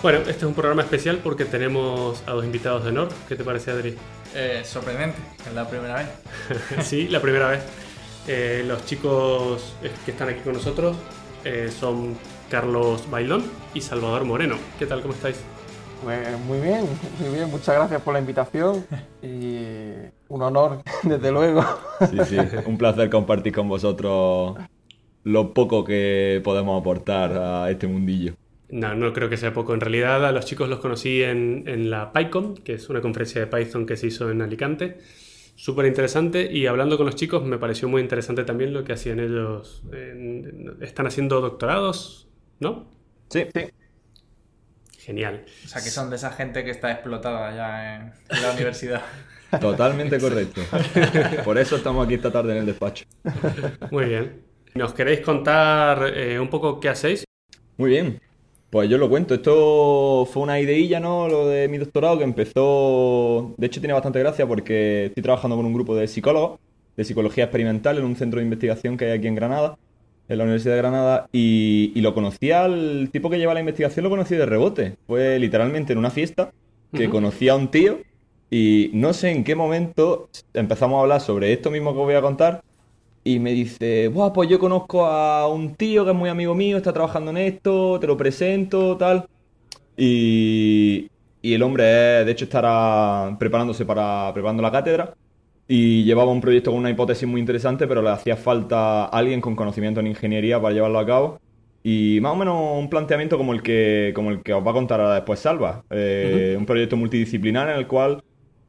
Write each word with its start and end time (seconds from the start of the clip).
Bueno, 0.00 0.20
este 0.20 0.30
es 0.30 0.42
un 0.44 0.54
programa 0.54 0.82
especial 0.82 1.18
porque 1.24 1.44
tenemos 1.44 2.22
a 2.28 2.30
dos 2.30 2.44
invitados 2.44 2.84
de 2.84 2.90
honor. 2.90 3.08
¿Qué 3.28 3.34
te 3.34 3.42
parece, 3.42 3.72
Adri? 3.72 3.96
Eh, 4.32 4.62
sorprendente, 4.64 5.18
es 5.44 5.52
la 5.52 5.68
primera 5.68 5.96
vez. 5.96 6.08
sí, 6.86 7.08
la 7.08 7.20
primera 7.20 7.48
vez. 7.48 7.64
Eh, 8.28 8.62
los 8.64 8.86
chicos 8.86 9.74
que 10.04 10.12
están 10.12 10.28
aquí 10.28 10.40
con 10.40 10.52
nosotros 10.52 10.96
eh, 11.44 11.68
son 11.76 12.16
Carlos 12.48 13.10
Bailón 13.10 13.42
y 13.74 13.80
Salvador 13.80 14.24
Moreno. 14.24 14.54
¿Qué 14.78 14.86
tal? 14.86 15.02
¿Cómo 15.02 15.14
estáis? 15.14 15.40
Pues 16.04 16.38
muy 16.46 16.60
bien, 16.60 16.86
muy 17.18 17.34
bien. 17.34 17.50
Muchas 17.50 17.74
gracias 17.74 18.00
por 18.00 18.14
la 18.14 18.20
invitación 18.20 18.86
y 19.20 19.58
un 20.28 20.42
honor, 20.42 20.80
desde 21.02 21.32
luego. 21.32 21.64
Sí, 22.08 22.18
sí, 22.24 22.36
un 22.66 22.78
placer 22.78 23.10
compartir 23.10 23.52
con 23.52 23.68
vosotros 23.68 24.58
lo 25.24 25.52
poco 25.52 25.82
que 25.82 26.40
podemos 26.44 26.80
aportar 26.80 27.36
a 27.36 27.68
este 27.68 27.88
mundillo. 27.88 28.34
No, 28.70 28.94
no 28.94 29.12
creo 29.14 29.30
que 29.30 29.36
sea 29.38 29.52
poco. 29.54 29.72
En 29.74 29.80
realidad 29.80 30.24
a 30.26 30.32
los 30.32 30.44
chicos 30.44 30.68
los 30.68 30.80
conocí 30.80 31.22
en, 31.22 31.64
en 31.66 31.90
la 31.90 32.12
PyCon, 32.12 32.54
que 32.56 32.74
es 32.74 32.88
una 32.90 33.00
conferencia 33.00 33.40
de 33.40 33.46
Python 33.46 33.86
que 33.86 33.96
se 33.96 34.08
hizo 34.08 34.30
en 34.30 34.42
Alicante. 34.42 34.98
Súper 35.56 35.86
interesante 35.86 36.48
y 36.52 36.66
hablando 36.66 36.96
con 36.96 37.06
los 37.06 37.16
chicos 37.16 37.44
me 37.44 37.58
pareció 37.58 37.88
muy 37.88 38.02
interesante 38.02 38.44
también 38.44 38.72
lo 38.72 38.84
que 38.84 38.92
hacían 38.92 39.20
ellos. 39.20 39.82
En- 39.92 40.76
están 40.82 41.06
haciendo 41.06 41.40
doctorados, 41.40 42.28
¿no? 42.60 42.88
Sí, 43.30 43.46
Sí, 43.54 43.62
Genial. 44.98 45.44
O 45.64 45.68
sea, 45.68 45.82
que 45.82 45.90
son 45.90 46.10
de 46.10 46.16
esa 46.16 46.30
gente 46.32 46.64
que 46.64 46.70
está 46.70 46.90
explotada 46.92 47.54
ya 47.54 47.96
en, 47.96 48.02
en 48.28 48.42
la 48.42 48.50
universidad. 48.54 49.02
totalmente 49.60 50.18
correcto. 50.20 50.60
Por 51.44 51.58
eso 51.58 51.76
estamos 51.76 52.04
aquí 52.04 52.14
esta 52.14 52.30
tarde 52.30 52.52
en 52.52 52.58
el 52.58 52.66
despacho. 52.66 53.04
Muy 53.90 54.06
bien. 54.06 54.42
¿Nos 54.74 54.92
queréis 54.92 55.20
contar 55.20 56.12
eh, 56.14 56.38
un 56.38 56.48
poco 56.50 56.78
qué 56.80 56.88
hacéis? 56.90 57.24
Muy 57.76 57.90
bien. 57.90 58.20
Pues 58.70 58.90
yo 58.90 58.98
lo 58.98 59.08
cuento. 59.08 59.34
Esto 59.34 60.26
fue 60.30 60.42
una 60.42 60.60
ideilla, 60.60 61.00
¿no? 61.00 61.28
Lo 61.28 61.48
de 61.48 61.68
mi 61.68 61.78
doctorado 61.78 62.18
que 62.18 62.24
empezó. 62.24 63.54
De 63.56 63.66
hecho, 63.66 63.80
tiene 63.80 63.94
bastante 63.94 64.18
gracia 64.18 64.46
porque 64.46 65.06
estoy 65.06 65.22
trabajando 65.22 65.56
con 65.56 65.64
un 65.64 65.72
grupo 65.72 65.96
de 65.96 66.06
psicólogos 66.06 66.58
de 66.96 67.04
psicología 67.04 67.44
experimental 67.44 67.96
en 67.96 68.04
un 68.04 68.16
centro 68.16 68.40
de 68.40 68.44
investigación 68.44 68.96
que 68.96 69.04
hay 69.04 69.12
aquí 69.12 69.28
en 69.28 69.36
Granada, 69.36 69.78
en 70.28 70.36
la 70.36 70.44
Universidad 70.44 70.74
de 70.74 70.78
Granada. 70.78 71.28
Y, 71.32 71.92
y 71.94 72.00
lo 72.00 72.12
conocí 72.12 72.50
al 72.50 73.08
tipo 73.12 73.30
que 73.30 73.38
lleva 73.38 73.54
la 73.54 73.60
investigación, 73.60 74.04
lo 74.04 74.10
conocí 74.10 74.34
de 74.34 74.44
rebote. 74.46 74.96
Fue 75.06 75.38
literalmente 75.38 75.92
en 75.92 75.98
una 76.00 76.10
fiesta 76.10 76.52
que 76.92 77.08
conocí 77.08 77.48
a 77.48 77.54
un 77.54 77.70
tío 77.70 77.98
y 78.50 78.90
no 78.94 79.12
sé 79.12 79.30
en 79.30 79.44
qué 79.44 79.54
momento 79.54 80.28
empezamos 80.54 80.98
a 80.98 81.02
hablar 81.02 81.20
sobre 81.20 81.52
esto 81.52 81.70
mismo 81.70 81.92
que 81.92 82.00
os 82.00 82.04
voy 82.06 82.14
a 82.14 82.22
contar. 82.22 82.62
Y 83.28 83.40
me 83.40 83.52
dice, 83.52 84.08
Buah, 84.08 84.32
pues 84.32 84.48
yo 84.48 84.58
conozco 84.58 85.04
a 85.04 85.48
un 85.48 85.74
tío 85.76 86.02
que 86.04 86.12
es 86.12 86.16
muy 86.16 86.30
amigo 86.30 86.54
mío, 86.54 86.78
está 86.78 86.94
trabajando 86.94 87.30
en 87.30 87.36
esto, 87.36 88.00
te 88.00 88.06
lo 88.06 88.16
presento, 88.16 88.96
tal. 88.96 89.28
Y, 89.96 91.10
y 91.42 91.54
el 91.54 91.62
hombre, 91.62 91.84
de 91.84 92.30
hecho, 92.32 92.44
estará 92.46 93.36
preparándose 93.38 93.84
para 93.86 94.32
preparando 94.32 94.62
la 94.62 94.72
cátedra. 94.72 95.14
Y 95.68 96.04
llevaba 96.04 96.32
un 96.32 96.40
proyecto 96.40 96.70
con 96.70 96.80
una 96.80 96.90
hipótesis 96.90 97.28
muy 97.28 97.40
interesante, 97.40 97.86
pero 97.86 98.02
le 98.02 98.10
hacía 98.10 98.36
falta 98.36 99.06
alguien 99.06 99.40
con 99.42 99.56
conocimiento 99.56 100.00
en 100.00 100.08
ingeniería 100.08 100.60
para 100.62 100.74
llevarlo 100.74 100.98
a 100.98 101.06
cabo. 101.06 101.40
Y 101.82 102.20
más 102.22 102.32
o 102.32 102.36
menos 102.36 102.78
un 102.78 102.88
planteamiento 102.90 103.36
como 103.38 103.52
el 103.52 103.62
que, 103.62 104.12
como 104.14 104.30
el 104.30 104.42
que 104.42 104.54
os 104.54 104.66
va 104.66 104.70
a 104.72 104.74
contar 104.74 105.00
ahora 105.00 105.16
después 105.16 105.40
Salva. 105.40 105.84
Eh, 105.90 106.56
Un 106.58 106.66
proyecto 106.66 106.96
multidisciplinar 106.96 107.68
en 107.70 107.76
el 107.78 107.86
cual 107.86 108.22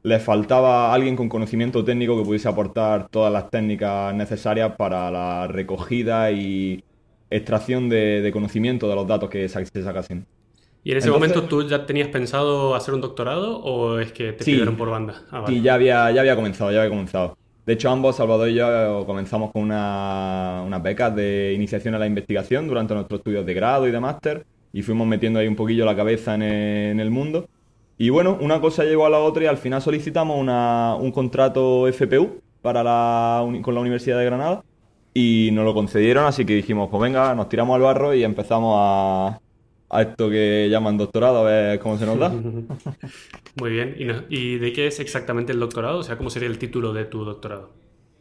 le 0.03 0.19
faltaba 0.19 0.93
alguien 0.93 1.15
con 1.15 1.27
conocimiento 1.29 1.83
técnico 1.83 2.17
que 2.17 2.23
pudiese 2.25 2.47
aportar 2.47 3.09
todas 3.09 3.31
las 3.33 3.49
técnicas 3.49 4.13
necesarias 4.15 4.73
para 4.77 5.11
la 5.11 5.47
recogida 5.47 6.31
y 6.31 6.83
extracción 7.29 7.89
de, 7.89 8.21
de 8.21 8.31
conocimiento 8.31 8.87
de 8.89 8.95
los 8.95 9.07
datos 9.07 9.29
que 9.29 9.47
se 9.47 9.83
sacasen. 9.83 10.25
¿Y 10.83 10.91
en 10.91 10.97
ese 10.97 11.07
Entonces- 11.09 11.35
momento 11.35 11.49
tú 11.49 11.67
ya 11.67 11.85
tenías 11.85 12.07
pensado 12.07 12.73
hacer 12.75 12.93
un 12.93 13.01
doctorado 13.01 13.59
o 13.59 13.99
es 13.99 14.11
que 14.13 14.31
te 14.31 14.43
Sí. 14.45 14.51
pidieron 14.51 14.77
por 14.77 14.89
banda? 14.89 15.21
Ah, 15.29 15.41
vale. 15.41 15.57
Y 15.57 15.61
ya 15.61 15.73
había, 15.73 16.09
ya 16.11 16.21
había 16.21 16.35
comenzado, 16.35 16.71
ya 16.71 16.79
había 16.79 16.89
comenzado. 16.89 17.37
De 17.65 17.73
hecho, 17.73 17.89
ambos, 17.91 18.15
Salvador 18.15 18.49
y 18.49 18.55
yo, 18.55 19.03
comenzamos 19.05 19.51
con 19.51 19.61
una- 19.63 20.63
unas 20.65 20.81
becas 20.81 21.13
de 21.15 21.51
iniciación 21.53 21.93
a 21.93 21.99
la 21.99 22.07
investigación 22.07 22.67
durante 22.67 22.93
nuestros 22.95 23.19
estudios 23.19 23.45
de 23.45 23.53
grado 23.53 23.87
y 23.87 23.91
de 23.91 23.99
máster 23.99 24.45
y 24.71 24.81
fuimos 24.81 25.05
metiendo 25.05 25.39
ahí 25.39 25.47
un 25.47 25.55
poquillo 25.55 25.85
la 25.85 25.95
cabeza 25.95 26.33
en 26.35 26.41
el, 26.43 26.91
en 26.93 26.99
el 27.01 27.11
mundo. 27.11 27.47
Y 27.99 28.09
bueno, 28.09 28.37
una 28.39 28.61
cosa 28.61 28.83
llevó 28.85 29.05
a 29.05 29.09
la 29.09 29.19
otra 29.19 29.43
y 29.43 29.47
al 29.47 29.57
final 29.57 29.81
solicitamos 29.81 30.39
una- 30.39 30.95
un 30.95 31.11
contrato 31.11 31.85
FPU 31.87 32.39
para 32.61 32.81
la, 32.81 33.45
con 33.61 33.75
la 33.75 33.81
Universidad 33.81 34.17
de 34.17 34.25
Granada 34.25 34.63
y 35.13 35.49
nos 35.51 35.65
lo 35.65 35.73
concedieron, 35.73 36.25
así 36.25 36.45
que 36.45 36.55
dijimos, 36.55 36.87
pues 36.89 37.01
venga, 37.01 37.35
nos 37.35 37.49
tiramos 37.49 37.75
al 37.75 37.81
barro 37.81 38.13
y 38.15 38.23
empezamos 38.23 38.73
a, 38.79 39.39
a 39.89 40.01
esto 40.01 40.29
que 40.29 40.69
llaman 40.71 40.97
doctorado, 40.97 41.39
a 41.39 41.43
ver 41.43 41.79
cómo 41.79 41.97
se 41.97 42.05
nos 42.05 42.17
da. 42.17 42.29
Muy 43.59 43.71
bien. 43.71 43.95
¿Y, 43.99 44.05
no- 44.05 44.23
y 44.29 44.57
de 44.59 44.71
qué 44.71 44.87
es 44.87 44.99
exactamente 45.01 45.51
el 45.51 45.59
doctorado? 45.59 45.99
O 45.99 46.03
sea, 46.03 46.17
¿cómo 46.17 46.29
sería 46.29 46.47
el 46.47 46.57
título 46.57 46.93
de 46.93 47.03
tu 47.05 47.25
doctorado? 47.25 47.71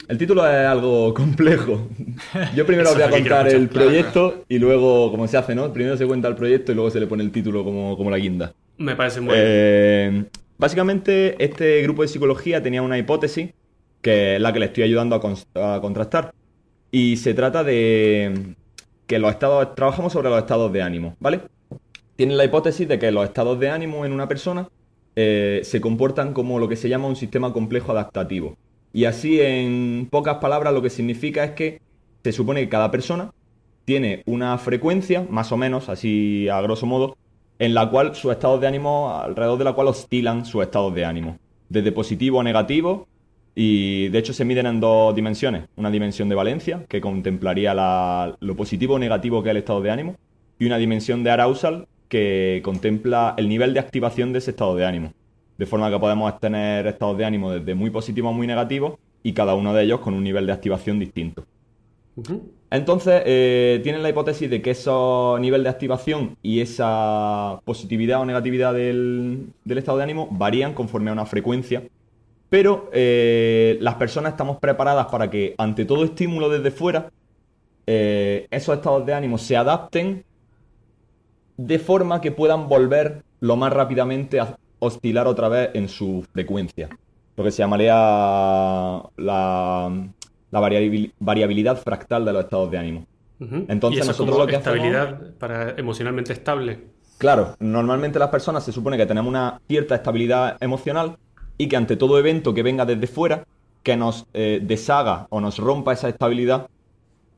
El 0.08 0.18
título 0.18 0.44
es 0.48 0.66
algo 0.66 1.14
complejo. 1.14 1.86
Yo 2.56 2.66
primero 2.66 2.88
os 2.88 2.94
voy 2.96 3.04
a 3.04 3.10
contar 3.10 3.46
el 3.48 3.68
proyecto 3.68 4.42
y 4.48 4.58
luego, 4.58 5.10
como 5.10 5.28
se 5.28 5.36
hace, 5.36 5.54
¿no? 5.54 5.72
Primero 5.72 5.96
se 5.96 6.06
cuenta 6.06 6.26
el 6.28 6.34
proyecto 6.34 6.72
y 6.72 6.74
luego 6.74 6.90
se 6.90 6.98
le 6.98 7.06
pone 7.06 7.22
el 7.22 7.30
título 7.30 7.62
como, 7.62 7.96
como 7.96 8.10
la 8.10 8.16
guinda. 8.18 8.52
Me 8.78 8.96
parece 8.96 9.20
muy 9.20 9.34
bien. 9.34 9.44
Eh, 9.46 10.24
básicamente, 10.56 11.42
este 11.44 11.82
grupo 11.82 12.02
de 12.02 12.08
psicología 12.08 12.62
tenía 12.62 12.82
una 12.82 12.96
hipótesis 12.96 13.50
que 14.00 14.36
es 14.36 14.40
la 14.40 14.52
que 14.52 14.60
le 14.60 14.66
estoy 14.66 14.84
ayudando 14.84 15.16
a, 15.16 15.80
contrastar. 15.80 16.32
Y 16.90 17.16
se 17.16 17.34
trata 17.34 17.64
de 17.64 18.54
que 19.06 19.18
los 19.18 19.30
estados, 19.30 19.74
trabajamos 19.74 20.12
sobre 20.12 20.30
los 20.30 20.38
estados 20.38 20.72
de 20.72 20.82
ánimo, 20.82 21.16
¿vale? 21.20 21.40
Tienen 22.16 22.36
la 22.36 22.44
hipótesis 22.44 22.88
de 22.88 22.98
que 22.98 23.10
los 23.10 23.24
estados 23.24 23.58
de 23.60 23.70
ánimo 23.70 24.04
en 24.04 24.12
una 24.12 24.28
persona 24.28 24.68
eh, 25.16 25.60
se 25.64 25.80
comportan 25.80 26.32
como 26.32 26.58
lo 26.58 26.68
que 26.68 26.76
se 26.76 26.88
llama 26.88 27.08
un 27.08 27.16
sistema 27.16 27.52
complejo 27.52 27.92
adaptativo. 27.92 28.56
Y 28.92 29.04
así, 29.04 29.40
en 29.40 30.08
pocas 30.10 30.36
palabras, 30.36 30.72
lo 30.72 30.82
que 30.82 30.90
significa 30.90 31.44
es 31.44 31.50
que 31.52 31.80
se 32.24 32.32
supone 32.32 32.60
que 32.60 32.68
cada 32.68 32.90
persona 32.90 33.32
tiene 33.84 34.22
una 34.26 34.56
frecuencia, 34.58 35.26
más 35.28 35.52
o 35.52 35.56
menos, 35.56 35.88
así 35.88 36.48
a 36.48 36.60
grosso 36.60 36.86
modo, 36.86 37.16
en 37.58 37.74
la 37.74 37.90
cual 37.90 38.14
sus 38.14 38.32
estados 38.32 38.60
de 38.60 38.66
ánimo, 38.66 39.12
alrededor 39.12 39.58
de 39.58 39.64
la 39.64 39.72
cual 39.72 39.88
oscilan 39.88 40.44
sus 40.44 40.62
estados 40.62 40.94
de 40.94 41.04
ánimo, 41.04 41.38
desde 41.68 41.92
positivo 41.92 42.40
a 42.40 42.44
negativo, 42.44 43.06
y 43.54 44.08
de 44.08 44.18
hecho 44.18 44.32
se 44.32 44.44
miden 44.44 44.66
en 44.66 44.80
dos 44.80 45.14
dimensiones, 45.14 45.64
una 45.76 45.90
dimensión 45.90 46.28
de 46.28 46.36
valencia, 46.36 46.84
que 46.88 47.00
contemplaría 47.00 47.74
la- 47.74 48.36
lo 48.38 48.54
positivo 48.54 48.94
o 48.94 48.98
negativo 48.98 49.42
que 49.42 49.48
es 49.48 49.50
el 49.52 49.56
estado 49.56 49.80
de 49.82 49.90
ánimo, 49.90 50.14
y 50.58 50.66
una 50.66 50.78
dimensión 50.78 51.24
de 51.24 51.30
arousal, 51.30 51.86
que 52.08 52.60
contempla 52.64 53.34
el 53.36 53.48
nivel 53.48 53.74
de 53.74 53.80
activación 53.80 54.32
de 54.32 54.38
ese 54.38 54.52
estado 54.52 54.76
de 54.76 54.86
ánimo. 54.86 55.12
De 55.58 55.66
forma 55.66 55.90
que 55.90 55.98
podemos 55.98 56.38
tener 56.38 56.86
estados 56.86 57.18
de 57.18 57.24
ánimo 57.24 57.50
desde 57.50 57.74
muy 57.74 57.90
positivos 57.90 58.32
a 58.32 58.36
muy 58.36 58.46
negativos, 58.46 58.94
y 59.22 59.32
cada 59.32 59.54
uno 59.54 59.74
de 59.74 59.82
ellos 59.82 60.00
con 60.00 60.14
un 60.14 60.22
nivel 60.22 60.46
de 60.46 60.52
activación 60.52 61.00
distinto. 61.00 61.44
Entonces, 62.70 63.22
eh, 63.24 63.80
tienen 63.82 64.02
la 64.02 64.10
hipótesis 64.10 64.50
de 64.50 64.60
que 64.60 64.70
ese 64.70 64.90
nivel 65.40 65.62
de 65.62 65.68
activación 65.68 66.36
y 66.42 66.60
esa 66.60 67.60
positividad 67.64 68.20
o 68.20 68.26
negatividad 68.26 68.74
del, 68.74 69.52
del 69.64 69.78
estado 69.78 69.98
de 69.98 70.04
ánimo 70.04 70.28
varían 70.30 70.74
conforme 70.74 71.10
a 71.10 71.14
una 71.14 71.26
frecuencia, 71.26 71.82
pero 72.50 72.88
eh, 72.92 73.78
las 73.80 73.94
personas 73.96 74.32
estamos 74.32 74.58
preparadas 74.58 75.06
para 75.06 75.30
que 75.30 75.54
ante 75.58 75.84
todo 75.84 76.04
estímulo 76.04 76.48
desde 76.48 76.70
fuera, 76.70 77.10
eh, 77.86 78.46
esos 78.50 78.76
estados 78.76 79.04
de 79.04 79.14
ánimo 79.14 79.38
se 79.38 79.56
adapten 79.56 80.24
de 81.56 81.78
forma 81.78 82.20
que 82.20 82.32
puedan 82.32 82.68
volver 82.68 83.22
lo 83.40 83.56
más 83.56 83.72
rápidamente 83.72 84.40
a 84.40 84.56
oscilar 84.78 85.26
otra 85.26 85.48
vez 85.48 85.70
en 85.74 85.88
su 85.88 86.24
frecuencia. 86.32 86.88
Lo 87.36 87.44
que 87.44 87.50
se 87.50 87.58
llamaría 87.58 87.94
la, 89.16 90.08
la 90.50 90.60
variabil- 90.60 91.12
variabilidad 91.18 91.76
fractal 91.78 92.24
de 92.24 92.32
los 92.32 92.44
estados 92.44 92.70
de 92.70 92.78
ánimo. 92.78 93.06
Entonces, 93.40 93.98
¿Y 93.98 94.00
eso 94.00 94.10
nosotros 94.10 94.34
como 94.34 94.44
lo 94.44 94.46
que 94.50 94.56
hacemos- 94.56 94.76
estabilidad 94.78 95.34
para 95.38 95.70
emocionalmente 95.78 96.32
estable? 96.32 96.80
Claro, 97.18 97.54
normalmente 97.60 98.18
las 98.18 98.30
personas 98.30 98.64
se 98.64 98.72
supone 98.72 98.96
que 98.96 99.06
tenemos 99.06 99.28
una 99.28 99.60
cierta 99.68 99.94
estabilidad 99.94 100.56
emocional 100.60 101.16
y 101.56 101.68
que 101.68 101.76
ante 101.76 101.96
todo 101.96 102.18
evento 102.18 102.52
que 102.54 102.62
venga 102.62 102.84
desde 102.84 103.06
fuera, 103.06 103.44
que 103.82 103.96
nos 103.96 104.26
eh, 104.34 104.60
deshaga 104.62 105.26
o 105.30 105.40
nos 105.40 105.58
rompa 105.58 105.92
esa 105.92 106.08
estabilidad, 106.08 106.68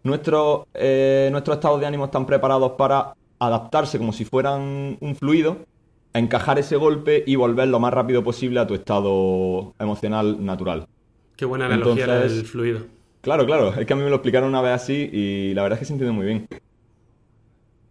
nuestros, 0.03 0.67
eh, 0.75 1.29
nuestros 1.33 1.57
estados 1.57 1.81
de 1.81 1.87
ánimo 1.87 2.07
están 2.07 2.27
preparados 2.27 2.73
para 2.73 3.15
adaptarse 3.39 3.99
como 3.99 4.13
si 4.13 4.25
fueran 4.25 4.97
un 5.01 5.17
fluido, 5.17 5.59
encajar 6.15 6.59
ese 6.59 6.77
golpe 6.77 7.23
y 7.27 7.37
volver 7.37 7.69
lo 7.69 7.79
más 7.79 7.93
rápido 7.93 8.25
posible 8.25 8.61
a 8.61 8.67
tu 8.67 8.75
estado 8.75 9.75
emocional 9.79 10.45
natural. 10.45 10.87
Qué 11.37 11.45
buena 11.45 11.67
analogía 11.67 12.05
Entonces- 12.05 12.37
del 12.37 12.45
fluido. 12.47 12.81
Claro, 13.23 13.45
claro, 13.47 13.75
es 13.75 13.87
que 13.87 13.93
a 13.93 13.97
mí 13.97 14.03
me 14.03 14.09
lo 14.11 14.17
explicaron 14.17 14.49
una 14.49 14.63
vez 14.63 14.73
así 14.73 15.09
y 15.13 15.53
la 15.55 15.63
verdad 15.63 15.77
es 15.77 15.81
que 15.81 15.85
se 15.87 15.93
entiende 15.93 16.15
muy 16.17 16.27
bien. 16.27 16.47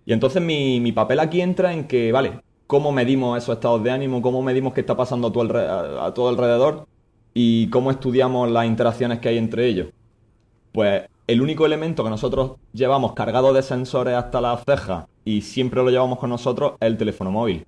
Y 0.05 0.13
entonces 0.13 0.41
mi, 0.41 0.79
mi 0.79 0.91
papel 0.91 1.19
aquí 1.19 1.41
entra 1.41 1.73
en 1.73 1.87
que, 1.87 2.11
vale, 2.11 2.41
¿cómo 2.67 2.91
medimos 2.91 3.37
esos 3.37 3.55
estados 3.55 3.83
de 3.83 3.91
ánimo? 3.91 4.21
¿Cómo 4.21 4.41
medimos 4.41 4.73
qué 4.73 4.81
está 4.81 4.97
pasando 4.97 5.27
a 5.27 5.31
tu, 5.31 5.41
a, 5.41 6.05
a 6.07 6.13
todo 6.13 6.29
alrededor? 6.29 6.87
¿Y 7.33 7.69
cómo 7.69 7.91
estudiamos 7.91 8.49
las 8.49 8.65
interacciones 8.65 9.19
que 9.19 9.29
hay 9.29 9.37
entre 9.37 9.67
ellos? 9.67 9.89
Pues 10.73 11.07
el 11.27 11.41
único 11.41 11.65
elemento 11.65 12.03
que 12.03 12.09
nosotros 12.11 12.57
llevamos 12.73 13.13
cargado 13.13 13.53
de 13.53 13.63
sensores 13.63 14.15
hasta 14.15 14.41
las 14.41 14.63
cejas 14.65 15.07
y 15.25 15.41
siempre 15.41 15.83
lo 15.83 15.91
llevamos 15.91 16.19
con 16.19 16.29
nosotros 16.31 16.73
es 16.79 16.87
el 16.87 16.97
teléfono 16.97 17.31
móvil. 17.31 17.65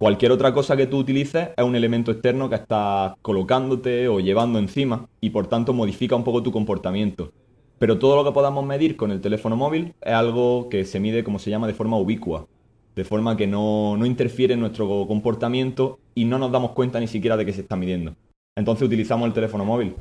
Cualquier 0.00 0.32
otra 0.32 0.54
cosa 0.54 0.78
que 0.78 0.86
tú 0.86 0.96
utilices 0.96 1.50
es 1.54 1.62
un 1.62 1.76
elemento 1.76 2.10
externo 2.10 2.48
que 2.48 2.54
estás 2.54 3.12
colocándote 3.20 4.08
o 4.08 4.18
llevando 4.18 4.58
encima 4.58 5.06
y 5.20 5.28
por 5.28 5.46
tanto 5.46 5.74
modifica 5.74 6.16
un 6.16 6.24
poco 6.24 6.42
tu 6.42 6.50
comportamiento. 6.50 7.34
Pero 7.78 7.98
todo 7.98 8.16
lo 8.16 8.24
que 8.24 8.32
podamos 8.32 8.64
medir 8.64 8.96
con 8.96 9.10
el 9.10 9.20
teléfono 9.20 9.56
móvil 9.56 9.92
es 10.00 10.14
algo 10.14 10.70
que 10.70 10.86
se 10.86 11.00
mide, 11.00 11.22
como 11.22 11.38
se 11.38 11.50
llama, 11.50 11.66
de 11.66 11.74
forma 11.74 11.98
ubicua. 11.98 12.46
De 12.96 13.04
forma 13.04 13.36
que 13.36 13.46
no, 13.46 13.98
no 13.98 14.06
interfiere 14.06 14.54
en 14.54 14.60
nuestro 14.60 14.88
comportamiento 15.06 15.98
y 16.14 16.24
no 16.24 16.38
nos 16.38 16.50
damos 16.50 16.70
cuenta 16.70 16.98
ni 16.98 17.06
siquiera 17.06 17.36
de 17.36 17.44
que 17.44 17.52
se 17.52 17.60
está 17.60 17.76
midiendo. 17.76 18.14
Entonces 18.56 18.86
utilizamos 18.86 19.26
el 19.26 19.34
teléfono 19.34 19.66
móvil. 19.66 19.96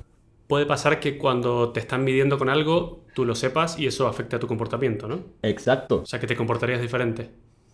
Puede 0.47 0.65
pasar 0.65 1.01
que 1.01 1.17
cuando 1.17 1.73
te 1.73 1.81
están 1.81 2.05
midiendo 2.05 2.37
con 2.37 2.47
algo, 2.47 3.01
tú 3.13 3.25
lo 3.25 3.35
sepas 3.35 3.77
y 3.77 3.87
eso 3.87 4.07
afecte 4.07 4.37
a 4.37 4.39
tu 4.39 4.47
comportamiento, 4.47 5.09
¿no? 5.09 5.19
Exacto. 5.41 6.03
O 6.03 6.05
sea, 6.05 6.21
que 6.21 6.27
te 6.27 6.37
comportarías 6.37 6.81
diferente. 6.81 7.31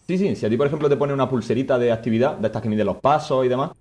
Sí, 0.07 0.17
sí, 0.19 0.35
si 0.35 0.45
a 0.45 0.49
ti, 0.49 0.57
por 0.57 0.67
ejemplo, 0.67 0.87
te 0.87 0.97
pone 0.97 1.13
una 1.13 1.27
pulserita 1.27 1.79
de 1.79 1.91
actividad, 1.91 2.37
de 2.37 2.47
estas 2.47 2.61
que 2.61 2.69
miden 2.69 2.85
los 2.85 2.97
pasos 2.97 3.43
y 3.45 3.49
demás, 3.49 3.71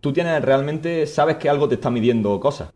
tú 0.00 0.12
tienes 0.12 0.42
realmente, 0.44 1.06
sabes 1.06 1.36
que 1.36 1.48
algo 1.48 1.68
te 1.68 1.76
está 1.76 1.90
midiendo 1.90 2.38
cosas. 2.38 2.70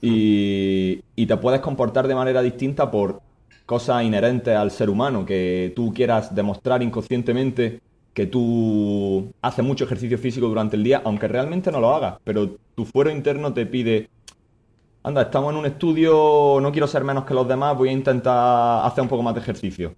Y, 0.00 1.02
y 1.16 1.26
te 1.26 1.36
puedes 1.38 1.60
comportar 1.60 2.06
de 2.06 2.14
manera 2.14 2.42
distinta 2.42 2.90
por 2.90 3.20
cosas 3.66 4.04
inherentes 4.04 4.54
al 4.56 4.70
ser 4.70 4.90
humano, 4.90 5.24
que 5.26 5.72
tú 5.74 5.92
quieras 5.92 6.34
demostrar 6.34 6.82
inconscientemente 6.82 7.80
que 8.12 8.26
tú 8.26 9.32
haces 9.42 9.64
mucho 9.64 9.84
ejercicio 9.84 10.16
físico 10.18 10.46
durante 10.46 10.76
el 10.76 10.84
día, 10.84 11.02
aunque 11.04 11.26
realmente 11.26 11.72
no 11.72 11.80
lo 11.80 11.92
hagas, 11.94 12.18
pero 12.22 12.56
tu 12.76 12.84
fuero 12.84 13.10
interno 13.10 13.52
te 13.52 13.66
pide, 13.66 14.08
anda, 15.02 15.22
estamos 15.22 15.52
en 15.52 15.58
un 15.58 15.66
estudio, 15.66 16.58
no 16.60 16.70
quiero 16.70 16.86
ser 16.86 17.02
menos 17.02 17.24
que 17.24 17.34
los 17.34 17.48
demás, 17.48 17.76
voy 17.76 17.88
a 17.88 17.92
intentar 17.92 18.86
hacer 18.86 19.02
un 19.02 19.08
poco 19.08 19.24
más 19.24 19.34
de 19.34 19.40
ejercicio 19.40 19.96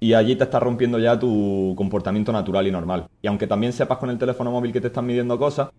y 0.00 0.14
allí 0.14 0.36
te 0.36 0.44
estás 0.44 0.62
rompiendo 0.62 0.98
ya 0.98 1.18
tu 1.18 1.74
comportamiento 1.76 2.32
natural 2.32 2.66
y 2.66 2.70
normal. 2.70 3.08
Y 3.22 3.26
aunque 3.26 3.46
también 3.46 3.72
sepas 3.72 3.98
con 3.98 4.10
el 4.10 4.18
teléfono 4.18 4.50
móvil 4.50 4.72
que 4.72 4.80
te 4.80 4.88
están 4.88 5.06
midiendo 5.06 5.38
cosas, 5.38 5.70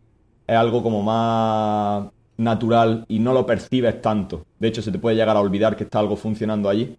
es 0.46 0.56
algo 0.56 0.84
como 0.84 1.02
más 1.04 2.08
natural 2.38 3.06
y 3.08 3.20
no 3.20 3.34
lo 3.34 3.46
percibes 3.46 4.02
tanto. 4.02 4.46
De 4.60 4.68
hecho, 4.68 4.82
se 4.82 4.92
te 4.92 5.00
puede 5.00 5.16
llegar 5.16 5.38
a 5.38 5.42
olvidar 5.42 5.76
que 5.76 5.84
está 5.84 6.00
algo 6.00 6.16
funcionando 6.16 6.70
allí 6.70 6.98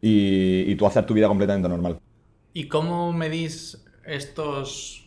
y, 0.00 0.70
y 0.70 0.74
tú 0.76 0.86
hacer 0.86 1.04
tu 1.06 1.14
vida 1.14 1.28
completamente 1.28 1.68
normal. 1.68 1.98
¿Y 2.52 2.68
cómo 2.68 3.12
medís 3.12 3.84
estos 4.06 5.04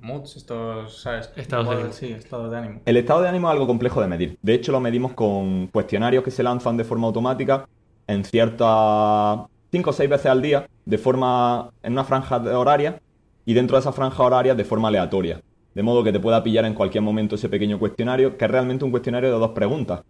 moods, 0.00 0.36
estos 0.36 1.00
¿sabes? 1.00 1.30
Estados 1.36 1.68
de 1.68 1.74
ánimo. 1.74 1.92
Sí, 1.92 2.06
estados 2.06 2.50
de 2.50 2.56
ánimo. 2.58 2.80
El 2.84 2.96
estado 2.96 3.22
de 3.22 3.28
ánimo 3.28 3.48
es 3.48 3.52
algo 3.52 3.66
complejo 3.66 4.00
de 4.00 4.08
medir. 4.08 4.38
De 4.42 4.54
hecho, 4.54 4.72
lo 4.72 4.80
medimos 4.80 5.12
con 5.12 5.68
cuestionarios 5.68 6.24
que 6.24 6.30
se 6.30 6.42
lanzan 6.42 6.76
de 6.76 6.84
forma 6.84 7.06
automática 7.06 7.68
en 8.06 8.24
ciertas 8.24 9.40
cinco 9.74 9.90
o 9.90 9.92
seis 9.92 10.08
veces 10.08 10.26
al 10.26 10.40
día, 10.40 10.68
de 10.84 10.98
forma 10.98 11.70
en 11.82 11.94
una 11.94 12.04
franja 12.04 12.36
horaria 12.36 13.00
y 13.44 13.54
dentro 13.54 13.76
de 13.76 13.80
esa 13.80 13.90
franja 13.90 14.22
horaria 14.22 14.54
de 14.54 14.64
forma 14.64 14.86
aleatoria. 14.86 15.40
De 15.74 15.82
modo 15.82 16.04
que 16.04 16.12
te 16.12 16.20
pueda 16.20 16.44
pillar 16.44 16.64
en 16.64 16.74
cualquier 16.74 17.02
momento 17.02 17.34
ese 17.34 17.48
pequeño 17.48 17.80
cuestionario, 17.80 18.36
que 18.38 18.44
es 18.44 18.50
realmente 18.52 18.84
un 18.84 18.92
cuestionario 18.92 19.32
de 19.32 19.38
dos 19.40 19.50
preguntas. 19.50 20.02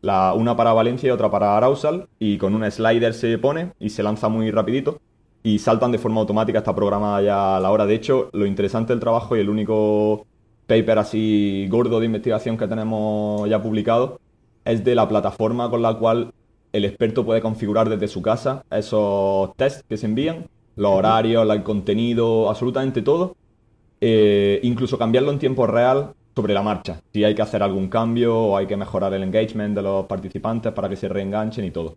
La, 0.00 0.32
una 0.34 0.56
para 0.56 0.72
Valencia 0.72 1.08
y 1.08 1.10
otra 1.10 1.28
para 1.28 1.56
Arousal, 1.56 2.06
y 2.20 2.38
con 2.38 2.54
un 2.54 2.70
slider 2.70 3.12
se 3.12 3.36
pone 3.38 3.72
y 3.80 3.90
se 3.90 4.04
lanza 4.04 4.28
muy 4.28 4.52
rapidito 4.52 5.00
y 5.42 5.58
saltan 5.58 5.90
de 5.90 5.98
forma 5.98 6.20
automática, 6.20 6.58
está 6.58 6.72
programada 6.72 7.20
ya 7.20 7.56
a 7.56 7.60
la 7.60 7.72
hora. 7.72 7.86
De 7.86 7.96
hecho, 7.96 8.30
lo 8.32 8.46
interesante 8.46 8.92
del 8.92 9.00
trabajo 9.00 9.36
y 9.36 9.40
el 9.40 9.50
único 9.50 10.24
paper 10.68 10.98
así 11.00 11.66
gordo 11.68 11.98
de 11.98 12.06
investigación 12.06 12.56
que 12.56 12.68
tenemos 12.68 13.48
ya 13.48 13.60
publicado 13.60 14.20
es 14.64 14.84
de 14.84 14.94
la 14.94 15.08
plataforma 15.08 15.68
con 15.68 15.82
la 15.82 15.94
cual 15.94 16.32
el 16.72 16.84
experto 16.84 17.24
puede 17.24 17.40
configurar 17.40 17.88
desde 17.88 18.08
su 18.08 18.22
casa 18.22 18.64
esos 18.70 19.54
tests 19.56 19.84
que 19.88 19.96
se 19.96 20.06
envían, 20.06 20.46
los 20.76 20.92
horarios, 20.92 21.48
el 21.48 21.62
contenido, 21.62 22.48
absolutamente 22.48 23.02
todo, 23.02 23.36
eh, 24.00 24.60
incluso 24.62 24.98
cambiarlo 24.98 25.30
en 25.30 25.38
tiempo 25.38 25.66
real 25.66 26.14
sobre 26.34 26.54
la 26.54 26.62
marcha, 26.62 27.02
si 27.12 27.24
hay 27.24 27.34
que 27.34 27.42
hacer 27.42 27.62
algún 27.62 27.88
cambio 27.88 28.36
o 28.36 28.56
hay 28.56 28.66
que 28.66 28.76
mejorar 28.76 29.12
el 29.14 29.22
engagement 29.22 29.74
de 29.74 29.82
los 29.82 30.06
participantes 30.06 30.72
para 30.72 30.88
que 30.88 30.96
se 30.96 31.08
reenganchen 31.08 31.64
y 31.64 31.70
todo. 31.70 31.96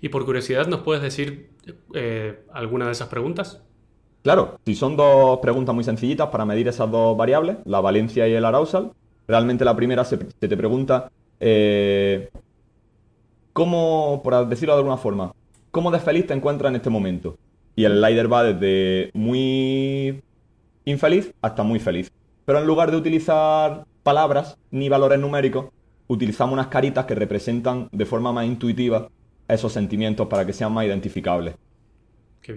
Y 0.00 0.08
por 0.08 0.24
curiosidad, 0.24 0.66
¿nos 0.66 0.80
puedes 0.80 1.02
decir 1.02 1.50
eh, 1.94 2.40
alguna 2.52 2.86
de 2.86 2.92
esas 2.92 3.08
preguntas? 3.08 3.62
Claro, 4.22 4.58
si 4.64 4.74
son 4.74 4.96
dos 4.96 5.38
preguntas 5.40 5.74
muy 5.74 5.84
sencillitas 5.84 6.28
para 6.30 6.46
medir 6.46 6.66
esas 6.66 6.90
dos 6.90 7.16
variables, 7.16 7.58
la 7.64 7.80
valencia 7.80 8.26
y 8.26 8.32
el 8.32 8.44
arousal, 8.44 8.92
realmente 9.28 9.64
la 9.64 9.76
primera 9.76 10.04
se, 10.04 10.18
se 10.18 10.48
te 10.48 10.56
pregunta 10.56 11.10
eh, 11.38 12.30
cómo, 13.56 14.20
por 14.22 14.46
decirlo 14.48 14.74
de 14.74 14.80
alguna 14.80 14.98
forma, 14.98 15.32
cómo 15.70 15.90
de 15.90 15.98
feliz 15.98 16.26
te 16.26 16.34
encuentras 16.34 16.68
en 16.68 16.76
este 16.76 16.90
momento. 16.90 17.38
Y 17.74 17.84
el 17.84 17.94
slider 17.94 18.30
va 18.30 18.44
desde 18.44 19.10
muy 19.14 20.22
infeliz 20.84 21.32
hasta 21.40 21.62
muy 21.62 21.78
feliz. 21.78 22.12
Pero 22.44 22.58
en 22.58 22.66
lugar 22.66 22.90
de 22.90 22.98
utilizar 22.98 23.86
palabras 24.02 24.58
ni 24.70 24.90
valores 24.90 25.18
numéricos, 25.18 25.68
utilizamos 26.06 26.52
unas 26.52 26.66
caritas 26.66 27.06
que 27.06 27.14
representan 27.14 27.88
de 27.92 28.04
forma 28.04 28.30
más 28.30 28.44
intuitiva 28.44 29.08
esos 29.48 29.72
sentimientos 29.72 30.26
para 30.26 30.44
que 30.44 30.52
sean 30.52 30.74
más 30.74 30.84
identificables. 30.84 31.54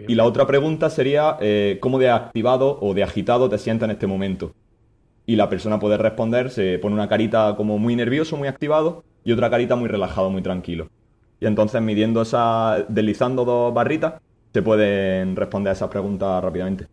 Y 0.06 0.16
la 0.16 0.26
otra 0.26 0.46
pregunta 0.46 0.90
sería 0.90 1.38
eh, 1.40 1.78
cómo 1.80 1.98
de 1.98 2.10
activado 2.10 2.78
o 2.82 2.94
de 2.94 3.04
agitado 3.04 3.48
te 3.48 3.58
sientes 3.58 3.86
en 3.86 3.92
este 3.92 4.06
momento. 4.06 4.54
Y 5.30 5.36
la 5.36 5.48
persona 5.48 5.78
puede 5.78 5.96
responder, 5.96 6.50
se 6.50 6.80
pone 6.80 6.96
una 6.96 7.08
carita 7.08 7.54
como 7.56 7.78
muy 7.78 7.96
nervioso, 7.96 8.36
muy 8.36 8.48
activado, 8.48 9.04
y 9.24 9.32
otra 9.32 9.52
carita 9.52 9.76
muy 9.76 9.88
relajado, 9.88 10.32
muy 10.32 10.42
tranquilo. 10.42 10.88
Y 11.40 11.46
entonces 11.46 11.80
midiendo 11.84 12.24
esa, 12.24 12.84
deslizando 12.90 13.46
dos 13.46 13.72
barritas, 13.72 14.16
se 14.52 14.64
pueden 14.64 15.36
responder 15.36 15.70
a 15.70 15.74
esas 15.74 15.90
preguntas 15.90 16.44
rápidamente. 16.44 16.88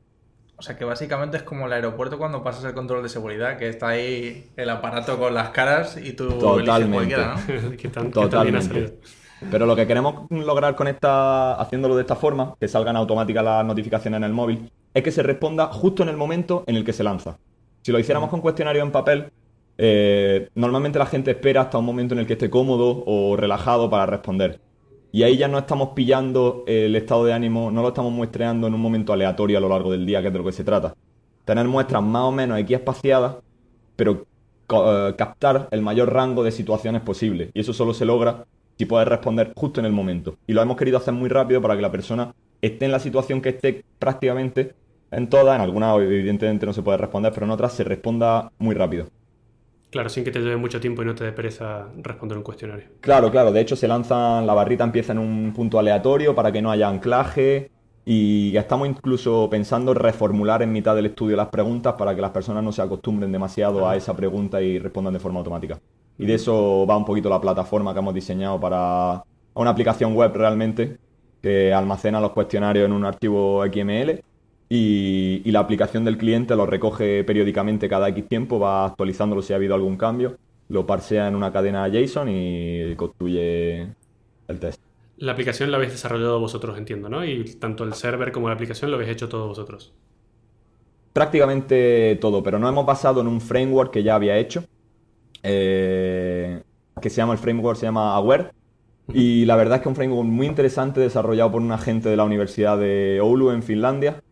O 0.59 0.61
sea 0.61 0.77
que 0.77 0.85
básicamente 0.85 1.39
es 1.39 1.45
como 1.45 1.65
el 1.65 1.73
aeropuerto 1.73 2.19
cuando 2.19 2.43
pasas 2.43 2.63
el 2.65 2.75
control 2.75 3.03
de 3.03 3.09
seguridad, 3.09 3.57
que 3.57 3.71
está 3.71 3.89
ahí 3.89 4.51
el 4.59 4.69
aparato 4.69 5.19
con 5.19 5.33
las 5.33 5.49
caras 5.49 5.97
y 5.97 6.13
tú 6.13 6.25
eliges 6.25 6.41
Totalmente. 6.41 6.95
cualquiera, 6.95 7.37
¿no? 7.37 7.47
¿Qué 7.47 7.59
tan, 7.63 7.77
qué 7.79 7.89
tan? 7.89 8.11
Totalmente. 8.11 8.99
Pero 9.51 9.65
lo 9.65 9.75
que 9.75 9.87
queremos 9.87 10.31
lograr 10.31 10.77
con 10.77 10.89
esta, 10.89 11.55
haciéndolo 11.55 11.97
de 11.97 12.03
esta 12.03 12.17
forma, 12.17 12.55
que 12.61 12.69
salgan 12.69 12.97
automáticas 12.97 13.43
las 13.43 13.65
notificaciones 13.65 14.19
en 14.19 14.25
el 14.25 14.35
móvil, 14.35 14.71
es 14.93 15.03
que 15.03 15.11
se 15.11 15.23
responda 15.23 15.69
justo 15.69 16.03
en 16.03 16.11
el 16.11 16.19
momento 16.19 16.65
en 16.67 16.77
el 16.77 16.85
que 16.85 16.93
se 16.93 17.03
lanza. 17.03 17.39
Si 17.87 17.93
lo 17.93 18.01
hiciéramos 18.01 18.31
con 18.31 18.41
cuestionario 18.41 18.83
en 18.83 18.91
papel, 18.91 19.31
eh, 19.79 20.49
normalmente 20.57 20.99
la 20.99 21.07
gente 21.07 21.31
espera 21.31 21.61
hasta 21.61 21.79
un 21.79 21.85
momento 21.85 22.15
en 22.15 22.19
el 22.19 22.27
que 22.27 22.33
esté 22.33 22.51
cómodo 22.51 23.05
o 23.07 23.37
relajado 23.37 23.89
para 23.89 24.07
responder. 24.07 24.59
Y 25.13 25.23
ahí 25.23 25.37
ya 25.37 25.47
no 25.47 25.57
estamos 25.57 25.91
pillando 25.91 26.65
el 26.67 26.97
estado 26.97 27.25
de 27.25 27.33
ánimo, 27.33 27.71
no 27.71 27.83
lo 27.83 27.89
estamos 27.91 28.13
muestreando 28.13 28.67
en 28.67 28.75
un 28.75 28.81
momento 28.81 29.13
aleatorio 29.13 29.59
a 29.59 29.61
lo 29.61 29.69
largo 29.69 29.93
del 29.93 30.05
día, 30.05 30.21
que 30.21 30.27
es 30.27 30.33
de 30.33 30.39
lo 30.41 30.45
que 30.45 30.51
se 30.51 30.65
trata. 30.65 30.97
Tener 31.45 31.69
muestras 31.69 32.03
más 32.03 32.23
o 32.23 32.33
menos 32.33 32.59
aquí 32.59 32.75
espaciadas, 32.75 33.37
pero 33.95 34.27
eh, 34.69 35.15
captar 35.17 35.69
el 35.71 35.81
mayor 35.81 36.13
rango 36.13 36.43
de 36.43 36.51
situaciones 36.51 37.03
posible. 37.03 37.53
Y 37.55 37.61
eso 37.61 37.73
solo 37.73 37.95
se 37.95 38.05
logra 38.05 38.47
si 38.77 38.85
puedes 38.87 39.07
responder 39.07 39.53
justo 39.55 39.79
en 39.79 39.87
el 39.87 39.93
momento. 39.93 40.39
Y 40.49 40.55
lo 40.55 40.61
hemos 40.61 40.77
querido 40.77 40.99
hacer 40.99 41.15
muy 41.15 41.29
rápido 41.29 41.63
para 41.63 41.77
que 41.77 41.83
la 41.83 41.93
persona 41.93 42.35
esté 42.61 42.87
en 42.87 42.91
la 42.91 42.99
situación 42.99 43.41
que 43.41 43.51
esté 43.51 43.85
prácticamente 44.01 44.75
en 45.17 45.29
todas, 45.31 45.57
en 45.57 45.63
algunas 45.63 45.99
evidentemente 45.99 46.67
no 46.67 46.75
se 46.75 46.83
puede 46.83 46.99
responder, 46.99 47.33
pero 47.33 47.47
en 47.47 47.53
otras 47.53 47.73
se 47.73 47.85
responda 47.85 48.53
muy 48.59 48.75
rápido. 48.75 49.07
Claro, 49.89 50.11
sin 50.11 50.25
que 50.25 50.31
te 50.31 50.41
lleve 50.41 50.59
mucho 50.59 50.79
tiempo 50.79 51.03
y 51.03 51.07
no 51.07 51.15
te 51.15 51.25
dé 51.25 51.33
pereza 51.33 51.87
responder 51.97 52.37
un 52.37 52.45
cuestionario. 52.45 52.89
Claro, 53.01 53.31
claro, 53.31 53.51
de 53.51 53.63
hecho 53.63 53.77
se 53.77 53.89
lanzan, 53.89 54.47
la 54.47 54.53
barrita 54.53 54.85
empieza 54.85 55.13
en 55.13 55.19
un 55.19 55.55
punto 55.55 55.79
aleatorio 55.79 56.35
para 56.35 56.53
que 56.53 56.61
no 56.61 56.71
haya 56.71 56.89
anclaje 56.89 57.71
y 58.05 58.55
estamos 58.59 58.89
incluso 58.89 59.49
pensando 59.49 59.93
en 59.93 59.99
reformular 59.99 60.63
en 60.63 60.71
mitad 60.71 60.95
del 60.95 61.07
estudio 61.07 61.35
las 61.35 61.49
preguntas 61.49 61.95
para 61.95 62.15
que 62.15 62.21
las 62.21 62.31
personas 62.33 62.63
no 62.63 62.71
se 62.71 62.83
acostumbren 62.83 63.33
demasiado 63.33 63.89
a 63.89 63.97
esa 63.97 64.15
pregunta 64.15 64.61
y 64.61 64.79
respondan 64.79 65.15
de 65.15 65.21
forma 65.21 65.39
automática. 65.39 65.81
Y 66.19 66.27
de 66.27 66.35
eso 66.35 66.87
va 66.87 66.95
un 66.95 67.07
poquito 67.07 67.31
la 67.31 67.41
plataforma 67.41 67.95
que 67.95 68.01
hemos 68.01 68.13
diseñado 68.13 68.61
para 68.61 69.25
una 69.55 69.71
aplicación 69.71 70.15
web 70.15 70.35
realmente 70.35 70.99
que 71.41 71.73
almacena 71.73 72.21
los 72.21 72.33
cuestionarios 72.33 72.85
en 72.85 72.93
un 72.93 73.07
archivo 73.07 73.65
XML 73.65 74.23
y, 74.69 75.43
y 75.45 75.51
la 75.51 75.61
aplicación 75.61 76.05
del 76.05 76.19
cliente 76.19 76.57
lo 76.57 76.67
recoge 76.67 77.25
periódicamente 77.25 77.89
cada 77.89 78.09
X 78.09 78.29
tiempo, 78.29 78.59
va 78.59 78.87
actualizándolo 78.87 79.43
si 79.43 79.53
ha 79.53 79.57
habido 79.57 79.75
algún 79.75 79.97
cambio, 79.97 80.37
lo 80.69 80.87
parsea 80.87 81.29
en 81.29 81.37
una 81.37 81.53
cadena 81.53 81.89
JSON 81.89 82.29
y 82.29 82.95
construye 82.97 83.83
el 84.49 84.61
test. 84.61 84.81
La 85.19 85.33
aplicación 85.33 85.71
la 85.71 85.79
habéis 85.79 85.93
desarrollado 85.93 86.39
vosotros, 86.41 86.77
entiendo, 86.77 87.09
¿no? 87.09 87.25
Y 87.25 87.45
tanto 87.55 87.85
el 87.85 87.95
server 87.95 88.33
como 88.33 88.49
la 88.49 88.55
aplicación 88.55 88.91
lo 88.91 88.97
habéis 88.97 89.13
hecho 89.13 89.29
todos 89.29 89.49
vosotros. 89.49 89.95
Prácticamente 91.13 92.19
todo, 92.21 92.43
pero 92.43 92.59
no 92.59 92.69
hemos 92.69 92.85
basado 92.85 93.23
en 93.23 93.27
un 93.27 93.41
framework 93.41 93.91
que 93.91 94.03
ya 94.03 94.15
había 94.15 94.37
hecho, 94.37 94.65
eh, 95.43 96.61
que 97.01 97.09
se 97.09 97.17
llama, 97.17 97.33
el 97.33 97.39
framework 97.39 97.79
se 97.79 97.87
llama 97.87 98.15
Aware, 98.15 98.51
y 99.15 99.47
la 99.47 99.57
verdad 99.57 99.77
es 99.77 99.83
que 99.83 99.89
es 99.89 99.93
un 99.93 99.97
framework 99.97 100.29
muy 100.29 100.47
interesante 100.47 101.01
desarrollado 101.01 101.53
por 101.53 101.63
un 101.63 101.73
agente 101.73 102.11
de 102.11 102.17
la 102.17 102.25
Universidad 102.25 102.77
de 102.77 103.21
Oulu 103.23 103.53
en 103.53 103.63
Finlandia, 103.63 104.23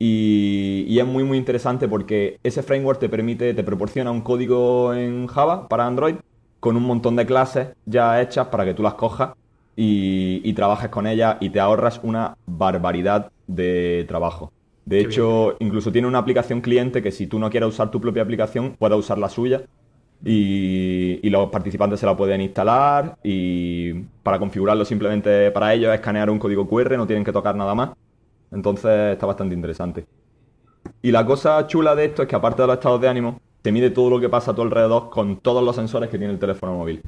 y, 0.00 0.86
y 0.88 0.98
es 0.98 1.06
muy 1.06 1.24
muy 1.24 1.38
interesante 1.38 1.86
porque 1.88 2.40
ese 2.42 2.62
framework 2.62 2.98
te 3.00 3.08
permite, 3.10 3.54
te 3.54 3.62
proporciona 3.64 4.10
un 4.10 4.22
código 4.22 4.94
en 4.94 5.26
Java 5.28 5.68
para 5.68 5.86
Android 5.86 6.16
con 6.58 6.76
un 6.76 6.84
montón 6.84 7.16
de 7.16 7.26
clases 7.26 7.68
ya 7.86 8.20
hechas 8.22 8.48
para 8.48 8.64
que 8.64 8.74
tú 8.74 8.82
las 8.82 8.94
cojas 8.94 9.32
y, 9.76 10.40
y 10.44 10.52
trabajes 10.54 10.88
con 10.90 11.06
ellas 11.06 11.36
y 11.40 11.50
te 11.50 11.60
ahorras 11.60 12.00
una 12.02 12.36
barbaridad 12.46 13.30
de 13.46 14.06
trabajo. 14.08 14.52
De 14.86 15.00
Qué 15.00 15.02
hecho, 15.02 15.56
incluso 15.60 15.92
tiene 15.92 16.08
una 16.08 16.18
aplicación 16.18 16.62
cliente 16.62 17.02
que 17.02 17.12
si 17.12 17.26
tú 17.26 17.38
no 17.38 17.50
quieres 17.50 17.68
usar 17.68 17.90
tu 17.90 18.00
propia 18.00 18.22
aplicación, 18.22 18.76
puedes 18.78 18.98
usar 18.98 19.18
la 19.18 19.28
suya 19.28 19.62
y, 20.24 21.20
y 21.22 21.30
los 21.30 21.50
participantes 21.50 22.00
se 22.00 22.06
la 22.06 22.16
pueden 22.16 22.40
instalar 22.40 23.18
y 23.22 23.94
para 24.22 24.38
configurarlo 24.38 24.84
simplemente 24.84 25.50
para 25.50 25.74
ellos 25.74 25.90
es 25.90 25.96
escanear 25.96 26.30
un 26.30 26.38
código 26.38 26.68
QR, 26.68 26.96
no 26.96 27.06
tienen 27.06 27.24
que 27.24 27.32
tocar 27.32 27.54
nada 27.56 27.74
más. 27.74 27.90
Entonces 28.52 29.12
está 29.12 29.26
bastante 29.26 29.54
interesante. 29.54 30.06
Y 31.02 31.10
la 31.12 31.26
cosa 31.26 31.66
chula 31.66 31.94
de 31.94 32.06
esto 32.06 32.22
es 32.22 32.28
que 32.28 32.36
aparte 32.36 32.62
de 32.62 32.68
los 32.68 32.76
estados 32.76 33.00
de 33.00 33.08
ánimo, 33.08 33.40
te 33.62 33.72
mide 33.72 33.90
todo 33.90 34.10
lo 34.10 34.20
que 34.20 34.28
pasa 34.30 34.52
a 34.52 34.54
tu 34.54 34.62
alrededor 34.62 35.10
con 35.10 35.40
todos 35.40 35.62
los 35.62 35.76
sensores 35.76 36.08
que 36.10 36.18
tiene 36.18 36.32
el 36.32 36.38
teléfono 36.38 36.74
móvil. 36.74 37.02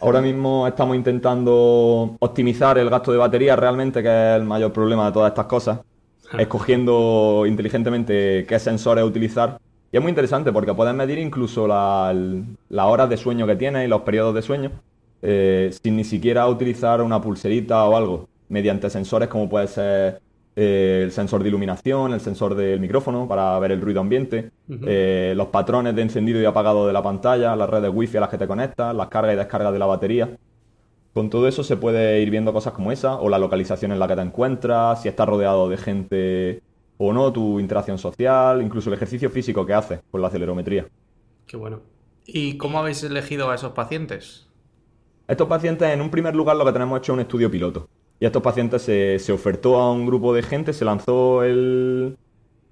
Ahora 0.00 0.20
mismo 0.20 0.66
estamos 0.68 0.94
intentando 0.96 2.16
optimizar 2.20 2.78
el 2.78 2.88
gasto 2.88 3.10
de 3.10 3.18
batería 3.18 3.56
realmente, 3.56 4.00
que 4.02 4.08
es 4.08 4.40
el 4.40 4.44
mayor 4.44 4.72
problema 4.72 5.06
de 5.06 5.12
todas 5.12 5.30
estas 5.30 5.46
cosas, 5.46 5.80
escogiendo 6.38 7.44
inteligentemente 7.46 8.46
qué 8.48 8.58
sensores 8.60 9.04
utilizar. 9.04 9.58
Y 9.90 9.96
es 9.96 10.02
muy 10.02 10.10
interesante 10.10 10.52
porque 10.52 10.72
puedes 10.74 10.94
medir 10.94 11.18
incluso 11.18 11.66
la- 11.66 12.14
las 12.68 12.86
horas 12.86 13.08
de 13.10 13.16
sueño 13.16 13.46
que 13.46 13.56
tienes 13.56 13.86
y 13.86 13.88
los 13.88 14.02
periodos 14.02 14.34
de 14.34 14.42
sueño 14.42 14.70
eh, 15.20 15.70
sin 15.82 15.96
ni 15.96 16.04
siquiera 16.04 16.46
utilizar 16.48 17.02
una 17.02 17.20
pulserita 17.20 17.84
o 17.86 17.96
algo, 17.96 18.27
mediante 18.48 18.90
sensores 18.90 19.28
como 19.28 19.48
puede 19.48 19.68
ser 19.68 20.20
eh, 20.56 21.02
el 21.04 21.12
sensor 21.12 21.42
de 21.42 21.50
iluminación, 21.50 22.12
el 22.12 22.20
sensor 22.20 22.56
del 22.56 22.80
micrófono 22.80 23.28
para 23.28 23.56
ver 23.60 23.70
el 23.70 23.80
ruido 23.80 24.00
ambiente, 24.00 24.50
eh, 24.68 25.32
los 25.36 25.48
patrones 25.48 25.94
de 25.94 26.02
encendido 26.02 26.40
y 26.40 26.44
apagado 26.44 26.86
de 26.86 26.92
la 26.92 27.00
pantalla, 27.02 27.54
las 27.54 27.70
redes 27.70 27.92
wifi 27.94 28.16
a 28.16 28.20
las 28.20 28.28
que 28.28 28.38
te 28.38 28.48
conectas, 28.48 28.94
las 28.94 29.06
cargas 29.06 29.34
y 29.34 29.36
descargas 29.36 29.72
de 29.72 29.78
la 29.78 29.86
batería. 29.86 30.36
Con 31.14 31.30
todo 31.30 31.46
eso 31.48 31.62
se 31.62 31.76
puede 31.76 32.20
ir 32.20 32.30
viendo 32.30 32.52
cosas 32.52 32.72
como 32.72 32.90
esa, 32.90 33.20
o 33.20 33.28
la 33.28 33.38
localización 33.38 33.92
en 33.92 34.00
la 34.00 34.08
que 34.08 34.16
te 34.16 34.22
encuentras, 34.22 35.02
si 35.02 35.08
estás 35.08 35.28
rodeado 35.28 35.68
de 35.68 35.76
gente 35.76 36.62
o 36.96 37.12
no, 37.12 37.32
tu 37.32 37.60
interacción 37.60 37.96
social, 37.96 38.60
incluso 38.60 38.90
el 38.90 38.94
ejercicio 38.94 39.30
físico 39.30 39.64
que 39.64 39.74
haces 39.74 40.00
con 40.10 40.20
la 40.20 40.26
acelerometría. 40.26 40.86
Qué 41.46 41.56
bueno. 41.56 41.80
¿Y 42.26 42.56
cómo 42.58 42.80
habéis 42.80 43.02
elegido 43.04 43.50
a 43.50 43.54
esos 43.54 43.72
pacientes? 43.72 44.48
Estos 45.28 45.46
pacientes, 45.46 45.88
en 45.88 46.00
un 46.00 46.10
primer 46.10 46.34
lugar, 46.34 46.56
lo 46.56 46.64
que 46.64 46.72
tenemos 46.72 46.98
hecho 46.98 47.12
es 47.12 47.14
un 47.14 47.20
estudio 47.20 47.50
piloto. 47.50 47.88
Y 48.20 48.24
a 48.24 48.28
estos 48.28 48.42
pacientes 48.42 48.82
se, 48.82 49.18
se 49.18 49.32
ofertó 49.32 49.76
a 49.76 49.92
un 49.92 50.06
grupo 50.06 50.34
de 50.34 50.42
gente, 50.42 50.72
se 50.72 50.84
lanzó 50.84 51.44
el, 51.44 52.16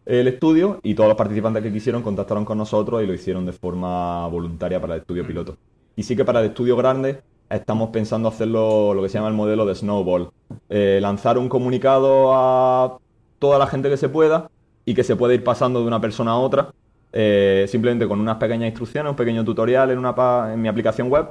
el 0.05 0.29
estudio 0.29 0.81
y 0.83 0.95
todos 0.95 1.09
los 1.09 1.17
participantes 1.17 1.63
que 1.63 1.73
quisieron 1.73 2.03
contactaron 2.03 2.45
con 2.45 2.59
nosotros 2.59 3.03
y 3.03 3.07
lo 3.07 3.15
hicieron 3.15 3.47
de 3.47 3.53
forma 3.53 4.27
voluntaria 4.29 4.81
para 4.81 4.95
el 4.95 5.01
estudio 5.01 5.27
piloto. 5.27 5.57
Y 5.95 6.03
sí 6.03 6.17
que 6.17 6.25
para 6.25 6.41
el 6.41 6.47
estudio 6.47 6.77
grande 6.77 7.23
estamos 7.49 7.91
pensando 7.91 8.29
hacerlo 8.29 8.93
lo 8.93 9.03
que 9.03 9.09
se 9.09 9.15
llama 9.19 9.29
el 9.29 9.35
modelo 9.35 9.65
de 9.65 9.75
Snowball. 9.75 10.31
Eh, 10.69 10.99
lanzar 11.01 11.39
un 11.39 11.49
comunicado 11.49 12.33
a 12.35 12.99
toda 13.39 13.59
la 13.59 13.67
gente 13.69 13.89
que 13.89 13.97
se 13.97 14.09
pueda 14.09 14.51
y 14.85 14.95
que 14.95 15.05
se 15.05 15.15
pueda 15.17 15.35
ir 15.35 15.45
pasando 15.45 15.81
de 15.81 15.87
una 15.87 16.01
persona 16.01 16.33
a 16.33 16.39
otra, 16.39 16.73
eh, 17.13 17.67
simplemente 17.69 18.07
con 18.09 18.21
unas 18.21 18.37
pequeñas 18.37 18.69
instrucciones, 18.69 19.11
un 19.11 19.17
pequeño 19.17 19.45
tutorial 19.45 19.91
en, 19.91 19.99
una 19.99 20.15
pa- 20.15 20.53
en 20.53 20.61
mi 20.61 20.69
aplicación 20.69 21.09
web 21.09 21.27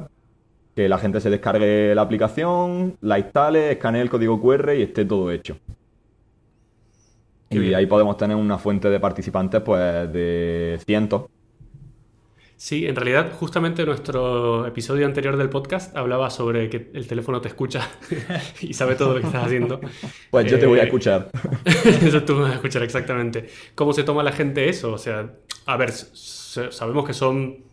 que 0.75 0.89
la 0.89 0.98
gente 1.00 1.22
se 1.22 1.29
descargue 1.29 1.96
la 1.96 2.01
aplicación, 2.03 2.98
la 3.01 3.20
instale, 3.20 3.72
escanee 3.74 4.01
el 4.01 4.10
código 4.10 4.41
QR 4.41 4.74
y 4.75 4.84
esté 4.84 5.05
todo 5.05 5.32
hecho. 5.32 5.60
Qué 7.50 7.58
y 7.58 7.60
bien. 7.60 7.75
ahí 7.75 7.86
podemos 7.86 8.17
tener 8.17 8.36
una 8.38 8.58
fuente 8.58 8.89
de 8.89 9.00
participantes 9.00 9.62
pues 9.62 10.12
de 10.12 10.79
cientos. 10.86 11.25
Sí, 12.58 12.86
en 12.88 12.96
realidad, 12.96 13.34
justamente 13.38 13.86
nuestro 13.86 14.65
episodio 14.65 15.05
anterior 15.05 15.36
del 15.36 15.50
podcast 15.50 15.96
hablaba 15.98 16.29
sobre 16.29 16.70
que 16.70 16.89
el 16.94 17.05
teléfono 17.08 17.41
te 17.41 17.50
escucha 17.50 17.89
y 18.62 18.74
sabe 18.74 18.96
todo 18.96 19.13
lo 19.13 19.20
que 19.20 19.25
estás 19.25 19.44
haciendo. 19.46 19.82
Pues 20.29 20.46
yo 20.48 20.60
te 20.60 20.65
voy 20.65 20.79
a 20.79 20.84
Eh, 20.84 20.86
escuchar. 20.86 21.29
Eso 22.01 22.24
tú 22.24 22.36
me 22.36 22.41
vas 22.44 22.51
a 22.53 22.55
escuchar 22.55 22.84
exactamente. 22.84 23.50
¿Cómo 23.75 23.94
se 23.94 24.03
toma 24.03 24.24
la 24.24 24.32
gente 24.32 24.70
eso? 24.70 24.94
O 24.94 24.98
sea, 24.98 25.34
a 25.65 25.77
ver, 25.77 25.91
sabemos 25.91 27.05
que 27.05 27.13
son 27.13 27.65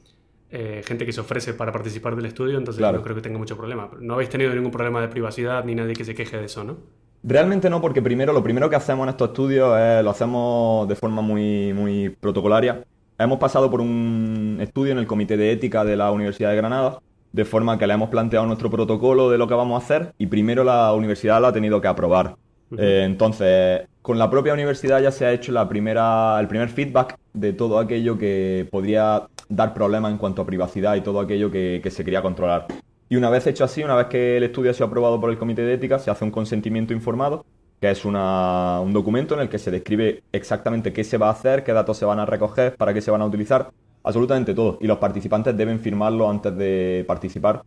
eh, 0.52 0.82
gente 0.84 1.04
que 1.06 1.12
se 1.12 1.20
ofrece 1.20 1.54
para 1.54 1.72
participar 1.72 2.14
del 2.14 2.26
estudio, 2.26 2.58
entonces 2.58 2.78
Claro. 2.78 2.98
no 2.98 3.02
creo 3.04 3.16
que 3.16 3.22
tenga 3.22 3.38
mucho 3.38 3.56
problema. 3.56 3.88
No 4.00 4.14
habéis 4.14 4.28
tenido 4.28 4.54
ningún 4.54 4.70
problema 4.70 5.00
de 5.00 5.08
privacidad 5.08 5.64
ni 5.64 5.74
nadie 5.74 5.94
que 5.94 6.04
se 6.04 6.14
queje 6.14 6.36
de 6.36 6.44
eso, 6.44 6.62
¿no? 6.62 6.76
Realmente 7.24 7.70
no, 7.70 7.80
porque 7.80 8.02
primero 8.02 8.32
lo 8.32 8.42
primero 8.42 8.68
que 8.68 8.76
hacemos 8.76 9.04
en 9.04 9.10
estos 9.10 9.28
estudios 9.28 9.78
es, 9.78 10.04
lo 10.04 10.10
hacemos 10.10 10.88
de 10.88 10.94
forma 10.96 11.22
muy, 11.22 11.72
muy 11.72 12.10
protocolaria. 12.10 12.82
Hemos 13.18 13.38
pasado 13.38 13.70
por 13.70 13.80
un 13.80 14.58
estudio 14.60 14.92
en 14.92 14.98
el 14.98 15.06
Comité 15.06 15.36
de 15.36 15.52
Ética 15.52 15.84
de 15.84 15.96
la 15.96 16.10
Universidad 16.10 16.50
de 16.50 16.56
Granada, 16.56 16.98
de 17.32 17.44
forma 17.44 17.78
que 17.78 17.86
le 17.86 17.94
hemos 17.94 18.08
planteado 18.10 18.44
nuestro 18.46 18.68
protocolo 18.70 19.30
de 19.30 19.38
lo 19.38 19.46
que 19.46 19.54
vamos 19.54 19.80
a 19.80 19.84
hacer 19.84 20.12
y 20.18 20.26
primero 20.26 20.64
la 20.64 20.92
universidad 20.92 21.40
lo 21.40 21.46
ha 21.46 21.52
tenido 21.52 21.80
que 21.80 21.88
aprobar. 21.88 22.34
Eh, 22.78 23.02
entonces, 23.04 23.82
con 24.00 24.18
la 24.18 24.30
propia 24.30 24.52
universidad 24.52 25.00
ya 25.00 25.10
se 25.10 25.24
ha 25.24 25.32
hecho 25.32 25.52
el 25.60 25.68
primer 25.68 26.68
feedback 26.68 27.16
de 27.32 27.52
todo 27.52 27.78
aquello 27.78 28.18
que 28.18 28.66
podría 28.70 29.26
dar 29.48 29.74
problemas 29.74 30.12
en 30.12 30.18
cuanto 30.18 30.42
a 30.42 30.46
privacidad 30.46 30.94
y 30.96 31.02
todo 31.02 31.20
aquello 31.20 31.50
que, 31.50 31.82
se 31.90 32.04
quería 32.04 32.22
controlar. 32.22 32.66
Y 33.08 33.16
una 33.16 33.30
vez 33.30 33.46
hecho 33.46 33.64
así, 33.64 33.82
una 33.82 33.94
vez 33.94 34.06
que 34.06 34.38
el 34.38 34.44
estudio 34.44 34.70
ha 34.70 34.74
sido 34.74 34.86
aprobado 34.86 35.20
por 35.20 35.30
el 35.30 35.38
Comité 35.38 35.62
de 35.62 35.74
Ética, 35.74 35.98
se 35.98 36.10
hace 36.10 36.24
un 36.24 36.30
consentimiento 36.30 36.94
informado, 36.94 37.44
que 37.80 37.90
es 37.90 38.04
un 38.04 38.92
documento 38.92 39.34
en 39.34 39.40
el 39.40 39.48
que 39.48 39.58
se 39.58 39.70
describe 39.70 40.22
exactamente 40.32 40.92
qué 40.92 41.04
se 41.04 41.18
va 41.18 41.28
a 41.28 41.32
hacer, 41.32 41.62
qué 41.62 41.72
datos 41.72 41.98
se 41.98 42.04
van 42.04 42.20
a 42.20 42.26
recoger, 42.26 42.74
para 42.76 42.94
qué 42.94 43.00
se 43.00 43.10
van 43.10 43.20
a 43.20 43.26
utilizar, 43.26 43.70
absolutamente 44.02 44.54
todo. 44.54 44.78
Y 44.80 44.86
los 44.86 44.98
participantes 44.98 45.56
deben 45.56 45.80
firmarlo 45.80 46.30
antes 46.30 46.56
de 46.56 47.04
participar 47.06 47.62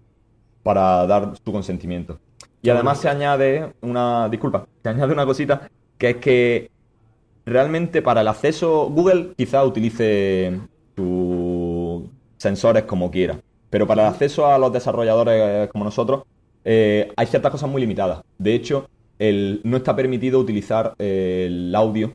para 0.63 1.05
dar 1.05 1.33
su 1.43 1.51
consentimiento. 1.51 2.19
Y 2.61 2.69
además 2.69 2.99
se 2.99 3.09
añade 3.09 3.73
una, 3.81 4.27
disculpa, 4.29 4.65
se 4.81 4.89
añade 4.89 5.13
una 5.13 5.25
cosita, 5.25 5.69
que 5.97 6.09
es 6.11 6.15
que 6.17 6.71
realmente 7.45 8.01
para 8.01 8.21
el 8.21 8.27
acceso, 8.27 8.89
Google 8.89 9.33
quizá 9.37 9.63
utilice 9.63 10.59
sus 10.95 12.03
sensores 12.37 12.83
como 12.83 13.11
quiera, 13.11 13.39
pero 13.69 13.85
para 13.85 14.03
el 14.03 14.07
acceso 14.09 14.47
a 14.47 14.57
los 14.57 14.73
desarrolladores 14.73 15.69
como 15.69 15.83
nosotros, 15.85 16.23
eh, 16.63 17.11
hay 17.15 17.27
ciertas 17.27 17.51
cosas 17.51 17.69
muy 17.69 17.81
limitadas. 17.81 18.21
De 18.39 18.55
hecho, 18.55 18.89
el- 19.19 19.61
no 19.63 19.77
está 19.77 19.95
permitido 19.95 20.39
utilizar 20.39 20.95
eh, 20.97 21.45
el 21.47 21.75
audio 21.75 22.13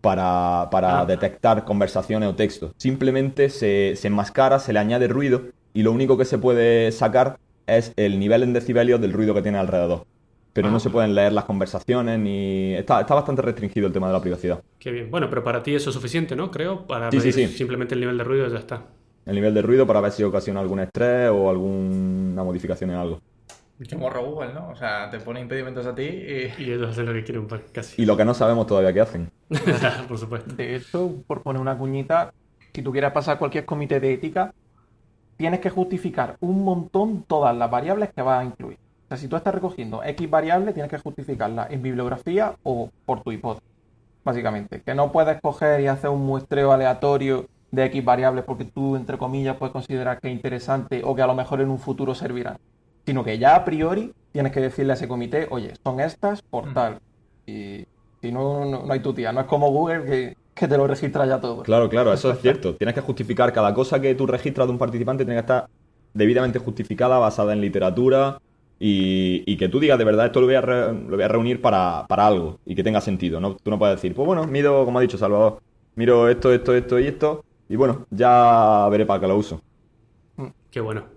para, 0.00 0.68
para 0.70 1.00
Ah. 1.00 1.06
detectar 1.06 1.64
conversaciones 1.64 2.28
o 2.28 2.34
textos. 2.34 2.72
Simplemente 2.76 3.48
se, 3.50 3.94
se 3.96 4.06
enmascara, 4.06 4.58
se 4.60 4.72
le 4.72 4.78
añade 4.78 5.08
ruido 5.08 5.42
y 5.74 5.82
lo 5.82 5.90
único 5.92 6.16
que 6.16 6.24
se 6.24 6.38
puede 6.38 6.92
sacar 6.92 7.38
es 7.66 7.92
el 7.96 8.18
nivel 8.18 8.42
en 8.42 8.52
decibelios 8.52 9.00
del 9.00 9.12
ruido 9.12 9.34
que 9.34 9.42
tiene 9.42 9.58
alrededor. 9.58 10.04
Pero 10.52 10.70
no 10.70 10.76
Ah. 10.78 10.80
se 10.80 10.88
pueden 10.90 11.14
leer 11.14 11.32
las 11.32 11.44
conversaciones 11.44 12.18
ni... 12.18 12.74
Está, 12.74 13.00
está 13.02 13.14
bastante 13.14 13.42
restringido 13.42 13.86
el 13.86 13.92
tema 13.92 14.06
de 14.06 14.14
la 14.14 14.20
privacidad. 14.22 14.62
Qué 14.78 14.90
bien. 14.90 15.10
Bueno, 15.10 15.28
pero 15.28 15.44
para 15.44 15.62
ti 15.62 15.74
eso 15.74 15.90
es 15.90 15.94
suficiente, 15.94 16.34
¿no? 16.34 16.50
Creo, 16.50 16.86
para 16.86 17.10
Sí, 17.10 17.20
sí, 17.20 17.26
medir 17.28 17.48
sí. 17.48 17.58
simplemente 17.58 17.94
el 17.94 18.00
nivel 18.00 18.16
de 18.16 18.24
ruido 18.24 18.48
ya 18.48 18.58
está. 18.58 18.82
El 19.26 19.34
nivel 19.34 19.52
de 19.52 19.60
ruido 19.60 19.86
para 19.86 20.00
ver 20.00 20.12
si 20.12 20.22
ocasiona 20.22 20.60
algún 20.60 20.80
estrés 20.80 21.28
o 21.30 21.50
alguna 21.50 22.42
modificación 22.42 22.90
en 22.90 22.96
algo. 22.96 23.20
Qué 23.86 23.94
morro 23.96 24.24
Google, 24.24 24.54
¿no? 24.54 24.70
O 24.70 24.76
sea, 24.76 25.10
te 25.10 25.18
pone 25.20 25.40
impedimentos 25.40 25.84
a 25.84 25.94
ti 25.94 26.04
y... 26.04 26.52
Y 26.62 26.72
ellos 26.72 26.88
hacen 26.88 27.04
lo 27.04 27.12
que 27.12 27.22
quieren, 27.24 27.46
pues, 27.46 27.60
casi. 27.72 28.00
Y 28.00 28.06
lo 28.06 28.16
que 28.16 28.24
no 28.24 28.32
sabemos 28.32 28.66
todavía 28.66 28.94
qué 28.94 29.00
hacen. 29.02 29.30
Por 30.08 30.16
supuesto. 30.16 30.54
De 30.54 30.76
hecho, 30.76 31.12
por 31.26 31.42
poner 31.42 31.60
una 31.60 31.76
cuñita, 31.76 32.32
si 32.72 32.80
tú 32.80 32.92
quieres 32.92 33.12
pasar 33.12 33.38
cualquier 33.38 33.66
comité 33.66 34.00
de 34.00 34.14
ética, 34.14 34.54
tienes 35.36 35.60
que 35.60 35.70
justificar 35.70 36.36
un 36.40 36.64
montón 36.64 37.22
todas 37.26 37.56
las 37.56 37.70
variables 37.70 38.10
que 38.14 38.22
vas 38.22 38.40
a 38.40 38.44
incluir. 38.44 38.78
O 39.04 39.08
sea, 39.08 39.16
si 39.16 39.28
tú 39.28 39.36
estás 39.36 39.54
recogiendo 39.54 40.02
X 40.02 40.28
variable, 40.30 40.72
tienes 40.72 40.90
que 40.90 40.98
justificarla 40.98 41.66
en 41.70 41.82
bibliografía 41.82 42.54
o 42.64 42.90
por 43.04 43.22
tu 43.22 43.30
hipótesis, 43.32 43.68
básicamente. 44.24 44.80
Que 44.82 44.94
no 44.94 45.12
puedes 45.12 45.40
coger 45.40 45.80
y 45.80 45.86
hacer 45.86 46.10
un 46.10 46.26
muestreo 46.26 46.72
aleatorio 46.72 47.46
de 47.70 47.84
X 47.86 48.04
variables 48.04 48.44
porque 48.44 48.64
tú, 48.64 48.96
entre 48.96 49.18
comillas, 49.18 49.56
puedes 49.56 49.72
considerar 49.72 50.20
que 50.20 50.28
es 50.28 50.34
interesante 50.34 51.02
o 51.04 51.14
que 51.14 51.22
a 51.22 51.26
lo 51.26 51.34
mejor 51.34 51.60
en 51.60 51.70
un 51.70 51.78
futuro 51.78 52.14
servirán. 52.14 52.56
Sino 53.04 53.22
que 53.22 53.38
ya 53.38 53.54
a 53.54 53.64
priori 53.64 54.12
tienes 54.32 54.52
que 54.52 54.60
decirle 54.60 54.92
a 54.92 54.94
ese 54.94 55.06
comité, 55.06 55.46
oye, 55.50 55.72
son 55.84 56.00
estas 56.00 56.42
por 56.42 56.66
Mm. 56.66 56.74
tal. 56.74 56.98
Y 57.46 57.86
si 58.20 58.32
no, 58.32 58.64
no, 58.64 58.82
no 58.84 58.92
hay 58.92 59.00
tu 59.00 59.12
tía. 59.14 59.32
No 59.32 59.40
es 59.40 59.46
como 59.46 59.70
Google 59.70 60.04
que, 60.04 60.36
que 60.56 60.68
te 60.68 60.76
lo 60.76 60.86
registra 60.88 61.26
ya 61.26 61.40
todo. 61.40 61.62
Claro, 61.62 61.88
claro, 61.88 62.12
eso 62.12 62.30
es 62.30 62.40
cierto. 62.40 62.76
Tienes 62.76 62.94
que 62.94 63.00
justificar 63.00 63.52
cada 63.52 63.74
cosa 63.74 64.00
que 64.00 64.14
tú 64.14 64.26
registras 64.26 64.68
de 64.68 64.72
un 64.72 64.78
participante, 64.78 65.24
tiene 65.24 65.36
que 65.36 65.40
estar 65.40 65.66
debidamente 66.14 66.58
justificada, 66.60 67.18
basada 67.18 67.52
en 67.52 67.60
literatura 67.60 68.38
y, 68.78 69.42
y 69.50 69.56
que 69.56 69.68
tú 69.68 69.80
digas 69.80 69.98
de 69.98 70.04
verdad 70.04 70.26
esto 70.26 70.40
lo 70.40 70.46
voy 70.46 70.54
a, 70.54 70.60
re- 70.60 70.92
lo 70.92 71.16
voy 71.16 71.22
a 71.24 71.28
reunir 71.28 71.60
para, 71.60 72.06
para 72.08 72.26
algo 72.26 72.60
y 72.64 72.74
que 72.76 72.84
tenga 72.84 73.00
sentido. 73.00 73.40
¿no? 73.40 73.56
Tú 73.56 73.70
no 73.70 73.78
puedes 73.78 73.96
decir, 73.96 74.14
pues 74.14 74.26
bueno, 74.26 74.46
mido, 74.46 74.84
como 74.84 74.98
ha 74.98 75.02
dicho 75.02 75.18
Salvador, 75.18 75.58
miro 75.96 76.28
esto, 76.28 76.52
esto, 76.52 76.72
esto 76.74 76.98
y 77.00 77.06
esto 77.08 77.44
y 77.68 77.74
bueno, 77.76 78.06
ya 78.10 78.86
veré 78.90 79.06
para 79.06 79.20
qué 79.20 79.26
lo 79.26 79.36
uso. 79.36 79.60
Qué 80.70 80.80
bueno. 80.80 81.15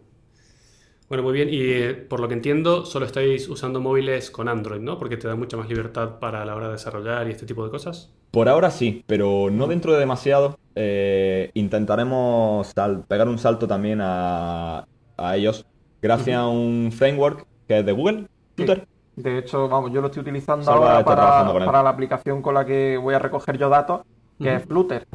Bueno, 1.09 1.23
muy 1.23 1.33
bien. 1.33 1.49
Y 1.51 1.59
eh, 1.61 1.93
por 1.95 2.19
lo 2.19 2.27
que 2.27 2.35
entiendo, 2.35 2.85
solo 2.85 3.05
estáis 3.05 3.49
usando 3.49 3.81
móviles 3.81 4.29
con 4.29 4.47
Android, 4.47 4.79
¿no? 4.79 4.97
Porque 4.99 5.17
te 5.17 5.27
da 5.27 5.35
mucha 5.35 5.57
más 5.57 5.67
libertad 5.67 6.19
para 6.19 6.45
la 6.45 6.55
hora 6.55 6.67
de 6.67 6.73
desarrollar 6.73 7.27
y 7.27 7.31
este 7.31 7.47
tipo 7.47 7.65
de 7.65 7.71
cosas. 7.71 8.13
Por 8.31 8.47
ahora 8.47 8.69
sí, 8.69 9.03
pero 9.07 9.49
no 9.51 9.65
dentro 9.65 9.93
de 9.93 9.99
demasiado. 9.99 10.59
Eh, 10.75 11.49
intentaremos 11.55 12.67
sal- 12.75 13.03
pegar 13.07 13.27
un 13.27 13.39
salto 13.39 13.67
también 13.67 13.99
a, 14.01 14.85
a 15.17 15.35
ellos 15.35 15.65
gracias 16.01 16.37
a 16.37 16.47
un 16.47 16.91
framework 16.95 17.45
que 17.67 17.79
es 17.79 17.85
de 17.85 17.91
Google, 17.91 18.27
Flutter. 18.55 18.87
De 19.15 19.37
hecho, 19.39 19.67
vamos, 19.67 19.91
yo 19.91 19.99
lo 19.99 20.07
estoy 20.07 20.21
utilizando 20.21 20.63
Salva 20.65 20.97
ahora 20.97 21.03
para, 21.03 21.83
la 21.83 21.89
aplicación 21.89 22.41
con 22.41 22.53
la 22.53 22.65
que 22.65 22.97
voy 22.97 23.15
a 23.15 23.19
recoger 23.19 23.57
yo 23.57 23.67
datos, 23.67 24.01
que 24.39 24.55
es 24.55 24.63
Flutter. 24.65 25.05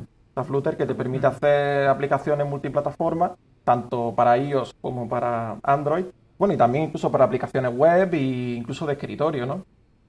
Flutter 0.43 0.77
que 0.77 0.87
te 0.87 0.95
permite 0.95 1.27
hacer 1.27 1.87
aplicaciones 1.89 2.47
multiplataformas, 2.49 3.33
tanto 3.65 4.15
para 4.15 4.37
iOS 4.39 4.73
como 4.81 5.09
para 5.09 5.59
Android. 5.63 6.07
Bueno, 6.39 6.55
y 6.55 6.57
también 6.57 6.85
incluso 6.87 7.11
para 7.13 7.25
aplicaciones 7.25 7.73
web 7.73 8.13
e 8.15 8.19
incluso 8.57 8.87
de 8.87 8.95
escritorio, 8.95 9.47
¿no? 9.47 9.63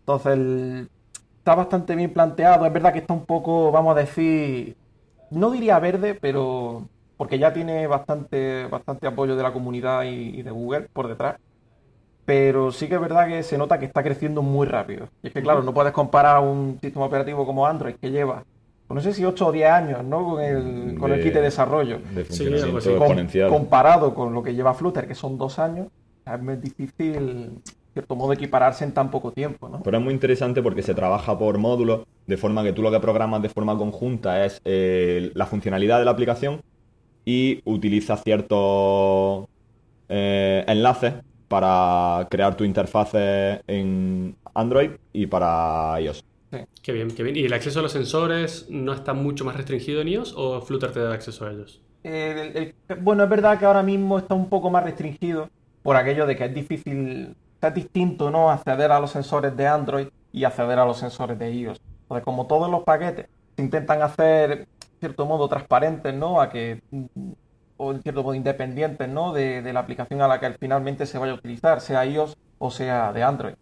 Entonces, 0.07 0.33
el- 0.33 0.87
está 1.39 1.55
bastante 1.55 1.95
bien 1.95 2.13
planteado. 2.13 2.65
Es 2.65 2.73
verdad 2.73 2.93
que 2.93 2.99
está 2.99 3.13
un 3.13 3.25
poco, 3.25 3.71
vamos 3.71 3.95
a 3.95 3.99
decir, 4.01 4.75
no 5.29 5.51
diría 5.51 5.79
verde, 5.79 6.15
pero 6.15 6.87
porque 7.17 7.39
ya 7.39 7.53
tiene 7.53 7.87
bastante, 7.87 8.67
bastante 8.67 9.07
apoyo 9.07 9.35
de 9.35 9.43
la 9.43 9.53
comunidad 9.53 10.03
y, 10.03 10.39
y 10.39 10.43
de 10.43 10.51
Google 10.51 10.87
por 10.93 11.07
detrás. 11.07 11.37
Pero 12.25 12.71
sí 12.71 12.87
que 12.87 12.95
es 12.95 13.01
verdad 13.01 13.27
que 13.27 13.43
se 13.43 13.57
nota 13.57 13.77
que 13.79 13.85
está 13.85 14.01
creciendo 14.03 14.41
muy 14.41 14.65
rápido. 14.67 15.07
Y 15.21 15.27
es 15.27 15.33
que, 15.33 15.43
claro, 15.43 15.61
no 15.63 15.73
puedes 15.73 15.93
comparar 15.93 16.41
un 16.41 16.79
sistema 16.81 17.05
operativo 17.05 17.45
como 17.45 17.67
Android 17.67 17.95
que 18.01 18.09
lleva, 18.11 18.43
no 18.89 19.01
sé 19.01 19.13
si 19.13 19.25
8 19.25 19.47
o 19.47 19.51
10 19.51 19.69
años, 19.69 20.03
¿no? 20.03 20.23
Con 20.23 20.41
el, 20.43 20.97
con 20.97 21.11
el 21.11 21.21
kit 21.23 21.33
de 21.33 21.41
desarrollo. 21.41 21.99
De 22.13 22.23
Sí, 22.25 22.45
funcionamiento 22.45 22.65
algo 22.65 22.77
así. 22.77 22.89
Com- 22.89 22.97
exponencial. 23.01 23.49
comparado 23.49 24.13
con 24.13 24.33
lo 24.33 24.43
que 24.43 24.53
lleva 24.53 24.73
Flutter, 24.73 25.07
que 25.07 25.15
son 25.15 25.37
dos 25.37 25.57
años, 25.59 25.87
es 26.25 26.41
muy 26.41 26.55
difícil, 26.57 27.15
en 27.15 27.61
cierto 27.93 28.15
modo, 28.15 28.33
equipararse 28.33 28.83
en 28.83 28.93
tan 28.93 29.09
poco 29.09 29.31
tiempo, 29.31 29.69
¿no? 29.69 29.81
Pero 29.83 29.97
es 29.97 30.03
muy 30.03 30.13
interesante 30.13 30.61
porque 30.61 30.83
se 30.83 30.93
trabaja 30.93 31.37
por 31.37 31.57
módulos, 31.57 32.01
de 32.27 32.37
forma 32.37 32.63
que 32.63 32.73
tú 32.73 32.81
lo 32.81 32.91
que 32.91 32.99
programas 32.99 33.41
de 33.41 33.49
forma 33.49 33.77
conjunta 33.77 34.45
es 34.45 34.59
eh, 34.65 35.31
la 35.33 35.45
funcionalidad 35.45 35.99
de 35.99 36.05
la 36.05 36.11
aplicación 36.11 36.61
y 37.25 37.61
utilizas 37.65 38.21
ciertos 38.23 39.45
eh, 40.09 40.63
enlaces 40.67 41.13
para 41.47 42.27
crear 42.29 42.55
tu 42.55 42.63
interfaz 42.63 43.11
en 43.13 44.35
Android 44.53 44.91
y 45.13 45.25
para 45.27 45.99
iOS. 46.01 46.23
Qué 46.85 46.93
bien, 46.93 47.09
qué 47.13 47.21
bien. 47.23 47.35
¿Y 47.35 47.43
el 47.45 47.51
acceso 47.53 47.79
a 47.79 47.81
los 47.83 47.91
sensores 47.91 48.67
no 48.69 48.93
está 48.93 49.13
mucho 49.13 49.43
más 49.43 49.57
restringido 49.57 49.99
en 50.01 50.07
iOS 50.07 50.33
o 50.37 50.61
Flutter 50.61 50.91
te 50.93 51.01
da 51.01 51.13
acceso 51.13 51.45
a 51.45 51.51
ellos? 51.51 51.83
El- 52.03 52.55
el- 52.89 53.01
bueno, 53.01 53.23
es 53.23 53.29
verdad 53.29 53.57
que 53.59 53.65
ahora 53.65 53.81
mismo 53.83 54.17
está 54.19 54.35
un 54.35 54.47
poco 54.49 54.69
más 54.69 54.83
restringido 54.83 55.49
por 55.81 55.95
aquello 55.95 56.25
de 56.27 56.35
que 56.35 56.45
es 56.45 56.53
difícil, 56.53 57.35
es 57.61 57.73
distinto, 57.73 58.29
¿no? 58.29 58.51
Acceder 58.51 58.91
a 58.91 58.99
los 58.99 59.11
sensores 59.11 59.55
de 59.57 59.67
Android 59.67 60.07
y 60.31 60.43
acceder 60.43 60.77
a 60.79 60.85
los 60.85 60.99
sensores 60.99 61.37
de 61.39 61.51
iOS. 61.51 61.79
Entonces, 62.03 62.23
como 62.25 62.45
todos 62.47 62.69
los 62.69 62.83
paquetes 62.83 63.25
se 63.57 63.63
intentan 63.63 64.01
hacer, 64.03 64.51
en 64.51 64.65
cierto 64.99 65.25
modo, 65.25 65.47
transparentes, 65.49 66.13
¿no? 66.13 66.39
A 66.41 66.49
que, 66.49 66.79
mm, 66.91 67.05
o 67.77 67.91
en 67.91 68.01
cierto 68.01 68.23
modo, 68.23 68.35
independientes, 68.35 69.09
¿no? 69.09 69.33
De, 69.33 69.61
de 69.63 69.73
la 69.73 69.79
aplicación 69.81 70.21
a 70.21 70.27
la 70.27 70.39
que 70.39 70.55
finalmente 70.59 71.05
se 71.07 71.17
vaya 71.17 71.33
a 71.33 71.35
utilizar, 71.35 71.81
sea 71.81 72.05
iOS 72.05 72.35
o 72.59 72.69
sea 72.71 73.11
de 73.13 73.23
Android. 73.23 73.55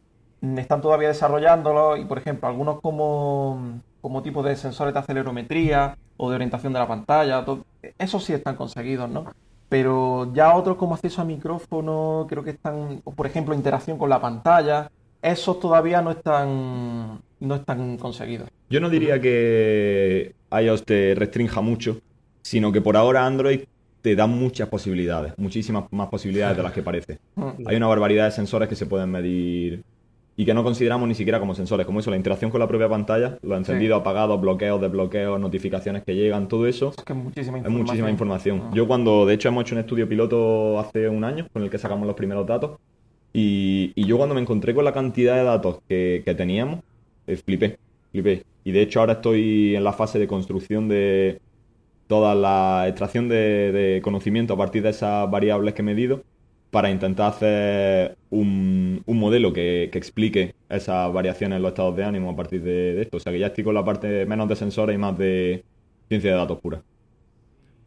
Mm, 0.43 0.57
Están 0.59 0.81
todavía 0.81 1.07
desarrollándolo 1.07 1.95
y, 1.95 2.03
por 2.03 2.17
ejemplo, 2.17 2.49
algunos 2.49 2.81
como, 2.81 3.79
como 4.01 4.21
tipo 4.21 4.43
de 4.43 4.57
sensores 4.57 4.93
de 4.93 4.99
acelerometría 4.99 5.97
o 6.17 6.29
de 6.29 6.35
orientación 6.35 6.73
de 6.73 6.79
la 6.79 6.87
pantalla, 6.87 7.45
esos 7.97 8.25
sí 8.25 8.33
están 8.33 8.57
conseguidos, 8.57 9.09
¿no? 9.09 9.25
Pero 9.69 10.33
ya 10.33 10.53
otros 10.53 10.75
como 10.75 10.95
acceso 10.95 11.21
a 11.21 11.25
micrófono, 11.25 12.27
creo 12.29 12.43
que 12.43 12.51
están, 12.51 13.01
por 13.15 13.25
ejemplo, 13.25 13.55
interacción 13.55 13.97
con 13.97 14.09
la 14.09 14.19
pantalla, 14.19 14.91
esos 15.21 15.61
todavía 15.61 16.01
no 16.01 16.11
están, 16.11 17.21
no 17.39 17.55
están 17.55 17.97
conseguidos. 17.97 18.49
Yo 18.69 18.81
no 18.81 18.89
diría 18.89 19.21
que 19.21 20.35
iOS 20.51 20.83
te 20.83 21.15
restrinja 21.15 21.61
mucho, 21.61 21.99
sino 22.41 22.73
que 22.73 22.81
por 22.81 22.97
ahora 22.97 23.25
Android 23.25 23.61
te 24.01 24.13
da 24.13 24.27
muchas 24.27 24.67
posibilidades, 24.67 25.33
muchísimas 25.37 25.85
más 25.91 26.09
posibilidades 26.09 26.57
de 26.57 26.63
las 26.63 26.73
que 26.73 26.83
parece. 26.83 27.19
Hay 27.65 27.77
una 27.77 27.87
barbaridad 27.87 28.25
de 28.25 28.31
sensores 28.31 28.67
que 28.67 28.75
se 28.75 28.85
pueden 28.85 29.09
medir 29.09 29.83
y 30.35 30.45
que 30.45 30.53
no 30.53 30.63
consideramos 30.63 31.07
ni 31.07 31.13
siquiera 31.15 31.39
como 31.39 31.53
sensores, 31.53 31.85
como 31.85 31.99
eso, 31.99 32.09
la 32.09 32.17
interacción 32.17 32.49
con 32.49 32.59
la 32.59 32.67
propia 32.67 32.89
pantalla, 32.89 33.37
los 33.43 33.57
encendidos, 33.57 34.01
apagados, 34.01 34.41
bloqueos, 34.41 34.81
desbloqueos, 34.81 35.39
notificaciones 35.39 36.03
que 36.03 36.15
llegan, 36.15 36.47
todo 36.47 36.65
eso. 36.67 36.93
Es 36.97 37.03
que 37.03 37.13
es 37.13 37.19
muchísima 37.19 37.57
Es 37.57 37.63
información. 37.65 37.85
muchísima 37.85 38.09
información. 38.09 38.61
Ah. 38.65 38.71
Yo 38.73 38.87
cuando, 38.87 39.25
de 39.27 39.35
hecho, 39.35 39.49
hemos 39.49 39.63
hecho 39.63 39.75
un 39.75 39.81
estudio 39.81 40.09
piloto 40.09 40.79
hace 40.79 41.07
un 41.07 41.23
año 41.23 41.47
con 41.53 41.61
el 41.63 41.69
que 41.69 41.77
sacamos 41.77 42.07
los 42.07 42.15
primeros 42.15 42.47
datos 42.47 42.79
y, 43.31 43.91
y 43.95 44.05
yo 44.05 44.17
cuando 44.17 44.33
me 44.35 44.41
encontré 44.41 44.73
con 44.73 44.85
la 44.85 44.93
cantidad 44.93 45.35
de 45.35 45.43
datos 45.43 45.79
que, 45.87 46.23
que 46.25 46.33
teníamos, 46.35 46.79
eh, 47.27 47.35
flipé, 47.37 47.77
flipé. 48.11 48.43
Y 48.63 48.71
de 48.71 48.81
hecho 48.81 49.01
ahora 49.01 49.13
estoy 49.13 49.75
en 49.75 49.83
la 49.83 49.93
fase 49.93 50.17
de 50.19 50.27
construcción 50.27 50.87
de 50.87 51.39
toda 52.07 52.35
la 52.35 52.85
extracción 52.87 53.29
de, 53.29 53.71
de 53.71 54.01
conocimiento 54.01 54.53
a 54.53 54.57
partir 54.57 54.83
de 54.83 54.89
esas 54.89 55.29
variables 55.29 55.73
que 55.73 55.81
he 55.81 55.85
medido 55.85 56.23
para 56.73 56.89
intentar 56.91 57.27
hacer 57.29 58.17
un, 58.31 59.01
un 59.05 59.17
modelo 59.19 59.53
que, 59.53 59.89
que 59.91 59.97
explique 59.99 60.55
esas 60.69 61.13
variaciones 61.13 61.57
en 61.57 61.63
los 61.63 61.69
estados 61.71 61.95
de 61.95 62.03
ánimo 62.05 62.31
a 62.31 62.35
partir 62.35 62.61
de, 62.63 62.95
de 62.95 63.01
esto. 63.03 63.17
O 63.17 63.19
sea 63.21 63.31
que 63.33 63.39
ya 63.39 63.47
estoy 63.47 63.63
con 63.63 63.75
la 63.75 63.85
parte 63.85 64.25
menos 64.25 64.49
de 64.49 64.55
sensores 64.57 64.95
y 64.95 64.99
más 64.99 65.17
de 65.17 65.65
ciencia 66.09 66.31
de 66.31 66.37
datos 66.37 66.59
pura. 66.61 66.83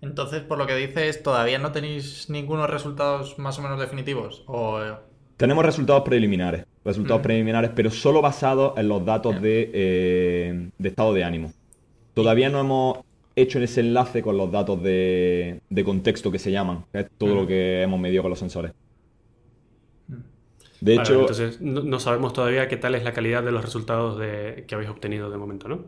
Entonces, 0.00 0.42
por 0.42 0.58
lo 0.58 0.66
que 0.66 0.74
dices, 0.76 1.22
¿todavía 1.22 1.58
no 1.58 1.72
tenéis 1.72 2.28
ningunos 2.30 2.70
resultados 2.70 3.38
más 3.38 3.58
o 3.58 3.62
menos 3.62 3.80
definitivos? 3.80 4.44
O... 4.46 4.80
eh, 4.82 4.94
Tenemos 5.36 5.64
resultados 5.66 6.02
preliminares, 6.02 6.64
resultados 6.84 7.22
preliminares, 7.22 7.70
pero 7.74 7.90
solo 7.90 8.22
basados 8.22 8.72
en 8.78 8.88
los 8.88 9.04
datos 9.04 9.40
de, 9.40 9.70
eh, 9.74 10.70
de 10.78 10.88
estado 10.88 11.12
de 11.12 11.24
ánimo. 11.24 11.52
Todavía 12.14 12.48
no 12.50 12.60
hemos 12.60 12.98
hecho 13.36 13.60
ese 13.60 13.80
enlace 13.80 14.22
con 14.22 14.36
los 14.36 14.50
datos 14.50 14.82
de, 14.82 15.62
de 15.68 15.84
contexto 15.84 16.32
que 16.32 16.38
se 16.40 16.50
llaman, 16.52 16.86
que 16.92 17.00
es 17.00 17.08
todo 17.18 17.34
lo 17.34 17.46
que 17.46 17.82
hemos 17.82 18.00
medido 18.00 18.22
con 18.22 18.30
los 18.30 18.38
sensores. 18.40 18.72
Mm. 20.08 20.14
De 20.80 20.96
Vale, 20.96 20.98
hecho, 20.98 21.14
entonces 21.16 21.60
no, 21.60 21.82
no 21.82 22.00
sabemos 22.00 22.32
todavía 22.32 22.68
qué 22.68 22.76
tal 22.76 22.94
es 22.94 23.04
la 23.04 23.12
calidad 23.12 23.42
de 23.44 23.52
los 23.52 23.64
resultados 23.64 24.18
de- 24.18 24.64
que 24.66 24.74
habéis 24.74 24.90
obtenido 24.90 25.30
de 25.30 25.38
momento, 25.38 25.68
¿no? 25.68 25.84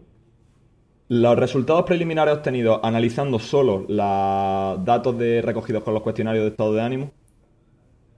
los 1.08 1.36
resultados 1.38 1.84
preliminares 1.84 2.34
obtenidos 2.36 2.80
analizando 2.82 3.38
solo 3.38 3.80
los 3.88 4.84
datos 4.84 5.18
de, 5.18 5.42
recogidos 5.42 5.82
con 5.82 5.92
los 5.94 6.02
cuestionarios 6.02 6.44
de 6.44 6.50
estado 6.50 6.72
de 6.74 6.80
ánimo 6.82 7.12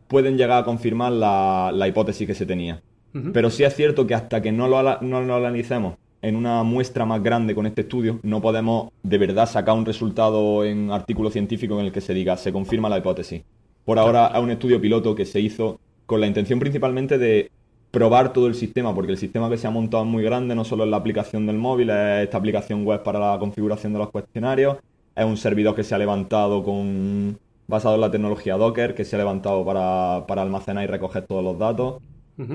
pueden 0.08 0.36
llegar 0.36 0.62
a 0.62 0.64
confirmar 0.64 1.12
la, 1.12 1.70
la 1.74 1.88
hipótesis 1.88 2.26
que 2.26 2.34
se 2.34 2.46
tenía. 2.46 2.82
Pero 3.30 3.50
sí 3.50 3.64
es 3.64 3.74
cierto 3.74 4.06
que 4.06 4.14
hasta 4.14 4.42
que 4.42 4.52
no 4.52 4.68
lo, 4.68 4.78
ala- 4.78 4.98
no 5.02 5.20
lo 5.22 5.36
analicemos 5.36 5.96
en 6.22 6.36
una 6.36 6.62
muestra 6.62 7.04
más 7.04 7.22
grande 7.22 7.54
con 7.54 7.66
este 7.66 7.82
estudio, 7.82 8.18
no 8.22 8.40
podemos 8.40 8.90
de 9.02 9.18
verdad 9.18 9.48
sacar 9.48 9.76
un 9.76 9.86
resultado 9.86 10.64
en 10.64 10.90
artículo 10.90 11.30
científico 11.30 11.78
en 11.80 11.86
el 11.86 11.92
que 11.92 12.00
se 12.00 12.14
diga, 12.14 12.36
se 12.36 12.52
confirma 12.52 12.88
la 12.88 12.98
hipótesis. 12.98 13.42
Por 13.84 13.98
ahora 13.98 14.30
es 14.34 14.40
un 14.40 14.50
estudio 14.50 14.80
piloto 14.80 15.14
que 15.14 15.24
se 15.24 15.40
hizo 15.40 15.80
con 16.06 16.20
la 16.20 16.26
intención 16.26 16.58
principalmente 16.58 17.18
de 17.18 17.50
probar 17.90 18.32
todo 18.32 18.46
el 18.46 18.54
sistema, 18.54 18.94
porque 18.94 19.12
el 19.12 19.18
sistema 19.18 19.48
que 19.48 19.56
se 19.56 19.66
ha 19.66 19.70
montado 19.70 20.04
es 20.04 20.10
muy 20.10 20.22
grande, 20.22 20.54
no 20.54 20.64
solo 20.64 20.84
es 20.84 20.90
la 20.90 20.98
aplicación 20.98 21.46
del 21.46 21.56
móvil, 21.56 21.90
es 21.90 22.24
esta 22.24 22.38
aplicación 22.38 22.84
web 22.84 23.02
para 23.02 23.18
la 23.18 23.38
configuración 23.38 23.92
de 23.92 23.98
los 23.98 24.10
cuestionarios, 24.10 24.76
es 25.16 25.24
un 25.24 25.36
servidor 25.36 25.74
que 25.74 25.82
se 25.82 25.94
ha 25.94 25.98
levantado 25.98 26.62
con 26.62 27.38
basado 27.66 27.94
en 27.94 28.00
la 28.00 28.10
tecnología 28.10 28.56
Docker, 28.56 28.94
que 28.94 29.04
se 29.04 29.16
ha 29.16 29.18
levantado 29.18 29.64
para, 29.64 30.24
para 30.26 30.42
almacenar 30.42 30.84
y 30.84 30.86
recoger 30.88 31.26
todos 31.26 31.42
los 31.42 31.56
datos 31.56 32.02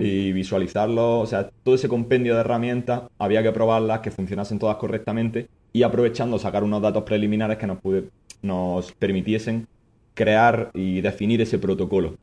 Y 0.01 0.31
visualizarlo. 0.31 1.19
O 1.19 1.25
sea, 1.27 1.49
todo 1.63 1.75
ese 1.75 1.87
compendio 1.87 2.33
de 2.33 2.41
herramientas 2.41 3.03
había 3.19 3.43
que 3.43 3.51
probarlas, 3.51 3.99
que 3.99 4.11
funcionasen 4.11 4.57
todas 4.59 4.77
correctamente 4.77 5.47
y 5.73 5.83
aprovechando 5.83 6.39
sacar 6.39 6.63
unos 6.63 6.81
datos 6.81 7.03
preliminares 7.03 7.57
que 7.57 7.67
nos, 7.67 7.77
pude- 7.79 8.09
nos 8.41 8.91
permitiesen 8.93 9.67
crear 10.13 10.71
y 10.73 11.01
definir 11.01 11.41
ese 11.41 11.59
protocolo. 11.59 12.15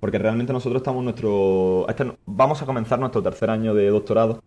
Porque 0.00 0.18
realmente 0.18 0.52
nosotros 0.52 0.80
estamos 0.80 1.04
nuestro... 1.04 1.86
este 1.88 2.04
vamos 2.26 2.62
a 2.62 2.66
comenzar 2.66 2.98
nuestro 2.98 3.22
tercer 3.22 3.50
año 3.50 3.74
de 3.74 3.88
doctorado 3.88 4.42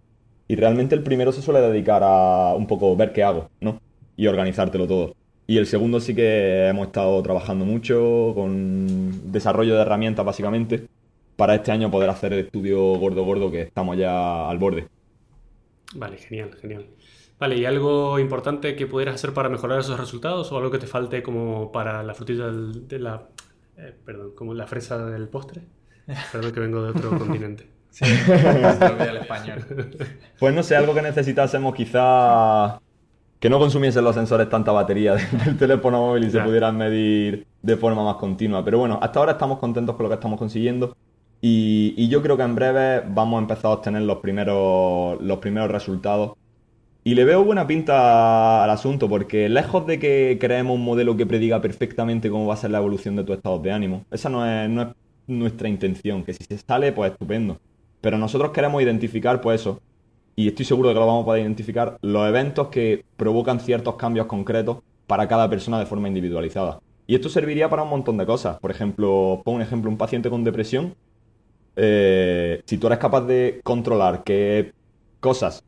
y 0.47 0.55
realmente 0.55 0.95
el 0.95 1.03
primero 1.03 1.31
se 1.31 1.41
suele 1.41 1.61
dedicar 1.61 2.01
a 2.03 2.53
un 2.55 2.67
poco 2.67 2.95
ver 2.95 3.13
qué 3.13 3.23
hago, 3.23 3.49
¿no? 3.61 3.79
Y 4.17 4.27
organizártelo 4.27 4.87
todo. 4.87 5.13
Y 5.47 5.57
el 5.57 5.67
segundo 5.67 5.99
sí 5.99 6.15
que 6.15 6.67
hemos 6.67 6.87
estado 6.87 7.21
trabajando 7.21 7.65
mucho 7.65 8.31
con 8.35 9.31
desarrollo 9.31 9.75
de 9.75 9.81
herramientas 9.81 10.25
básicamente 10.25 10.87
para 11.35 11.55
este 11.55 11.71
año 11.71 11.91
poder 11.91 12.09
hacer 12.09 12.33
el 12.33 12.45
estudio 12.45 12.79
gordo 12.97 13.23
gordo 13.25 13.51
que 13.51 13.61
estamos 13.63 13.97
ya 13.97 14.49
al 14.49 14.57
borde. 14.57 14.87
Vale, 15.95 16.17
genial, 16.17 16.55
genial. 16.61 16.87
Vale, 17.39 17.57
¿y 17.57 17.65
algo 17.65 18.17
importante 18.19 18.75
que 18.75 18.87
pudieras 18.87 19.15
hacer 19.15 19.33
para 19.33 19.49
mejorar 19.49 19.79
esos 19.79 19.99
resultados 19.99 20.51
o 20.51 20.57
algo 20.57 20.71
que 20.71 20.77
te 20.79 20.87
falte 20.87 21.21
como 21.21 21.71
para 21.71 22.01
la 22.03 22.13
frutilla 22.13 22.45
del- 22.47 22.87
de 22.87 22.99
la... 22.99 23.27
eh, 23.77 23.93
perdón, 24.05 24.31
como 24.35 24.53
la 24.53 24.67
fresa 24.67 25.05
del 25.05 25.27
postre? 25.27 25.61
Perdón 26.31 26.51
que 26.53 26.59
vengo 26.61 26.81
de 26.83 26.91
otro 26.91 27.09
continente. 27.19 27.67
Sí, 27.89 28.05
el 28.27 29.17
español. 29.17 29.65
Pues 30.39 30.53
no 30.53 30.63
sé, 30.63 30.75
algo 30.75 30.93
que 30.93 31.01
necesitásemos 31.01 31.73
quizá 31.75 32.79
que 33.39 33.49
no 33.49 33.59
consumiesen 33.59 34.03
los 34.03 34.15
sensores 34.15 34.49
tanta 34.49 34.71
batería 34.71 35.13
del 35.45 35.57
teléfono 35.57 35.99
móvil 36.07 36.25
y 36.25 36.31
se 36.31 36.37
Ya. 36.37 36.43
pudieran 36.45 36.77
medir 36.77 37.45
de 37.61 37.77
forma 37.77 38.03
más 38.03 38.15
continua. 38.15 38.63
Pero 38.63 38.79
bueno, 38.79 38.97
hasta 39.01 39.19
ahora 39.19 39.33
estamos 39.33 39.59
contentos 39.59 39.95
con 39.95 40.03
lo 40.03 40.09
que 40.09 40.15
estamos 40.15 40.39
consiguiendo 40.39 40.95
y, 41.41 42.07
yo 42.07 42.21
creo 42.21 42.37
que 42.37 42.43
en 42.43 42.55
breve 42.55 43.01
vamos 43.07 43.37
a 43.37 43.41
empezar 43.41 43.65
a 43.67 43.75
obtener 43.75 44.01
los 44.03 44.17
primeros, 44.17 45.21
los 45.21 45.37
primeros 45.39 45.71
resultados. 45.71 46.33
Y 47.03 47.13
le 47.13 47.23
veo 47.23 47.43
buena 47.43 47.67
pinta 47.67 48.63
al 48.63 48.69
asunto 48.69 49.07
porque 49.07 49.47
lejos 49.47 49.85
de 49.85 49.99
que 49.99 50.37
creemos 50.39 50.75
un 50.75 50.83
modelo 50.83 51.15
que 51.15 51.25
prediga 51.27 51.61
perfectamente 51.61 52.31
cómo 52.31 52.47
va 52.47 52.55
a 52.55 52.57
ser 52.57 52.71
la 52.71 52.79
evolución 52.79 53.15
de 53.15 53.23
tus 53.23 53.35
estados 53.37 53.61
de 53.61 53.71
ánimo, 53.71 54.05
esa 54.09 54.29
no 54.29 54.45
es, 54.45 54.67
no 54.69 54.81
es 54.81 54.87
nuestra 55.27 55.69
intención, 55.69 56.23
que 56.23 56.33
si 56.33 56.43
se 56.43 56.57
sale, 56.57 56.91
pues 56.93 57.11
estupendo. 57.11 57.59
Pero 58.01 58.17
nosotros 58.17 58.51
queremos 58.51 58.81
identificar, 58.81 59.39
pues 59.41 59.61
eso, 59.61 59.81
y 60.35 60.47
estoy 60.47 60.65
seguro 60.65 60.89
de 60.89 60.95
que 60.95 60.99
lo 60.99 61.07
vamos 61.07 61.23
a 61.23 61.25
poder 61.25 61.41
identificar, 61.43 61.97
los 62.01 62.27
eventos 62.27 62.67
que 62.67 63.05
provocan 63.17 63.59
ciertos 63.59 63.95
cambios 63.95 64.25
concretos 64.25 64.79
para 65.07 65.27
cada 65.27 65.49
persona 65.49 65.79
de 65.79 65.85
forma 65.85 66.07
individualizada. 66.07 66.79
Y 67.07 67.15
esto 67.15 67.29
serviría 67.29 67.69
para 67.69 67.83
un 67.83 67.89
montón 67.89 68.17
de 68.17 68.25
cosas. 68.25 68.59
Por 68.59 68.71
ejemplo, 68.71 69.41
pongo 69.45 69.57
un 69.57 69.61
ejemplo, 69.61 69.89
un 69.89 69.97
paciente 69.97 70.29
con 70.29 70.43
depresión. 70.43 70.95
Eh, 71.75 72.61
si 72.65 72.77
tú 72.77 72.87
eres 72.87 72.99
capaz 72.99 73.21
de 73.21 73.59
controlar 73.63 74.23
qué 74.23 74.73
cosas 75.19 75.63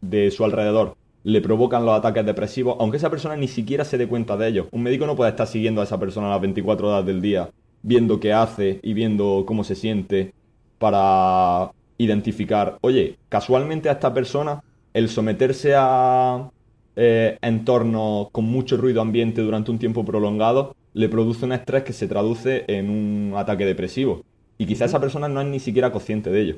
de 0.00 0.30
su 0.30 0.44
alrededor 0.44 0.96
le 1.24 1.40
provocan 1.40 1.84
los 1.84 1.98
ataques 1.98 2.24
depresivos, 2.24 2.76
aunque 2.80 2.96
esa 2.96 3.10
persona 3.10 3.36
ni 3.36 3.48
siquiera 3.48 3.84
se 3.84 3.98
dé 3.98 4.06
cuenta 4.06 4.36
de 4.36 4.48
ellos. 4.48 4.68
Un 4.70 4.82
médico 4.82 5.06
no 5.06 5.16
puede 5.16 5.30
estar 5.30 5.46
siguiendo 5.46 5.80
a 5.80 5.84
esa 5.84 5.98
persona 5.98 6.30
las 6.30 6.40
24 6.40 6.88
horas 6.88 7.04
del 7.04 7.20
día, 7.20 7.50
viendo 7.82 8.20
qué 8.20 8.32
hace 8.32 8.80
y 8.82 8.92
viendo 8.94 9.44
cómo 9.46 9.64
se 9.64 9.74
siente 9.74 10.32
para 10.78 11.72
identificar, 11.98 12.78
oye, 12.80 13.18
casualmente 13.28 13.88
a 13.88 13.92
esta 13.92 14.14
persona 14.14 14.62
el 14.94 15.08
someterse 15.08 15.74
a 15.76 16.50
eh, 16.96 17.38
entornos 17.42 18.30
con 18.30 18.44
mucho 18.44 18.76
ruido 18.76 19.00
ambiente 19.00 19.42
durante 19.42 19.70
un 19.70 19.78
tiempo 19.78 20.04
prolongado 20.04 20.74
le 20.94 21.08
produce 21.08 21.44
un 21.44 21.52
estrés 21.52 21.84
que 21.84 21.92
se 21.92 22.08
traduce 22.08 22.64
en 22.66 22.90
un 22.90 23.34
ataque 23.36 23.64
depresivo. 23.64 24.24
Y 24.58 24.66
quizá 24.66 24.84
esa 24.84 25.00
persona 25.00 25.28
no 25.28 25.40
es 25.40 25.46
ni 25.46 25.60
siquiera 25.60 25.92
consciente 25.92 26.30
de 26.30 26.40
ello. 26.40 26.56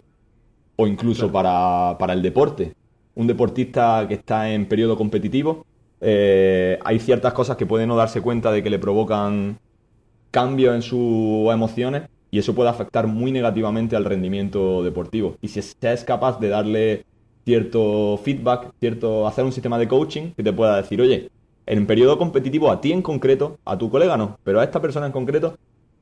O 0.77 0.87
incluso 0.87 1.31
para, 1.31 1.97
para 1.99 2.15
el 2.15 2.23
deporte. 2.23 2.75
Un 3.15 3.27
deportista 3.27 4.07
que 4.09 4.15
está 4.15 4.51
en 4.51 4.67
periodo 4.67 4.97
competitivo, 4.97 5.67
eh, 6.01 6.79
hay 6.83 6.99
ciertas 6.99 7.35
cosas 7.35 7.57
que 7.57 7.67
puede 7.67 7.87
no 7.87 7.97
darse 7.97 8.23
cuenta 8.23 8.51
de 8.51 8.63
que 8.63 8.71
le 8.71 8.79
provocan 8.79 9.59
cambios 10.31 10.75
en 10.75 10.83
sus 10.83 11.53
emociones 11.53 12.05
y 12.31 12.39
eso 12.39 12.55
puede 12.55 12.71
afectar 12.71 13.07
muy 13.07 13.33
negativamente 13.33 13.97
al 13.97 14.05
rendimiento 14.05 14.83
deportivo. 14.83 15.37
Y 15.43 15.49
si 15.49 15.61
se 15.61 15.93
es 15.93 16.05
capaz 16.05 16.39
de 16.41 16.49
darle 16.49 17.05
cierto 17.45 18.19
feedback, 18.23 18.73
cierto 18.79 19.27
hacer 19.27 19.45
un 19.45 19.53
sistema 19.53 19.79
de 19.79 19.89
coaching 19.89 20.31
que 20.37 20.43
te 20.43 20.53
pueda 20.53 20.77
decir, 20.77 21.01
oye, 21.01 21.31
en 21.67 21.87
periodo 21.87 22.19
competitivo 22.19 22.71
a 22.71 22.81
ti 22.81 22.93
en 22.93 23.03
concreto, 23.03 23.59
a 23.65 23.77
tu 23.77 23.91
colega 23.91 24.17
no, 24.17 24.39
pero 24.45 24.61
a 24.61 24.65
esta 24.65 24.81
persona 24.81 25.07
en 25.07 25.13
concreto 25.13 25.57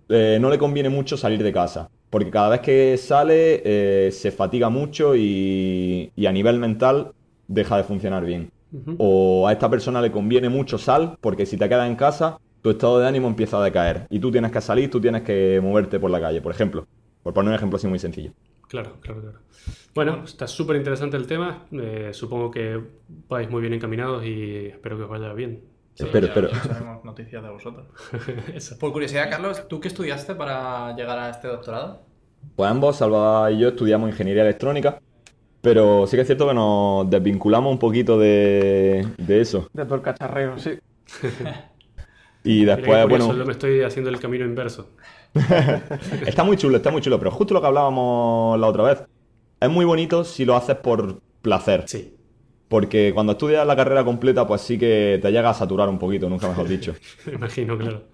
eh, 0.08 0.38
no 0.40 0.50
le 0.50 0.58
conviene 0.58 0.88
mucho 0.88 1.16
salir 1.16 1.42
de 1.42 1.52
casa, 1.52 1.90
porque 2.10 2.30
cada 2.30 2.48
vez 2.50 2.60
que 2.60 2.96
sale 2.96 3.62
eh, 3.64 4.10
se 4.12 4.30
fatiga 4.30 4.68
mucho 4.68 5.14
y, 5.16 6.10
y 6.14 6.26
a 6.26 6.32
nivel 6.32 6.58
mental 6.58 7.12
deja 7.46 7.76
de 7.76 7.84
funcionar 7.84 8.24
bien. 8.24 8.50
O 8.98 9.48
a 9.48 9.52
esta 9.52 9.70
persona 9.70 10.02
le 10.02 10.12
conviene 10.12 10.50
mucho 10.50 10.76
sal, 10.76 11.16
porque 11.22 11.46
si 11.46 11.56
te 11.56 11.68
quedas 11.68 11.88
en 11.88 11.96
casa, 11.96 12.38
tu 12.60 12.70
estado 12.70 12.98
de 12.98 13.08
ánimo 13.08 13.26
empieza 13.28 13.58
a 13.58 13.64
decaer. 13.64 14.06
Y 14.10 14.18
tú 14.18 14.30
tienes 14.30 14.52
que 14.52 14.60
salir, 14.60 14.90
tú 14.90 15.00
tienes 15.00 15.22
que 15.22 15.58
moverte 15.62 15.98
por 15.98 16.10
la 16.10 16.20
calle, 16.20 16.42
por 16.42 16.52
ejemplo. 16.52 16.86
Por 17.22 17.32
poner 17.32 17.48
un 17.50 17.54
ejemplo 17.54 17.76
así 17.76 17.86
muy 17.86 17.98
sencillo. 17.98 18.32
Claro, 18.68 18.98
claro, 19.00 19.22
claro. 19.22 19.38
Bueno, 19.94 20.24
está 20.24 20.46
súper 20.46 20.76
interesante 20.76 21.16
el 21.16 21.26
tema. 21.26 21.66
Eh, 21.72 22.10
supongo 22.12 22.50
que 22.50 22.78
vais 23.28 23.50
muy 23.50 23.62
bien 23.62 23.72
encaminados 23.72 24.24
y 24.24 24.66
espero 24.66 24.98
que 24.98 25.04
os 25.04 25.08
vaya 25.08 25.32
bien. 25.32 25.62
Sí, 25.98 26.04
Espero, 26.06 26.26
ya- 26.26 26.32
espero. 26.32 26.48
ya 26.50 26.62
sabemos 26.62 27.04
noticias 27.04 27.42
de 27.42 27.50
vosotros. 27.50 27.86
Por 28.80 28.92
curiosidad, 28.92 29.28
Carlos, 29.30 29.66
¿tú 29.68 29.80
qué 29.80 29.88
estudiaste 29.88 30.34
para 30.34 30.94
llegar 30.94 31.18
a 31.18 31.30
este 31.30 31.48
doctorado? 31.48 32.02
Pues 32.54 32.70
ambos, 32.70 32.96
Salva 32.96 33.50
y 33.50 33.58
yo, 33.58 33.68
estudiamos 33.68 34.10
ingeniería 34.10 34.42
electrónica, 34.42 35.00
pero 35.60 36.06
sí 36.06 36.16
que 36.16 36.22
es 36.22 36.28
cierto 36.28 36.46
que 36.48 36.54
nos 36.54 37.08
desvinculamos 37.10 37.72
un 37.72 37.78
poquito 37.78 38.18
de, 38.18 39.06
de 39.18 39.40
eso. 39.40 39.68
De 39.72 39.84
todo 39.84 39.96
el 39.96 40.02
cacharreo, 40.02 40.58
sí. 40.58 40.78
Y 42.44 42.64
después, 42.64 43.02
curioso, 43.02 43.26
bueno, 43.28 43.44
me 43.44 43.52
estoy 43.52 43.82
haciendo 43.82 44.10
el 44.10 44.20
camino 44.20 44.44
inverso. 44.44 44.90
está 46.26 46.44
muy 46.44 46.56
chulo, 46.56 46.76
está 46.76 46.90
muy 46.90 47.02
chulo, 47.02 47.18
pero 47.18 47.30
justo 47.30 47.54
lo 47.54 47.60
que 47.60 47.66
hablábamos 47.66 48.58
la 48.58 48.66
otra 48.68 48.84
vez. 48.84 49.02
Es 49.60 49.68
muy 49.68 49.84
bonito 49.84 50.24
si 50.24 50.44
lo 50.44 50.56
haces 50.56 50.76
por 50.76 51.20
placer, 51.42 51.84
Sí, 51.86 52.16
porque 52.68 53.12
cuando 53.14 53.32
estudias 53.32 53.66
la 53.66 53.76
carrera 53.76 54.04
completa, 54.04 54.46
pues 54.46 54.62
sí 54.62 54.78
que 54.78 55.18
te 55.22 55.30
llega 55.32 55.50
a 55.50 55.54
saturar 55.54 55.88
un 55.88 55.98
poquito, 55.98 56.28
nunca 56.28 56.48
mejor 56.48 56.68
dicho. 56.68 56.94
me 57.26 57.34
imagino, 57.34 57.76
claro. 57.78 58.08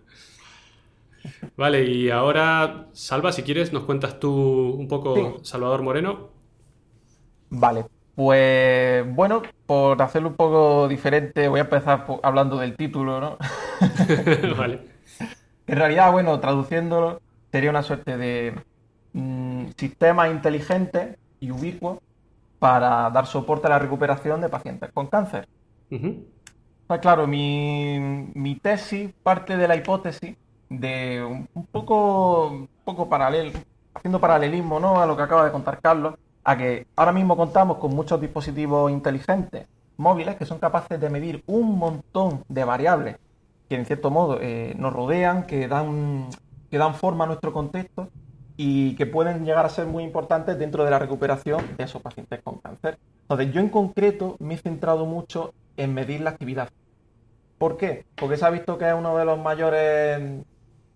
Vale, 1.57 1.85
y 1.85 2.11
ahora, 2.11 2.89
Salva, 2.93 3.33
si 3.33 3.43
quieres, 3.43 3.73
nos 3.73 3.85
cuentas 3.85 4.19
tú 4.21 4.31
un 4.79 4.89
poco, 4.89 5.15
Sí. 5.15 5.41
Salvador 5.43 5.83
Moreno. 5.83 6.31
Vale, 7.51 7.87
pues 8.15 9.05
bueno, 9.15 9.43
por 9.67 10.01
hacerlo 10.03 10.31
un 10.31 10.37
poco 10.37 10.89
diferente, 10.89 11.49
voy 11.49 11.61
a 11.61 11.65
empezar 11.65 12.07
hablando 12.23 12.59
del 12.59 12.77
título, 12.77 13.21
¿no? 13.21 13.39
vale. 14.57 14.81
En 15.67 15.77
realidad, 15.79 16.13
bueno, 16.13 16.41
traduciéndolo, 16.41 17.23
sería 17.53 17.71
una 17.71 17.83
suerte 17.83 18.17
de 18.19 18.65
mm, 19.13 19.69
sistema 19.79 20.29
inteligente 20.31 21.19
y 21.41 21.51
ubicuo 21.53 22.04
para 22.65 23.11
dar 23.11 23.27
soporte 23.27 23.67
a 23.67 23.71
la 23.71 23.79
recuperación 23.79 24.41
de 24.41 24.49
pacientes 24.49 24.91
con 24.91 25.09
cáncer. 25.09 25.47
Claro, 27.03 27.27
mi, 27.27 27.99
mi 28.33 28.55
tesis 28.55 29.13
parte 29.23 29.59
de 29.59 29.69
la 29.69 29.77
hipótesis 29.77 30.35
de 30.71 31.23
un, 31.23 31.47
un 31.53 31.67
poco, 31.67 32.49
un 32.49 32.69
poco 32.83 33.07
paralelo, 33.07 33.53
haciendo 33.93 34.19
paralelismo, 34.19 34.81
¿no? 34.81 34.99
a 34.99 35.05
lo 35.05 35.15
que 35.15 35.23
acaba 35.25 35.45
de 35.45 35.53
contar 35.53 35.79
Carlos, 35.83 36.15
a 36.43 36.57
que 36.57 36.87
ahora 36.97 37.13
mismo 37.13 37.37
contamos 37.37 37.77
con 37.77 37.95
muchos 37.95 38.19
dispositivos 38.19 38.91
inteligentes 38.91 39.67
móviles 39.99 40.37
que 40.37 40.47
son 40.47 40.59
capaces 40.59 40.99
de 40.99 41.11
medir 41.11 41.45
un 41.47 41.79
montón 41.79 42.45
de 42.49 42.65
variables 42.65 43.17
que 43.69 43.75
en 43.75 43.85
cierto 43.85 44.11
modo 44.11 44.39
eh, 44.41 44.75
nos 44.79 44.91
rodean, 44.91 45.43
que 45.43 45.69
dan, 45.69 46.31
que 46.71 46.79
dan 46.79 46.95
forma 46.95 47.25
a 47.25 47.27
nuestro 47.27 47.53
contexto 47.53 48.09
y 48.57 48.95
que 48.97 49.07
pueden 49.07 49.45
llegar 49.45 49.67
a 49.67 49.69
ser 49.69 49.87
muy 49.87 50.05
importantes 50.05 50.59
dentro 50.59 50.85
de 50.85 50.91
la 50.91 50.99
recuperación 50.99 51.77
de 51.77 51.85
esos 51.85 52.03
pacientes 52.03 52.41
con 52.43 52.59
cáncer. 52.61 52.99
Entonces, 53.23 53.53
yo 53.53 53.61
en 53.61 53.71
concreto 53.71 54.37
me 54.41 54.55
he 54.55 54.59
centrado 54.59 55.07
mucho 55.07 55.53
en 55.77 55.95
medir 55.95 56.21
la 56.21 56.31
actividad. 56.31 56.69
¿Por 57.59 57.77
qué? 57.77 58.05
Porque 58.17 58.37
se 58.37 58.45
ha 58.45 58.51
visto 58.51 58.79
que 58.79 58.89
es 58.89 58.95
uno 58.95 59.17
de 59.17 59.25
los 59.25 59.39
mayores, 59.39 60.21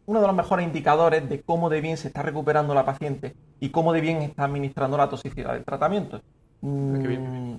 uno 0.06 0.20
de 0.20 0.26
los 0.26 0.36
mejores 0.36 0.66
indicadores 0.66 1.28
de 1.28 1.42
cómo 1.42 1.70
de 1.70 1.80
bien 1.80 1.96
se 1.96 2.08
está 2.08 2.22
recuperando 2.22 2.74
la 2.74 2.84
paciente 2.84 3.34
y 3.60 3.70
cómo 3.70 3.92
de 3.92 4.00
bien 4.00 4.22
está 4.22 4.44
administrando 4.44 4.96
la 4.96 5.08
toxicidad 5.08 5.54
del 5.54 5.64
tratamiento. 5.64 6.20
Qué 6.20 6.26
Mm, 6.60 7.58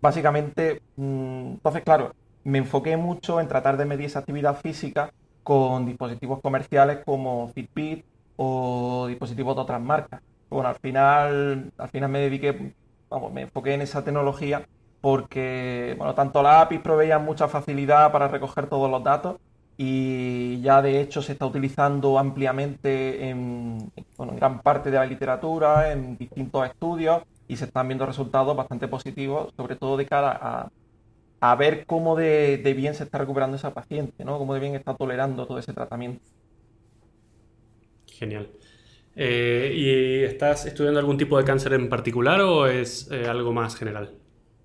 Básicamente, 0.00 0.82
mm, 0.96 1.52
entonces, 1.54 1.82
claro, 1.82 2.12
me 2.44 2.58
enfoqué 2.58 2.96
mucho 2.96 3.40
en 3.40 3.48
tratar 3.48 3.76
de 3.76 3.84
medir 3.84 4.06
esa 4.06 4.20
actividad 4.20 4.56
física 4.60 5.12
con 5.42 5.86
dispositivos 5.86 6.40
comerciales 6.40 7.04
como 7.04 7.48
Fitbit 7.48 8.04
o 8.38 9.06
dispositivos 9.08 9.56
de 9.56 9.62
otras 9.62 9.80
marcas. 9.82 10.22
Bueno, 10.50 10.68
al 10.70 10.76
final, 10.76 11.72
al 11.78 11.90
final 11.90 12.10
me 12.10 12.20
dediqué, 12.20 12.74
vamos, 13.10 13.32
me 13.32 13.42
enfoqué 13.42 13.74
en 13.74 13.82
esa 13.82 14.04
tecnología 14.04 14.66
porque, 15.00 15.94
bueno, 15.98 16.14
tanto 16.14 16.42
las 16.42 16.62
APIs 16.62 16.80
proveían 16.82 17.24
mucha 17.24 17.48
facilidad 17.48 18.12
para 18.12 18.28
recoger 18.28 18.68
todos 18.68 18.90
los 18.90 19.02
datos 19.04 19.38
y 19.76 20.60
ya 20.62 20.82
de 20.82 21.00
hecho 21.00 21.22
se 21.22 21.32
está 21.32 21.46
utilizando 21.46 22.18
ampliamente 22.18 23.28
en, 23.30 23.92
bueno, 24.16 24.32
en 24.32 24.38
gran 24.38 24.60
parte 24.62 24.90
de 24.90 24.98
la 24.98 25.06
literatura, 25.06 25.92
en 25.92 26.16
distintos 26.18 26.66
estudios 26.66 27.22
y 27.48 27.56
se 27.56 27.66
están 27.66 27.88
viendo 27.88 28.06
resultados 28.06 28.56
bastante 28.56 28.88
positivos, 28.88 29.52
sobre 29.56 29.76
todo 29.76 29.96
de 29.96 30.06
cara 30.06 30.38
a, 30.40 30.68
a 31.40 31.56
ver 31.56 31.86
cómo 31.86 32.16
de, 32.16 32.58
de 32.58 32.74
bien 32.74 32.94
se 32.94 33.04
está 33.04 33.18
recuperando 33.18 33.56
esa 33.56 33.74
paciente, 33.74 34.24
¿no? 34.24 34.38
Cómo 34.38 34.54
de 34.54 34.60
bien 34.60 34.74
está 34.76 34.94
tolerando 34.96 35.46
todo 35.46 35.58
ese 35.58 35.74
tratamiento. 35.74 36.24
Genial. 38.18 38.50
Eh, 39.14 39.72
¿y 39.74 40.24
estás 40.24 40.66
estudiando 40.66 40.98
algún 40.98 41.18
tipo 41.18 41.38
de 41.38 41.44
cáncer 41.44 41.72
en 41.72 41.88
particular 41.88 42.40
o 42.40 42.66
es 42.66 43.08
eh, 43.10 43.26
algo 43.28 43.52
más 43.52 43.76
general? 43.76 44.12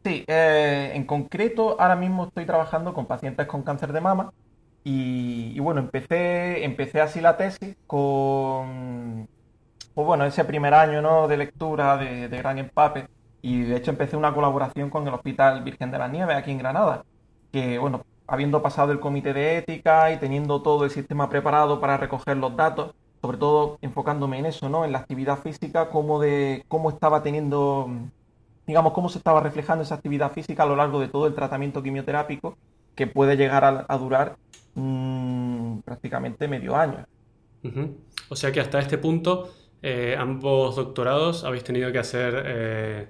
Sí, 0.03 0.23
eh, 0.27 0.91
en 0.93 1.05
concreto 1.05 1.79
ahora 1.79 1.95
mismo 1.95 2.25
estoy 2.25 2.45
trabajando 2.45 2.93
con 2.93 3.05
pacientes 3.05 3.47
con 3.47 3.63
cáncer 3.63 3.93
de 3.93 4.01
mama 4.01 4.33
y, 4.83 5.57
bueno, 5.59 5.79
empecé, 5.79 6.65
empecé 6.65 6.99
así 6.99 7.21
la 7.21 7.37
tesis 7.37 7.77
con, 7.87 9.29
pues 9.93 10.07
bueno, 10.07 10.25
ese 10.25 10.43
primer 10.43 10.73
año, 10.73 11.01
¿no? 11.01 11.27
de 11.27 11.37
lectura 11.37 11.97
de, 11.97 12.27
de 12.27 12.37
gran 12.37 12.57
empape 12.57 13.07
y 13.41 13.61
de 13.63 13.77
hecho 13.77 13.91
empecé 13.91 14.17
una 14.17 14.33
colaboración 14.33 14.89
con 14.89 15.07
el 15.07 15.13
Hospital 15.13 15.63
Virgen 15.63 15.91
de 15.91 15.99
la 15.99 16.07
Nieve 16.09 16.33
aquí 16.33 16.51
en 16.51 16.57
Granada, 16.57 17.05
que 17.51 17.77
bueno, 17.77 18.05
habiendo 18.27 18.61
pasado 18.61 18.91
el 18.91 18.99
comité 18.99 19.33
de 19.33 19.57
ética 19.57 20.11
y 20.11 20.17
teniendo 20.17 20.61
todo 20.61 20.85
el 20.85 20.91
sistema 20.91 21.29
preparado 21.29 21.79
para 21.79 21.97
recoger 21.97 22.37
los 22.37 22.55
datos, 22.55 22.93
sobre 23.23 23.37
todo 23.37 23.77
enfocándome 23.81 24.39
en 24.39 24.47
eso, 24.47 24.69
¿no? 24.69 24.85
En 24.85 24.91
la 24.91 24.99
actividad 24.99 25.39
física, 25.39 25.89
cómo 25.89 26.19
de, 26.19 26.63
cómo 26.67 26.89
estaba 26.89 27.23
teniendo 27.23 27.89
digamos, 28.67 28.93
cómo 28.93 29.09
se 29.09 29.17
estaba 29.17 29.41
reflejando 29.41 29.83
esa 29.83 29.95
actividad 29.95 30.31
física 30.31 30.63
a 30.63 30.65
lo 30.65 30.75
largo 30.75 30.99
de 30.99 31.09
todo 31.09 31.27
el 31.27 31.35
tratamiento 31.35 31.83
quimioterápico 31.83 32.55
que 32.95 33.07
puede 33.07 33.35
llegar 33.35 33.63
a, 33.65 33.85
a 33.87 33.97
durar 33.97 34.35
mm, 34.75 35.79
prácticamente 35.85 36.47
medio 36.47 36.75
año. 36.75 37.03
O 38.29 38.35
sea 38.35 38.51
que 38.51 38.59
hasta 38.59 38.79
este 38.79 38.97
punto 38.97 39.49
eh, 39.81 40.15
ambos 40.17 40.75
doctorados 40.75 41.43
habéis 41.43 41.63
tenido 41.63 41.91
que 41.91 41.99
hacer 41.99 42.43
eh, 42.45 43.07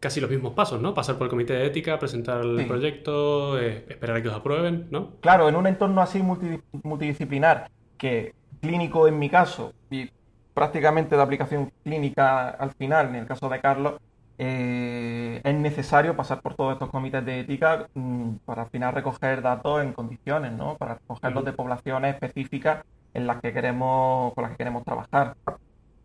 casi 0.00 0.20
los 0.20 0.30
mismos 0.30 0.54
pasos, 0.54 0.80
¿no? 0.80 0.94
Pasar 0.94 1.16
por 1.16 1.26
el 1.26 1.30
comité 1.30 1.54
de 1.54 1.66
ética, 1.66 1.98
presentar 1.98 2.42
el 2.44 2.58
Sí. 2.60 2.64
proyecto, 2.64 3.58
eh, 3.58 3.84
esperar 3.88 4.16
a 4.16 4.22
que 4.22 4.28
os 4.28 4.34
aprueben, 4.34 4.88
¿no? 4.90 5.12
Claro, 5.20 5.48
en 5.48 5.56
un 5.56 5.66
entorno 5.66 6.00
así 6.00 6.22
multi- 6.22 6.60
multidisciplinar, 6.82 7.68
que 7.98 8.32
clínico 8.60 9.08
en 9.08 9.18
mi 9.18 9.28
caso, 9.30 9.72
y 9.90 10.10
prácticamente 10.54 11.16
de 11.16 11.22
aplicación 11.22 11.72
clínica 11.84 12.48
al 12.48 12.72
final, 12.72 13.08
en 13.08 13.16
el 13.16 13.26
caso 13.26 13.48
de 13.48 13.60
Carlos, 13.60 13.94
eh, 14.38 15.40
es 15.42 15.54
necesario 15.54 16.14
pasar 16.14 16.42
por 16.42 16.54
todos 16.54 16.74
estos 16.74 16.90
comités 16.90 17.24
de 17.24 17.40
ética 17.40 17.88
mm, 17.94 18.36
para 18.44 18.62
al 18.62 18.68
final 18.68 18.94
recoger 18.94 19.40
datos 19.40 19.82
en 19.82 19.92
condiciones, 19.92 20.52
¿no? 20.52 20.76
Para 20.76 20.94
recogerlos 20.94 21.44
de 21.44 21.52
poblaciones 21.52 22.14
específicas 22.14 22.84
en 23.14 23.26
las 23.26 23.40
que 23.40 23.52
queremos, 23.52 24.34
con 24.34 24.42
las 24.42 24.52
que 24.52 24.58
queremos 24.58 24.84
trabajar. 24.84 25.36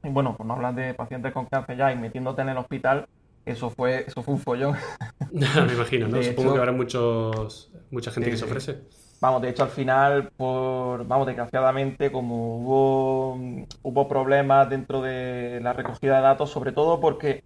Y 0.04 0.10
bueno, 0.10 0.36
pues 0.36 0.48
no 0.48 0.54
hablas 0.54 0.76
de 0.76 0.94
pacientes 0.94 1.34
con 1.34 1.46
cáncer 1.46 1.78
ya 1.78 1.92
y 1.92 1.98
metiéndote 1.98 2.42
en 2.42 2.50
el 2.50 2.58
hospital, 2.58 3.08
eso 3.46 3.70
fue, 3.70 4.06
eso 4.08 4.24
fue 4.24 4.34
un 4.34 4.40
follón. 4.40 4.76
Me 5.32 5.74
imagino, 5.74 6.08
¿no? 6.08 6.22
Supongo 6.24 6.54
que 6.54 6.60
habrá 6.60 6.72
muchos, 6.72 7.72
mucha 7.90 8.12
gente 8.12 8.30
que 8.30 8.38
se 8.38 8.46
ofrece. 8.46 8.82
Vamos, 9.22 9.44
de 9.44 9.50
hecho 9.50 9.64
al 9.64 9.70
final, 9.70 10.32
por, 10.36 11.06
vamos, 11.06 11.28
desgraciadamente, 11.28 12.12
como 12.12 12.58
hubo, 12.58 13.36
hubo 13.84 14.08
problemas 14.08 14.68
dentro 14.68 15.02
de 15.02 15.60
la 15.62 15.74
recogida 15.74 16.16
de 16.16 16.24
datos, 16.24 16.50
sobre 16.50 16.72
todo 16.72 17.00
porque 17.00 17.44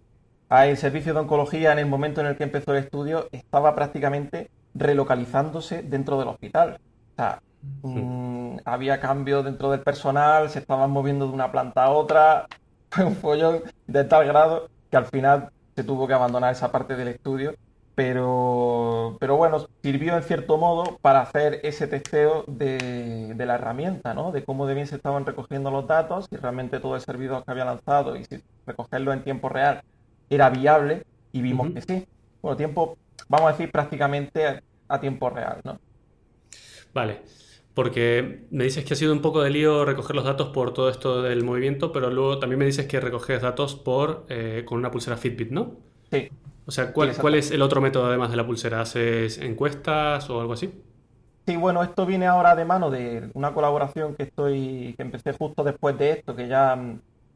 el 0.50 0.76
servicio 0.78 1.12
de 1.12 1.20
oncología 1.20 1.72
en 1.72 1.78
el 1.78 1.86
momento 1.86 2.22
en 2.22 2.28
el 2.28 2.36
que 2.38 2.44
empezó 2.44 2.72
el 2.72 2.78
estudio 2.78 3.28
estaba 3.30 3.74
prácticamente 3.74 4.50
relocalizándose 4.74 5.82
dentro 5.82 6.18
del 6.18 6.28
hospital. 6.28 6.78
O 7.12 7.16
sea, 7.16 7.42
mm, 7.82 8.58
había 8.64 8.98
cambios 8.98 9.44
dentro 9.44 9.70
del 9.70 9.80
personal, 9.82 10.48
se 10.48 10.60
estaban 10.60 10.90
moviendo 10.90 11.26
de 11.26 11.34
una 11.34 11.52
planta 11.52 11.84
a 11.84 11.90
otra, 11.90 12.46
fue 12.90 13.04
un 13.04 13.16
follón 13.16 13.62
de 13.86 14.04
tal 14.04 14.26
grado 14.26 14.70
que 14.90 14.96
al 14.96 15.06
final 15.06 15.50
se 15.74 15.84
tuvo 15.84 16.06
que 16.06 16.14
abandonar 16.14 16.52
esa 16.52 16.72
parte 16.72 16.96
del 16.96 17.08
estudio, 17.08 17.54
pero, 17.96 19.16
pero 19.18 19.38
bueno, 19.38 19.66
sirvió 19.82 20.18
en 20.18 20.22
cierto 20.22 20.58
modo 20.58 20.98
para 21.00 21.22
hacer 21.22 21.60
ese 21.62 21.86
testeo 21.86 22.44
de, 22.46 23.34
la 23.38 23.54
herramienta, 23.54 24.12
¿no? 24.12 24.32
De 24.32 24.44
cómo 24.44 24.66
de 24.66 24.74
bien 24.74 24.86
se 24.86 24.96
estaban 24.96 25.24
recogiendo 25.24 25.70
los 25.70 25.86
datos, 25.86 26.26
si 26.28 26.36
realmente 26.36 26.78
todo 26.78 26.94
el 26.94 27.00
servidor 27.00 27.42
que 27.42 27.50
había 27.52 27.64
lanzado 27.64 28.14
y 28.16 28.26
si 28.26 28.42
recogerlo 28.66 29.14
en 29.14 29.24
tiempo 29.24 29.48
real 29.48 29.82
era 30.28 30.50
viable 30.50 31.04
y 31.32 31.40
vimos 31.40 31.70
que 31.70 31.80
sí. 31.80 32.06
Bueno, 32.42 32.58
tiempo, 32.58 32.98
vamos 33.28 33.48
a 33.48 33.52
decir 33.52 33.72
prácticamente 33.72 34.60
a, 34.88 35.00
tiempo 35.00 35.30
real, 35.30 35.62
¿no? 35.64 35.80
Vale. 36.92 37.22
Porque 37.72 38.46
me 38.50 38.64
dices 38.64 38.84
que 38.84 38.92
ha 38.92 38.96
sido 38.96 39.12
un 39.14 39.22
poco 39.22 39.42
de 39.42 39.48
lío 39.48 39.86
recoger 39.86 40.16
los 40.16 40.24
datos 40.24 40.48
por 40.48 40.74
todo 40.74 40.90
esto 40.90 41.22
del 41.22 41.44
movimiento, 41.44 41.92
pero 41.92 42.10
luego 42.10 42.38
también 42.40 42.58
me 42.58 42.66
dices 42.66 42.86
que 42.86 43.00
recoges 43.00 43.40
datos 43.40 43.74
por 43.74 44.26
eh, 44.28 44.64
con 44.66 44.78
una 44.78 44.90
pulsera 44.90 45.16
Fitbit, 45.16 45.50
¿no? 45.50 45.76
Sí. 46.10 46.28
O 46.66 46.70
sea, 46.72 46.92
¿cuál, 46.92 47.16
¿cuál 47.16 47.36
es 47.36 47.50
el 47.52 47.62
otro 47.62 47.80
método 47.80 48.06
además 48.06 48.30
de 48.30 48.36
la 48.36 48.46
pulsera? 48.46 48.80
¿Haces 48.80 49.38
encuestas 49.38 50.28
o 50.30 50.40
algo 50.40 50.52
así? 50.52 50.72
Sí, 51.46 51.56
bueno, 51.56 51.82
esto 51.84 52.06
viene 52.06 52.26
ahora 52.26 52.56
de 52.56 52.64
mano 52.64 52.90
de 52.90 53.30
una 53.34 53.54
colaboración 53.54 54.16
que 54.16 54.24
estoy, 54.24 54.94
que 54.96 55.02
empecé 55.02 55.32
justo 55.32 55.62
después 55.62 55.96
de 55.96 56.10
esto, 56.10 56.34
que 56.34 56.48
ya, 56.48 56.76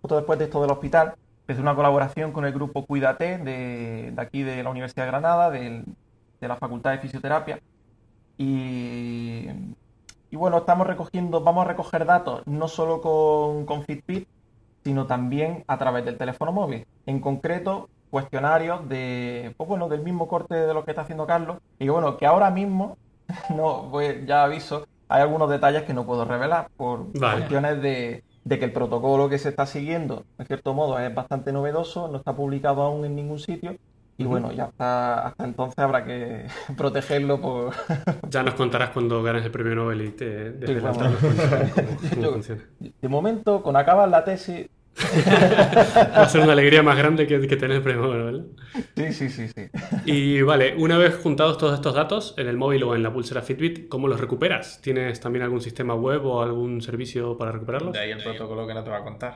justo 0.02 0.16
después 0.16 0.36
de 0.38 0.46
esto 0.46 0.60
del 0.60 0.72
hospital, 0.72 1.14
empecé 1.42 1.60
una 1.60 1.76
colaboración 1.76 2.32
con 2.32 2.44
el 2.44 2.52
grupo 2.52 2.84
Cuídate 2.84 3.38
de, 3.38 4.10
de 4.12 4.20
aquí 4.22 4.42
de 4.42 4.64
la 4.64 4.70
Universidad 4.70 5.04
de 5.04 5.10
Granada, 5.12 5.50
de 5.50 5.84
la 6.40 6.56
Facultad 6.56 6.90
de 6.90 6.98
Fisioterapia. 6.98 7.60
Y, 8.36 9.46
y 10.30 10.36
bueno, 10.36 10.58
estamos 10.58 10.88
recogiendo, 10.88 11.40
vamos 11.42 11.64
a 11.64 11.68
recoger 11.68 12.04
datos 12.04 12.42
no 12.46 12.66
solo 12.66 13.00
con, 13.00 13.64
con 13.64 13.84
Fitbit, 13.84 14.26
sino 14.82 15.06
también 15.06 15.62
a 15.68 15.78
través 15.78 16.04
del 16.04 16.18
teléfono 16.18 16.50
móvil. 16.50 16.84
En 17.06 17.20
concreto, 17.20 17.88
cuestionarios 18.11 18.88
de, 18.88 19.55
pues 19.57 19.68
bueno, 19.68 19.88
del 19.88 20.03
mismo 20.03 20.29
corte 20.29 20.55
de 20.55 20.75
lo 20.75 20.85
que 20.85 20.90
está 20.90 21.03
haciendo 21.03 21.27
Carlos. 21.27 21.59
Y 21.79 21.88
bueno, 21.88 22.16
que 22.16 22.27
ahora 22.27 22.51
mismo, 22.51 22.96
no, 23.57 23.88
pues 23.90 24.27
ya 24.27 24.44
aviso, 24.44 24.87
hay 25.09 25.23
algunos 25.23 25.49
detalles 25.51 25.85
que 25.85 25.94
no 25.94 26.05
puedo 26.05 26.25
revelar 26.25 26.68
por 26.77 27.12
cuestiones 27.12 27.81
de, 27.83 28.25
de 28.44 28.59
que 28.59 28.64
el 28.64 28.73
protocolo 28.73 29.29
que 29.29 29.38
se 29.38 29.49
está 29.49 29.66
siguiendo, 29.66 30.25
en 30.38 30.46
cierto 30.46 30.75
modo, 30.75 30.99
es 30.99 31.14
bastante 31.14 31.53
novedoso, 31.53 32.09
no 32.09 32.18
está 32.18 32.35
publicado 32.35 32.83
aún 32.83 33.05
en 33.05 33.14
ningún 33.16 33.38
sitio. 33.38 33.77
Y 34.18 34.25
bueno, 34.25 34.53
ya 34.53 34.64
hasta, 34.64 35.29
hasta 35.29 35.44
entonces 35.44 35.79
habrá 35.79 36.05
que 36.05 36.46
protegerlo 36.77 37.40
por... 37.40 37.73
Ya 38.29 38.42
nos 38.42 38.53
contarás 38.53 38.90
cuando 38.90 39.23
ganes 39.23 39.46
el 39.46 39.51
premio 39.51 39.75
Nobel 39.75 40.03
y 40.03 40.11
te 40.11 40.51
De 43.01 43.09
momento, 43.09 43.62
con 43.62 43.77
acabar 43.77 44.09
la 44.11 44.23
tesis... 44.25 44.68
Va 46.16 46.22
a 46.22 46.29
ser 46.29 46.42
una 46.42 46.53
alegría 46.53 46.83
más 46.83 46.96
grande 46.96 47.26
que, 47.26 47.46
que 47.46 47.57
tener 47.57 47.79
el 47.79 47.83
premio 47.83 48.03
Nobel. 48.03 48.46
Sí, 48.96 49.12
sí, 49.12 49.29
sí, 49.31 49.48
sí. 49.48 49.70
Y 50.05 50.42
vale, 50.42 50.74
una 50.76 50.98
vez 50.98 51.16
juntados 51.16 51.59
todos 51.59 51.74
estos 51.74 51.94
datos 51.94 52.35
en 52.37 52.48
el 52.48 52.57
móvil 52.57 52.83
o 52.83 52.94
en 52.94 53.03
la 53.03 53.12
pulsera 53.12 53.42
Fitbit, 53.42 53.88
¿cómo 53.88 54.09
los 54.09 54.20
recuperas? 54.20 54.81
¿Tienes 54.83 55.20
también 55.20 55.42
algún 55.44 55.61
sistema 55.61 55.94
web 55.94 56.24
o 56.26 56.42
algún 56.42 56.83
servicio 56.83 57.37
para 57.38 57.53
recuperarlos? 57.53 57.92
De 57.92 58.00
ahí 58.00 58.11
el 58.11 58.22
protocolo 58.22 58.66
que 58.66 58.74
no 58.74 58.85
te 58.85 58.90
va 58.90 58.98
a 58.98 59.05
contar. 59.05 59.35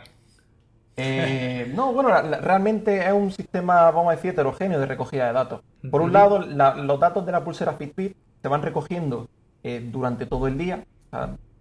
Eh, 0.97 1.73
no, 1.75 1.93
bueno, 1.93 2.11
realmente 2.41 3.05
es 3.05 3.13
un 3.13 3.33
sistema, 3.33 3.91
vamos 3.91 4.13
a 4.13 4.17
decir, 4.17 4.31
heterogéneo 4.31 4.79
de 4.79 4.87
recogida 4.87 5.27
de 5.27 5.33
datos. 5.33 5.61
Por 5.91 6.01
un 6.03 6.13
lado, 6.13 6.39
los 6.41 7.01
datos 7.01 7.27
de 7.27 7.33
la 7.33 7.43
pulsera 7.43 7.75
Fitbit 7.75 8.17
se 8.41 8.49
van 8.49 8.63
recogiendo 8.63 9.29
eh, 9.63 9.81
durante 9.91 10.27
todo 10.27 10.47
el 10.47 10.57
día. 10.57 10.85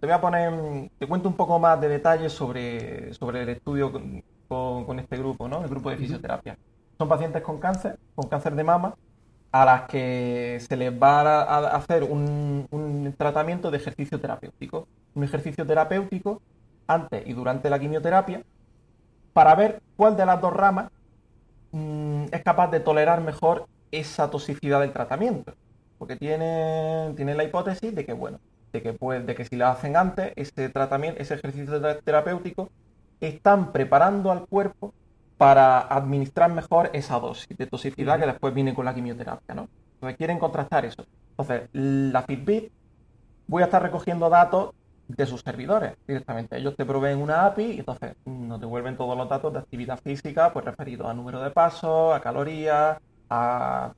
Te 0.00 0.06
voy 0.06 0.12
a 0.12 0.20
poner, 0.20 0.90
te 0.98 1.06
cuento 1.06 1.28
un 1.28 1.36
poco 1.36 1.58
más 1.58 1.80
de 1.80 1.88
detalles 1.88 2.32
sobre, 2.32 3.14
sobre 3.14 3.42
el 3.42 3.48
estudio 3.50 3.92
con, 4.48 4.98
este 4.98 5.16
grupo, 5.16 5.48
¿no? 5.48 5.62
El 5.62 5.68
grupo 5.68 5.90
de 5.90 5.96
fisioterapia. 5.96 6.58
Son 6.98 7.08
pacientes 7.08 7.42
con 7.42 7.58
cáncer, 7.58 7.98
con 8.14 8.28
cáncer 8.28 8.54
de 8.54 8.64
mama, 8.64 8.94
a 9.50 9.64
las 9.64 9.82
que 9.82 10.58
se 10.60 10.76
les 10.76 10.92
va 10.92 11.42
a 11.42 11.76
hacer 11.76 12.02
un, 12.04 12.66
un 12.70 13.14
tratamiento 13.16 13.70
de 13.70 13.78
ejercicio 13.78 14.20
terapéutico. 14.20 14.86
Un 15.14 15.24
ejercicio 15.24 15.66
terapéutico 15.66 16.42
antes 16.86 17.26
y 17.26 17.32
durante 17.32 17.70
la 17.70 17.78
quimioterapia 17.78 18.42
para 19.32 19.54
ver 19.54 19.82
cuál 19.96 20.16
de 20.16 20.26
las 20.26 20.40
dos 20.40 20.52
ramas 20.52 20.90
mm, 21.72 22.26
es 22.30 22.42
capaz 22.42 22.70
de 22.70 22.80
tolerar 22.80 23.20
mejor 23.20 23.66
esa 23.90 24.30
toxicidad 24.30 24.80
del 24.80 24.92
tratamiento. 24.92 25.52
Porque 25.98 26.16
tiene, 26.16 27.12
tiene 27.16 27.34
la 27.34 27.44
hipótesis 27.44 27.94
de 27.94 28.04
que, 28.04 28.12
bueno, 28.12 28.38
de 28.74 28.82
que, 28.82 28.92
pues, 28.92 29.24
de 29.24 29.36
que 29.36 29.44
si 29.44 29.54
la 29.54 29.70
hacen 29.70 29.96
antes, 29.96 30.32
ese 30.34 30.68
tratamiento, 30.68 31.22
ese 31.22 31.34
ejercicio 31.34 31.80
terapéutico, 32.02 32.70
están 33.20 33.72
preparando 33.72 34.32
al 34.32 34.46
cuerpo 34.46 34.92
para 35.38 35.78
administrar 35.78 36.52
mejor 36.52 36.90
esa 36.92 37.20
dosis 37.20 37.56
de 37.56 37.66
toxicidad 37.68 38.18
que 38.18 38.26
después 38.26 38.52
viene 38.52 38.74
con 38.74 38.84
la 38.84 38.92
quimioterapia, 38.92 39.54
¿no? 39.54 39.68
Entonces 39.94 40.16
quieren 40.18 40.40
contrastar 40.40 40.84
eso. 40.84 41.06
Entonces, 41.30 41.68
la 41.72 42.22
Fitbit, 42.22 42.72
voy 43.46 43.62
a 43.62 43.66
estar 43.66 43.80
recogiendo 43.80 44.28
datos 44.28 44.74
de 45.06 45.24
sus 45.24 45.42
servidores 45.42 45.94
directamente. 46.08 46.56
Ellos 46.56 46.74
te 46.76 46.84
proveen 46.84 47.22
una 47.22 47.46
API 47.46 47.64
y 47.64 47.78
entonces 47.78 48.16
nos 48.24 48.60
devuelven 48.60 48.96
todos 48.96 49.16
los 49.16 49.28
datos 49.28 49.52
de 49.52 49.60
actividad 49.60 50.00
física, 50.00 50.52
pues 50.52 50.64
referidos 50.64 51.06
a 51.06 51.14
número 51.14 51.40
de 51.40 51.50
pasos, 51.52 52.12
a 52.12 52.20
calorías, 52.20 52.98
a, 53.30 53.92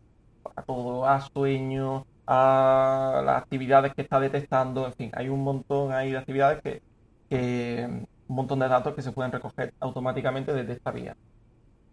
todo, 0.66 1.06
a 1.06 1.20
sueño, 1.22 2.04
a 2.26 3.22
las 3.24 3.42
actividades 3.42 3.94
que 3.94 4.02
está 4.02 4.18
detectando, 4.20 4.86
en 4.86 4.94
fin, 4.94 5.10
hay 5.14 5.28
un 5.28 5.42
montón 5.44 5.92
ahí 5.92 6.10
de 6.10 6.18
actividades 6.18 6.62
que, 6.62 6.82
un 8.28 8.36
montón 8.36 8.58
de 8.58 8.68
datos 8.68 8.94
que 8.94 9.02
se 9.02 9.12
pueden 9.12 9.32
recoger 9.32 9.72
automáticamente 9.80 10.52
desde 10.52 10.72
esta 10.72 10.90
vía. 10.90 11.16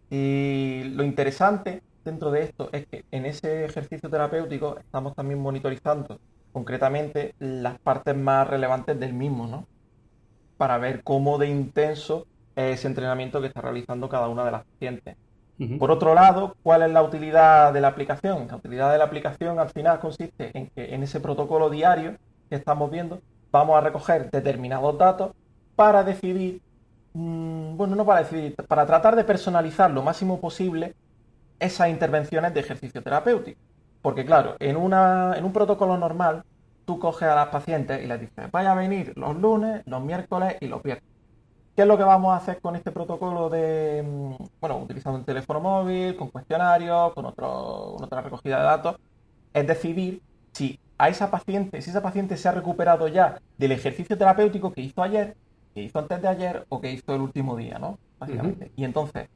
Y 0.09 0.83
lo 0.95 1.03
interesante 1.03 1.83
dentro 2.03 2.31
de 2.31 2.43
esto 2.43 2.69
es 2.71 2.87
que 2.87 3.05
en 3.11 3.25
ese 3.25 3.65
ejercicio 3.65 4.09
terapéutico 4.09 4.77
estamos 4.77 5.15
también 5.15 5.39
monitorizando 5.39 6.19
concretamente 6.51 7.33
las 7.39 7.79
partes 7.79 8.15
más 8.15 8.47
relevantes 8.47 8.99
del 8.99 9.13
mismo, 9.13 9.47
¿no? 9.47 9.65
Para 10.57 10.77
ver 10.77 11.03
cómo 11.03 11.37
de 11.37 11.49
intenso 11.49 12.27
es 12.55 12.79
ese 12.79 12.87
entrenamiento 12.87 13.41
que 13.41 13.47
está 13.47 13.61
realizando 13.61 14.09
cada 14.09 14.27
una 14.27 14.45
de 14.45 14.51
las 14.51 14.65
pacientes. 14.65 15.15
Por 15.79 15.91
otro 15.91 16.13
lado, 16.13 16.55
¿cuál 16.63 16.81
es 16.81 16.91
la 16.91 17.03
utilidad 17.03 17.71
de 17.71 17.79
la 17.79 17.89
aplicación? 17.89 18.47
La 18.47 18.55
utilidad 18.57 18.91
de 18.91 18.97
la 18.97 19.05
aplicación 19.05 19.59
al 19.59 19.69
final 19.69 19.99
consiste 19.99 20.51
en 20.57 20.67
que 20.67 20.93
en 20.93 21.03
ese 21.03 21.19
protocolo 21.19 21.69
diario 21.69 22.15
que 22.49 22.55
estamos 22.55 22.89
viendo 22.91 23.21
vamos 23.51 23.77
a 23.77 23.81
recoger 23.81 24.29
determinados 24.31 24.97
datos 24.97 25.31
para 25.75 26.03
decidir, 26.03 26.61
mm, 27.13 27.77
bueno, 27.77 27.95
no 27.95 28.05
para 28.05 28.21
decidir, 28.21 28.55
para 28.67 28.85
tratar 28.85 29.15
de 29.15 29.23
personalizar 29.23 29.91
lo 29.91 30.01
máximo 30.03 30.41
posible 30.41 30.95
esas 31.59 31.89
intervenciones 31.89 32.53
de 32.53 32.59
ejercicio 32.59 33.01
terapéutico. 33.01 33.59
Porque 34.01 34.25
claro, 34.25 34.55
en, 34.59 34.75
una, 34.75 35.35
en 35.37 35.45
un 35.45 35.53
protocolo 35.53 35.97
normal, 35.97 36.43
tú 36.85 36.99
coges 36.99 37.27
a 37.29 37.35
las 37.35 37.47
pacientes 37.49 38.03
y 38.03 38.07
les 38.07 38.19
dices, 38.19 38.51
vaya 38.51 38.71
a 38.73 38.75
venir 38.75 39.13
los 39.15 39.35
lunes, 39.37 39.83
los 39.85 40.01
miércoles 40.03 40.57
y 40.59 40.67
los 40.67 40.83
viernes. 40.83 41.12
¿Qué 41.75 41.81
es 41.81 41.87
lo 41.87 41.97
que 41.97 42.03
vamos 42.03 42.31
a 42.33 42.37
hacer 42.37 42.61
con 42.61 42.75
este 42.75 42.91
protocolo 42.91 43.49
de, 43.49 44.03
mm, 44.03 44.43
bueno, 44.61 44.77
utilizando 44.77 45.17
el 45.17 45.25
teléfono 45.25 45.59
móvil, 45.59 46.15
con 46.15 46.29
cuestionarios, 46.29 47.13
con, 47.13 47.25
otro, 47.25 47.93
con 47.95 48.03
otra 48.05 48.21
recogida 48.21 48.57
de 48.57 48.63
datos? 48.63 48.97
Es 49.53 49.65
decidir 49.65 50.21
si 50.51 50.79
a 50.99 51.09
esa 51.09 51.31
paciente, 51.31 51.81
si 51.81 51.89
esa 51.89 52.03
paciente 52.03 52.37
se 52.37 52.47
ha 52.47 52.51
recuperado 52.51 53.07
ya 53.07 53.41
del 53.57 53.71
ejercicio 53.71 54.15
terapéutico 54.17 54.71
que 54.71 54.81
hizo 54.81 55.01
ayer, 55.01 55.35
que 55.73 55.81
hizo 55.81 55.97
antes 55.97 56.21
de 56.21 56.27
ayer 56.27 56.65
o 56.69 56.79
que 56.79 56.91
hizo 56.91 57.15
el 57.15 57.21
último 57.21 57.57
día, 57.57 57.79
¿no? 57.79 57.97
Básicamente. 58.19 58.71
Y 58.75 58.83
entonces, 58.83 59.29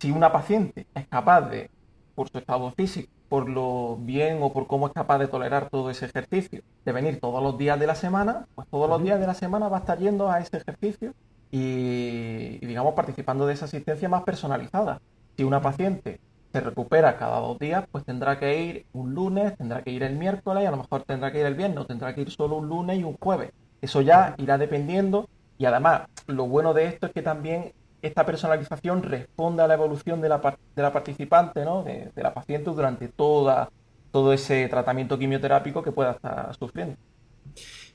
si 0.00 0.10
una 0.10 0.32
paciente 0.32 0.88
es 0.94 1.06
capaz 1.06 1.42
de, 1.42 1.70
por 2.16 2.28
su 2.28 2.38
estado 2.38 2.72
físico, 2.72 3.08
por 3.28 3.48
lo 3.48 3.96
bien 4.00 4.38
o 4.42 4.52
por 4.52 4.66
cómo 4.66 4.88
es 4.88 4.92
capaz 4.92 5.18
de 5.18 5.28
tolerar 5.28 5.70
todo 5.70 5.90
ese 5.90 6.06
ejercicio, 6.06 6.62
de 6.84 6.92
venir 6.92 7.20
todos 7.20 7.40
los 7.40 7.56
días 7.56 7.78
de 7.78 7.86
la 7.86 7.94
semana, 7.94 8.46
pues 8.56 8.66
todos 8.68 8.90
los 8.90 9.00
días 9.00 9.20
de 9.20 9.28
la 9.28 9.34
semana 9.34 9.68
va 9.68 9.78
a 9.78 9.80
estar 9.80 9.98
yendo 9.98 10.28
a 10.28 10.40
ese 10.40 10.56
ejercicio 10.56 11.14
y, 11.50 12.58
y, 12.60 12.66
digamos, 12.66 12.94
participando 12.94 13.46
de 13.46 13.54
esa 13.54 13.66
asistencia 13.66 14.08
más 14.08 14.22
personalizada. 14.24 15.00
Si 15.36 15.44
una 15.44 15.60
paciente 15.60 16.20
se 16.52 16.60
recupera 16.60 17.18
cada 17.18 17.40
dos 17.40 17.58
días, 17.58 17.84
pues 17.90 18.04
tendrá 18.04 18.38
que 18.38 18.62
ir 18.62 18.86
un 18.92 19.14
lunes, 19.14 19.56
tendrá 19.56 19.82
que 19.82 19.90
ir 19.90 20.02
el 20.02 20.16
miércoles, 20.16 20.62
y 20.64 20.66
a 20.66 20.70
lo 20.70 20.78
mejor 20.78 21.02
tendrá 21.04 21.30
que 21.32 21.40
ir 21.40 21.46
el 21.46 21.54
viernes, 21.54 21.78
o 21.78 21.86
tendrá 21.86 22.14
que 22.14 22.22
ir 22.22 22.30
solo 22.30 22.56
un 22.56 22.68
lunes 22.68 22.98
y 22.98 23.04
un 23.04 23.16
jueves. 23.18 23.52
Eso 23.80 24.00
ya 24.00 24.34
irá 24.38 24.58
dependiendo 24.58 25.28
y 25.58 25.64
además 25.64 26.02
lo 26.26 26.46
bueno 26.46 26.74
de 26.74 26.86
esto 26.86 27.06
es 27.06 27.12
que 27.12 27.22
también 27.22 27.72
esta 28.02 28.26
personalización 28.26 29.02
responde 29.02 29.62
a 29.62 29.66
la 29.68 29.74
evolución 29.74 30.20
de 30.20 30.28
la, 30.28 30.58
de 30.74 30.82
la 30.82 30.92
participante, 30.92 31.64
¿no? 31.64 31.82
de, 31.82 32.10
de 32.14 32.22
la 32.22 32.34
paciente 32.34 32.70
durante 32.70 33.08
toda, 33.08 33.70
todo 34.10 34.32
ese 34.32 34.68
tratamiento 34.68 35.18
quimioterápico 35.18 35.82
que 35.82 35.92
pueda 35.92 36.12
estar 36.12 36.54
sufriendo. 36.56 36.96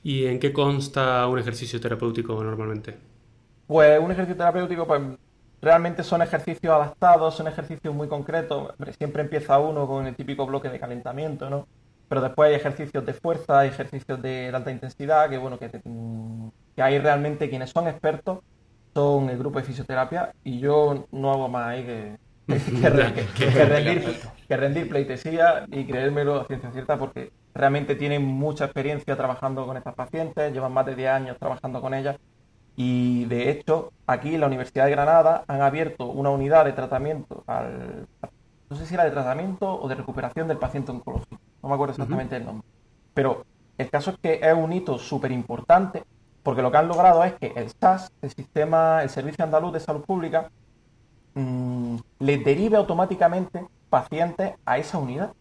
¿Y 0.02 0.26
en 0.26 0.38
qué 0.38 0.52
consta 0.52 1.26
un 1.28 1.38
ejercicio 1.38 1.80
terapéutico 1.80 2.42
normalmente? 2.42 3.11
Pues 3.72 3.98
un 3.98 4.12
ejercicio 4.12 4.36
terapéutico, 4.36 4.86
pues 4.86 5.00
realmente 5.62 6.02
son 6.02 6.20
ejercicios 6.20 6.74
adaptados, 6.74 7.34
son 7.34 7.48
ejercicios 7.48 7.94
muy 7.94 8.06
concretos. 8.06 8.74
Siempre 8.98 9.22
empieza 9.22 9.58
uno 9.58 9.86
con 9.86 10.06
el 10.06 10.14
típico 10.14 10.44
bloque 10.44 10.68
de 10.68 10.78
calentamiento, 10.78 11.48
¿no? 11.48 11.66
Pero 12.06 12.20
después 12.20 12.50
hay 12.50 12.56
ejercicios 12.56 13.06
de 13.06 13.14
fuerza, 13.14 13.60
hay 13.60 13.70
ejercicios 13.70 14.20
de 14.20 14.50
alta 14.52 14.70
intensidad, 14.70 15.30
que 15.30 15.38
bueno, 15.38 15.58
que, 15.58 15.70
que 15.70 16.82
hay 16.82 16.98
realmente 16.98 17.48
quienes 17.48 17.70
son 17.70 17.88
expertos 17.88 18.40
son 18.92 19.30
el 19.30 19.38
grupo 19.38 19.58
de 19.58 19.64
fisioterapia 19.64 20.34
y 20.44 20.58
yo 20.58 21.06
no 21.10 21.32
hago 21.32 21.48
más 21.48 21.68
ahí 21.68 21.82
que, 21.84 22.18
que, 23.38 23.64
rendir, 23.64 24.04
que 24.48 24.56
rendir 24.58 24.88
pleitesía 24.90 25.64
y 25.72 25.86
creérmelo 25.86 26.42
a 26.42 26.44
ciencia 26.44 26.70
cierta 26.72 26.98
porque 26.98 27.32
realmente 27.54 27.94
tienen 27.94 28.22
mucha 28.22 28.66
experiencia 28.66 29.16
trabajando 29.16 29.64
con 29.64 29.78
estas 29.78 29.94
pacientes, 29.94 30.52
llevan 30.52 30.72
más 30.72 30.84
de 30.84 30.94
10 30.94 31.08
años 31.08 31.38
trabajando 31.38 31.80
con 31.80 31.94
ellas 31.94 32.18
y 32.76 33.24
de 33.26 33.50
hecho 33.50 33.92
aquí 34.06 34.34
en 34.34 34.40
la 34.40 34.46
Universidad 34.46 34.86
de 34.86 34.92
Granada 34.92 35.44
han 35.46 35.62
abierto 35.62 36.06
una 36.06 36.30
unidad 36.30 36.64
de 36.64 36.72
tratamiento 36.72 37.44
al, 37.46 38.06
no 38.70 38.76
sé 38.76 38.86
si 38.86 38.94
era 38.94 39.04
de 39.04 39.10
tratamiento 39.10 39.80
o 39.80 39.88
de 39.88 39.94
recuperación 39.94 40.48
del 40.48 40.58
paciente 40.58 40.90
oncológico, 40.90 41.38
no 41.62 41.68
me 41.68 41.74
acuerdo 41.74 41.92
exactamente 41.92 42.36
el 42.36 42.44
nombre, 42.44 42.66
pero 43.14 43.44
el 43.78 43.90
caso 43.90 44.10
es 44.10 44.18
que 44.18 44.40
es 44.42 44.54
un 44.54 44.72
hito 44.72 44.98
súper 44.98 45.32
importante 45.32 46.04
porque 46.42 46.62
lo 46.62 46.70
que 46.70 46.76
han 46.78 46.88
logrado 46.88 47.22
es 47.24 47.34
que 47.34 47.52
el 47.54 47.70
SAS, 47.70 48.12
el 48.20 48.30
sistema, 48.30 49.02
el 49.02 49.10
Servicio 49.10 49.44
Andaluz 49.44 49.72
de 49.72 49.80
Salud 49.80 50.04
Pública, 50.04 50.50
mmm, 51.34 51.96
le 52.18 52.38
derive 52.38 52.76
automáticamente 52.76 53.64
pacientes 53.88 54.54
a 54.64 54.78
esa 54.78 54.98
unidad. 54.98 55.32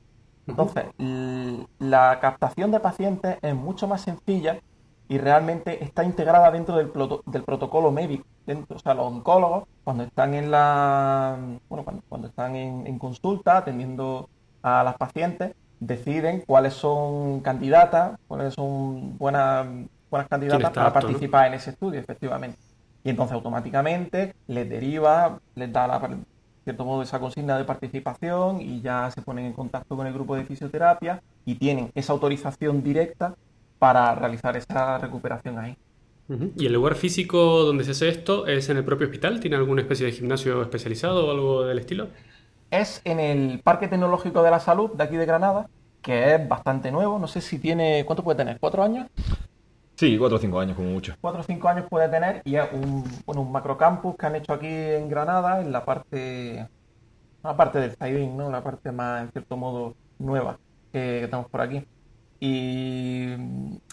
Entonces, 0.48 0.86
la 1.80 2.20
captación 2.20 2.72
de 2.72 2.80
pacientes 2.80 3.38
es 3.42 3.56
mucho 3.56 3.88
más 3.88 4.02
sencilla 4.02 4.60
y 5.12 5.18
realmente 5.18 5.84
está 5.84 6.06
integrada 6.06 6.50
dentro 6.52 6.78
del, 6.78 6.90
del 7.26 7.44
protocolo 7.44 7.92
médico. 7.92 8.24
Dentro, 8.46 8.78
o 8.78 8.80
sea, 8.80 8.94
los 8.94 9.08
oncólogos, 9.08 9.66
cuando 9.84 10.04
están 10.04 10.34
en 10.34 10.50
la 10.50 11.38
bueno, 11.68 11.84
cuando, 11.84 12.02
cuando 12.08 12.28
están 12.30 12.56
en, 12.56 12.88
en, 12.88 12.98
consulta 12.98 13.58
atendiendo 13.58 14.30
a 14.64 14.86
las 14.86 14.96
pacientes, 14.96 15.54
deciden 15.82 16.46
cuáles 16.48 16.76
son 16.76 17.42
candidatas, 17.42 18.18
cuáles 18.30 18.54
son 18.54 19.18
buenas 19.18 19.68
buenas 20.10 20.30
candidatas 20.30 20.72
para 20.72 20.88
apto, 20.88 21.02
participar 21.02 21.42
¿no? 21.42 21.48
en 21.48 21.54
ese 21.56 21.72
estudio, 21.72 22.00
efectivamente. 22.00 22.58
Y 23.04 23.10
entonces 23.10 23.34
automáticamente 23.34 24.34
les 24.48 24.70
deriva, 24.70 25.40
les 25.56 25.74
da 25.74 25.88
la, 25.88 26.00
cierto 26.64 26.86
modo 26.86 27.02
esa 27.02 27.20
consigna 27.20 27.58
de 27.58 27.66
participación 27.66 28.62
y 28.62 28.80
ya 28.80 29.12
se 29.12 29.22
ponen 29.22 29.44
en 29.44 29.52
contacto 29.52 29.98
con 29.98 30.08
el 30.08 30.14
grupo 30.14 30.38
de 30.38 30.46
fisioterapia 30.46 31.22
y 31.44 31.56
tienen 31.56 31.92
esa 31.96 32.14
autorización 32.14 32.82
directa 32.82 33.36
para 33.82 34.14
realizar 34.14 34.56
esa 34.56 35.00
recuperación 35.00 35.58
ahí. 35.58 35.76
¿Y 36.56 36.68
el 36.68 36.74
lugar 36.74 36.94
físico 36.94 37.64
donde 37.64 37.84
se 37.84 37.92
hace 37.92 38.10
esto 38.10 38.46
es 38.46 38.70
en 38.70 38.78
el 38.78 38.86
propio 38.86 39.08
hospital? 39.08 39.40
¿Tiene 39.40 39.56
alguna 39.56 39.82
especie 39.82 40.06
de 40.06 40.12
gimnasio 40.12 40.62
especializado 40.62 41.28
o 41.28 41.32
algo 41.32 41.64
del 41.64 41.80
estilo? 41.80 42.10
Es 42.70 43.02
en 43.06 43.20
el 43.20 43.60
Parque 43.64 43.88
Tecnológico 43.88 44.44
de 44.44 44.52
la 44.52 44.60
Salud 44.60 44.92
de 44.92 45.04
aquí 45.04 45.18
de 45.18 45.26
Granada, 45.26 45.68
que 46.04 46.36
es 46.36 46.48
bastante 46.48 46.92
nuevo. 46.92 47.18
No 47.18 47.26
sé 47.26 47.42
si 47.42 47.58
tiene. 47.58 48.06
¿Cuánto 48.06 48.24
puede 48.24 48.38
tener? 48.38 48.60
¿Cuatro 48.60 48.84
años? 48.84 49.08
Sí, 49.96 50.16
cuatro 50.16 50.38
o 50.38 50.40
cinco 50.40 50.60
años 50.60 50.76
como 50.76 50.92
mucho. 50.92 51.16
Cuatro 51.20 51.42
o 51.42 51.44
cinco 51.44 51.68
años 51.68 51.88
puede 51.90 52.08
tener 52.08 52.44
y 52.46 52.58
es 52.58 52.72
un, 52.72 53.04
bueno, 53.26 53.42
un 53.42 53.52
macrocampus 53.52 54.16
que 54.16 54.26
han 54.28 54.36
hecho 54.36 54.54
aquí 54.54 54.68
en 54.68 55.10
Granada, 55.10 55.60
en 55.60 55.72
la 55.72 55.84
parte, 55.84 56.68
la 57.44 57.58
parte 57.58 57.80
del 57.80 57.96
Zaidín, 57.98 58.38
¿no? 58.38 58.52
La 58.52 58.64
parte 58.64 58.92
más, 58.92 59.24
en 59.24 59.32
cierto 59.32 59.58
modo, 59.58 59.96
nueva 60.20 60.60
que, 60.94 61.22
que 61.22 61.28
tenemos 61.28 61.50
por 61.50 61.62
aquí. 61.62 61.84
Y 62.44 63.28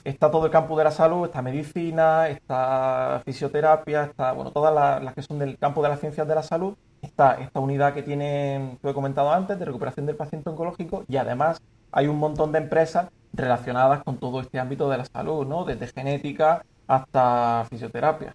está 0.04 0.30
todo 0.30 0.46
el 0.46 0.50
campo 0.50 0.76
de 0.78 0.84
la 0.84 0.90
salud, 0.90 1.26
está 1.26 1.42
medicina, 1.42 2.30
está 2.30 3.20
fisioterapia, 3.26 4.04
está, 4.04 4.32
bueno, 4.32 4.52
todas 4.52 4.74
las, 4.74 5.04
las 5.04 5.14
que 5.14 5.20
son 5.20 5.38
del 5.38 5.58
campo 5.58 5.82
de 5.82 5.90
las 5.90 6.00
ciencias 6.00 6.26
de 6.26 6.34
la 6.34 6.42
salud. 6.42 6.74
Está 7.02 7.34
esta 7.34 7.60
unidad 7.60 7.92
que 7.92 8.02
tiene, 8.02 8.78
que 8.80 8.88
he 8.88 8.94
comentado 8.94 9.30
antes, 9.30 9.58
de 9.58 9.66
recuperación 9.66 10.06
del 10.06 10.16
paciente 10.16 10.48
oncológico 10.48 11.04
y 11.08 11.18
además 11.18 11.60
hay 11.92 12.06
un 12.06 12.16
montón 12.16 12.50
de 12.52 12.58
empresas 12.60 13.10
relacionadas 13.34 14.02
con 14.02 14.16
todo 14.16 14.40
este 14.40 14.58
ámbito 14.58 14.88
de 14.88 14.96
la 14.96 15.04
salud, 15.04 15.46
¿no? 15.46 15.66
Desde 15.66 15.86
genética 15.88 16.64
hasta 16.86 17.66
fisioterapia. 17.68 18.34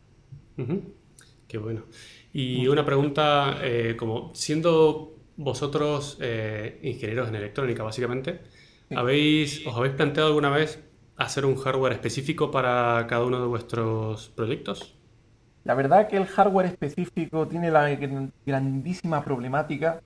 Uh 0.60 0.62
-huh. 0.62 0.82
Qué 1.47 1.58
bueno. 1.58 1.82
Y 2.32 2.67
una 2.67 2.86
pregunta, 2.86 3.58
eh, 3.63 3.95
como 3.97 4.30
siendo 4.36 5.15
vosotros 5.38 6.19
eh, 6.21 6.80
ingenieros 6.84 7.30
en 7.30 7.36
electrónica, 7.36 7.82
básicamente. 7.82 8.41
¿Habéis, 8.95 9.65
¿os 9.65 9.75
habéis 9.75 9.93
planteado 9.95 10.29
alguna 10.29 10.49
vez 10.49 10.84
hacer 11.15 11.45
un 11.45 11.56
hardware 11.56 11.93
específico 11.93 12.51
para 12.51 13.06
cada 13.08 13.25
uno 13.25 13.39
de 13.41 13.47
vuestros 13.47 14.29
proyectos? 14.29 14.95
La 15.63 15.75
verdad 15.75 16.01
es 16.01 16.08
que 16.08 16.17
el 16.17 16.25
hardware 16.27 16.65
específico 16.67 17.47
tiene 17.47 17.71
la 17.71 17.89
grandísima 18.45 19.23
problemática 19.23 20.01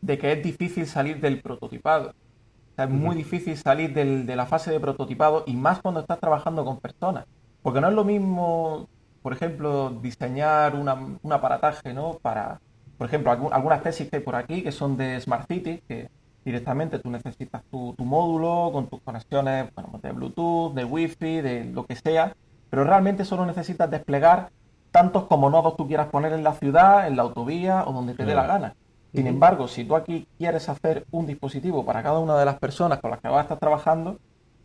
de 0.00 0.18
que 0.18 0.32
es 0.32 0.42
difícil 0.42 0.86
salir 0.86 1.20
del 1.20 1.40
prototipado. 1.42 2.10
O 2.10 2.74
sea, 2.76 2.84
es 2.86 2.90
muy 2.90 3.16
difícil 3.16 3.56
salir 3.56 3.92
del, 3.94 4.26
de 4.26 4.36
la 4.36 4.46
fase 4.46 4.70
de 4.70 4.80
prototipado 4.80 5.44
y 5.46 5.54
más 5.56 5.80
cuando 5.82 6.00
estás 6.00 6.20
trabajando 6.20 6.64
con 6.64 6.80
personas. 6.80 7.26
Porque 7.62 7.80
no 7.80 7.88
es 7.88 7.94
lo 7.94 8.04
mismo, 8.04 8.88
por 9.22 9.32
ejemplo, 9.32 9.90
diseñar 10.02 10.74
una, 10.76 10.94
un 10.94 11.32
aparataje, 11.32 11.92
¿no? 11.94 12.18
Para, 12.22 12.60
por 12.98 13.06
ejemplo, 13.08 13.30
algún, 13.32 13.52
algunas 13.52 13.82
tesis 13.82 14.08
que 14.08 14.16
hay 14.16 14.22
por 14.22 14.36
aquí 14.36 14.62
que 14.62 14.72
son 14.72 14.96
de 14.96 15.20
Smart 15.20 15.48
City, 15.48 15.82
que 15.88 16.08
directamente 16.44 16.98
tú 16.98 17.10
necesitas 17.10 17.62
tu, 17.70 17.94
tu 17.96 18.04
módulo 18.04 18.70
con 18.72 18.86
tus 18.88 19.00
conexiones 19.02 19.72
bueno, 19.74 20.00
de 20.02 20.12
Bluetooth, 20.12 20.74
de 20.74 20.84
Wi-Fi, 20.84 21.40
de 21.40 21.64
lo 21.64 21.84
que 21.84 21.96
sea, 21.96 22.34
pero 22.70 22.84
realmente 22.84 23.24
solo 23.24 23.46
necesitas 23.46 23.90
desplegar 23.90 24.50
tantos 24.90 25.24
como 25.24 25.50
nodos 25.50 25.76
tú 25.76 25.86
quieras 25.88 26.08
poner 26.08 26.32
en 26.32 26.44
la 26.44 26.54
ciudad, 26.54 27.06
en 27.06 27.16
la 27.16 27.22
autovía 27.22 27.84
o 27.86 27.92
donde 27.92 28.14
te 28.14 28.24
dé 28.24 28.34
la 28.34 28.46
gana. 28.46 28.74
Sin 29.14 29.26
embargo, 29.26 29.68
si 29.68 29.84
tú 29.84 29.94
aquí 29.94 30.26
quieres 30.38 30.68
hacer 30.68 31.04
un 31.10 31.26
dispositivo 31.26 31.84
para 31.84 32.02
cada 32.02 32.18
una 32.18 32.38
de 32.38 32.46
las 32.46 32.58
personas 32.58 32.98
con 33.00 33.10
las 33.10 33.20
que 33.20 33.28
vas 33.28 33.38
a 33.38 33.42
estar 33.42 33.58
trabajando 33.58 34.18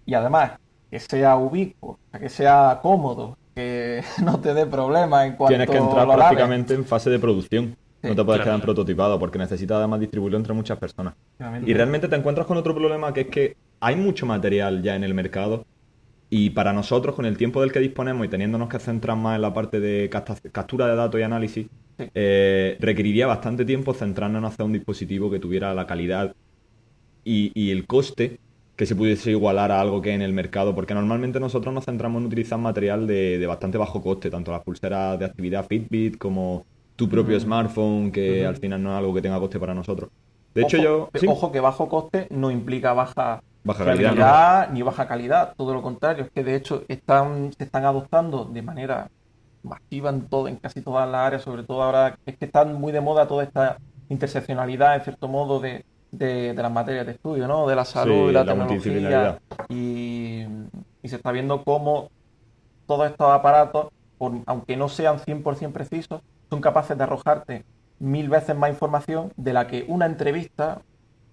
y 0.06 0.14
además 0.14 0.52
que 0.90 1.00
sea 1.00 1.36
ubicuo, 1.36 2.00
que 2.18 2.30
sea 2.30 2.80
cómodo, 2.82 3.38
que 3.56 4.04
no 4.24 4.40
te 4.40 4.54
dé 4.54 4.66
problemas 4.66 5.26
en 5.26 5.36
cuanto 5.36 5.58
Tienes 5.58 5.70
que 5.70 5.78
entrar 5.78 6.08
prácticamente 6.08 6.74
en 6.74 6.86
fase 6.86 7.10
de 7.10 7.20
producción. 7.20 7.76
No 8.04 8.16
te 8.16 8.24
puedes 8.24 8.26
claro. 8.26 8.44
quedar 8.44 8.56
en 8.56 8.62
prototipado 8.62 9.20
porque 9.20 9.40
necesitas 9.40 9.78
además 9.78 10.00
distribuirlo 10.00 10.38
entre 10.38 10.54
muchas 10.54 10.78
personas. 10.78 11.16
Y 11.66 11.74
realmente 11.74 12.08
te 12.08 12.16
encuentras 12.16 12.46
con 12.48 12.58
otro 12.58 12.76
problema 12.76 13.14
que 13.14 13.22
es 13.22 13.28
que 13.28 13.58
hay 13.80 13.96
mucho 13.96 14.26
material 14.26 14.82
ya 14.82 14.96
en 14.96 15.04
el 15.04 15.14
mercado 15.14 15.66
y 16.30 16.50
para 16.52 16.74
nosotros, 16.74 17.16
con 17.16 17.26
el 17.26 17.38
tiempo 17.38 17.62
del 17.62 17.72
que 17.72 17.80
disponemos 17.80 18.26
y 18.26 18.30
teniéndonos 18.30 18.70
que 18.70 18.80
centrar 18.80 19.18
más 19.18 19.36
en 19.36 19.42
la 19.42 19.54
parte 19.54 19.80
de 19.80 20.10
captura 20.10 20.88
de 20.88 20.96
datos 20.96 21.20
y 21.20 21.24
análisis, 21.24 21.68
Sí. 21.98 22.06
Eh, 22.14 22.78
requeriría 22.80 23.26
bastante 23.26 23.66
tiempo 23.66 23.92
centrarnos 23.94 24.40
en 24.40 24.46
hacer 24.46 24.66
un 24.66 24.74
dispositivo 24.74 25.32
que 25.32 25.40
tuviera 25.40 25.74
la 25.74 25.88
calidad 25.88 26.36
y, 27.24 27.52
y, 27.56 27.72
el 27.72 27.88
coste 27.88 28.40
que 28.76 28.86
se 28.86 28.96
pudiese 28.96 29.32
igualar 29.32 29.72
a 29.72 29.82
algo 29.82 30.00
que 30.02 30.14
en 30.14 30.22
el 30.22 30.32
mercado, 30.32 30.76
porque 30.76 30.94
normalmente 30.94 31.40
nosotros 31.40 31.74
nos 31.74 31.86
centramos 31.86 32.20
en 32.22 32.28
utilizar 32.28 32.60
material 32.60 33.08
de, 33.08 33.40
de 33.40 33.48
bastante 33.48 33.80
bajo 33.80 34.02
coste, 34.02 34.30
tanto 34.30 34.52
las 34.52 34.64
pulseras 34.64 35.18
de 35.18 35.26
actividad 35.26 35.66
Fitbit 35.68 36.18
como 36.20 36.66
tu 36.98 37.08
propio 37.08 37.38
-huh. 37.38 37.42
smartphone, 37.42 38.12
que 38.12 38.46
al 38.46 38.58
final 38.58 38.84
no 38.84 38.92
es 38.92 38.98
algo 38.98 39.14
que 39.14 39.22
tenga 39.22 39.40
coste 39.40 39.60
para 39.60 39.74
nosotros. 39.74 40.10
De 40.54 40.64
ojo, 40.64 40.68
hecho, 40.68 40.84
yo. 40.84 41.10
¿sí? 41.14 41.28
Ojo 41.28 41.52
que 41.52 41.62
bajo 41.62 41.88
coste 41.88 42.28
no 42.32 42.52
implica 42.52 42.92
baja, 42.92 43.42
baja 43.64 43.86
calidad, 43.86 44.68
¿no? 44.68 44.74
ni 44.74 44.82
baja 44.82 45.08
calidad, 45.08 45.54
todo 45.56 45.74
lo 45.74 45.82
contrario, 45.82 46.26
es 46.26 46.32
que 46.32 46.44
de 46.44 46.56
hecho 46.56 46.84
están, 46.88 47.54
se 47.58 47.64
están 47.64 47.86
adoptando 47.86 48.46
de 48.46 48.62
manera 48.62 49.10
masiva 49.64 50.10
en, 50.10 50.28
todo, 50.28 50.48
en 50.48 50.56
casi 50.58 50.82
todas 50.82 51.08
las 51.10 51.28
áreas, 51.28 51.44
sobre 51.44 51.64
todo 51.64 51.84
ahora 51.84 52.18
es 52.26 52.38
que 52.38 52.46
están 52.46 52.74
muy 52.74 52.92
de 52.92 53.02
moda 53.02 53.28
toda 53.28 53.44
esta 53.44 53.78
interseccionalidad, 54.10 54.96
en 54.96 55.02
cierto 55.02 55.28
modo, 55.28 55.60
de, 55.60 55.86
de, 56.12 56.54
de 56.54 56.62
las 56.62 56.72
materias 56.72 57.06
de 57.06 57.12
estudio, 57.14 57.48
¿no? 57.48 57.68
De 57.68 57.76
la 57.76 57.86
salud 57.86 58.14
sí, 58.14 58.30
y 58.30 58.32
la, 58.32 58.44
la 58.44 58.54
tecnología. 58.54 59.40
Y, 59.70 60.46
y, 61.04 61.10
se 61.10 61.18
está 61.18 61.32
viendo 61.32 61.64
cómo 61.64 62.10
todos 62.88 63.12
estos 63.12 63.30
aparatos, 63.32 63.90
por, 64.18 64.32
aunque 64.46 64.76
no 64.78 64.90
sean 64.90 65.20
100% 65.20 65.72
precisos, 65.72 66.22
son 66.50 66.62
capaces 66.62 66.98
de 66.98 67.04
arrojarte 67.04 67.66
mil 68.00 68.30
veces 68.30 68.56
más 68.56 68.70
información 68.70 69.32
de 69.38 69.54
la 69.54 69.68
que 69.68 69.86
una 69.88 70.06
entrevista, 70.06 70.82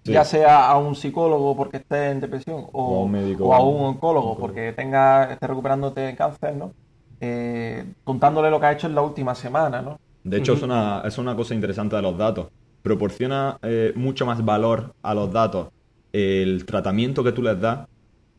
sí. 0.03 0.13
ya 0.13 0.23
sea 0.23 0.67
a 0.67 0.77
un 0.77 0.95
psicólogo 0.95 1.55
porque 1.55 1.77
esté 1.77 2.09
en 2.11 2.21
depresión 2.21 2.65
o, 2.71 3.03
un 3.03 3.11
médico, 3.11 3.45
o 3.45 3.53
a 3.53 3.63
un 3.63 3.83
oncólogo 3.83 4.37
porque 4.37 4.73
tenga, 4.73 5.31
esté 5.31 5.47
recuperándote 5.47 6.01
de 6.01 6.15
cáncer, 6.15 6.55
¿no? 6.55 6.71
eh, 7.21 7.85
contándole 8.03 8.49
lo 8.49 8.59
que 8.59 8.65
ha 8.65 8.71
hecho 8.73 8.87
en 8.87 8.95
la 8.95 9.01
última 9.01 9.35
semana, 9.35 9.81
¿no? 9.81 9.99
De 10.23 10.37
hecho, 10.37 10.53
es, 10.53 10.61
una, 10.63 11.01
es 11.05 11.17
una 11.17 11.35
cosa 11.35 11.53
interesante 11.53 11.95
de 11.95 12.01
los 12.01 12.17
datos. 12.17 12.47
Proporciona 12.81 13.57
eh, 13.61 13.93
mucho 13.95 14.25
más 14.25 14.43
valor 14.43 14.93
a 15.01 15.13
los 15.13 15.31
datos 15.31 15.69
el 16.11 16.65
tratamiento 16.65 17.23
que 17.23 17.31
tú 17.31 17.41
les 17.41 17.59
das 17.59 17.87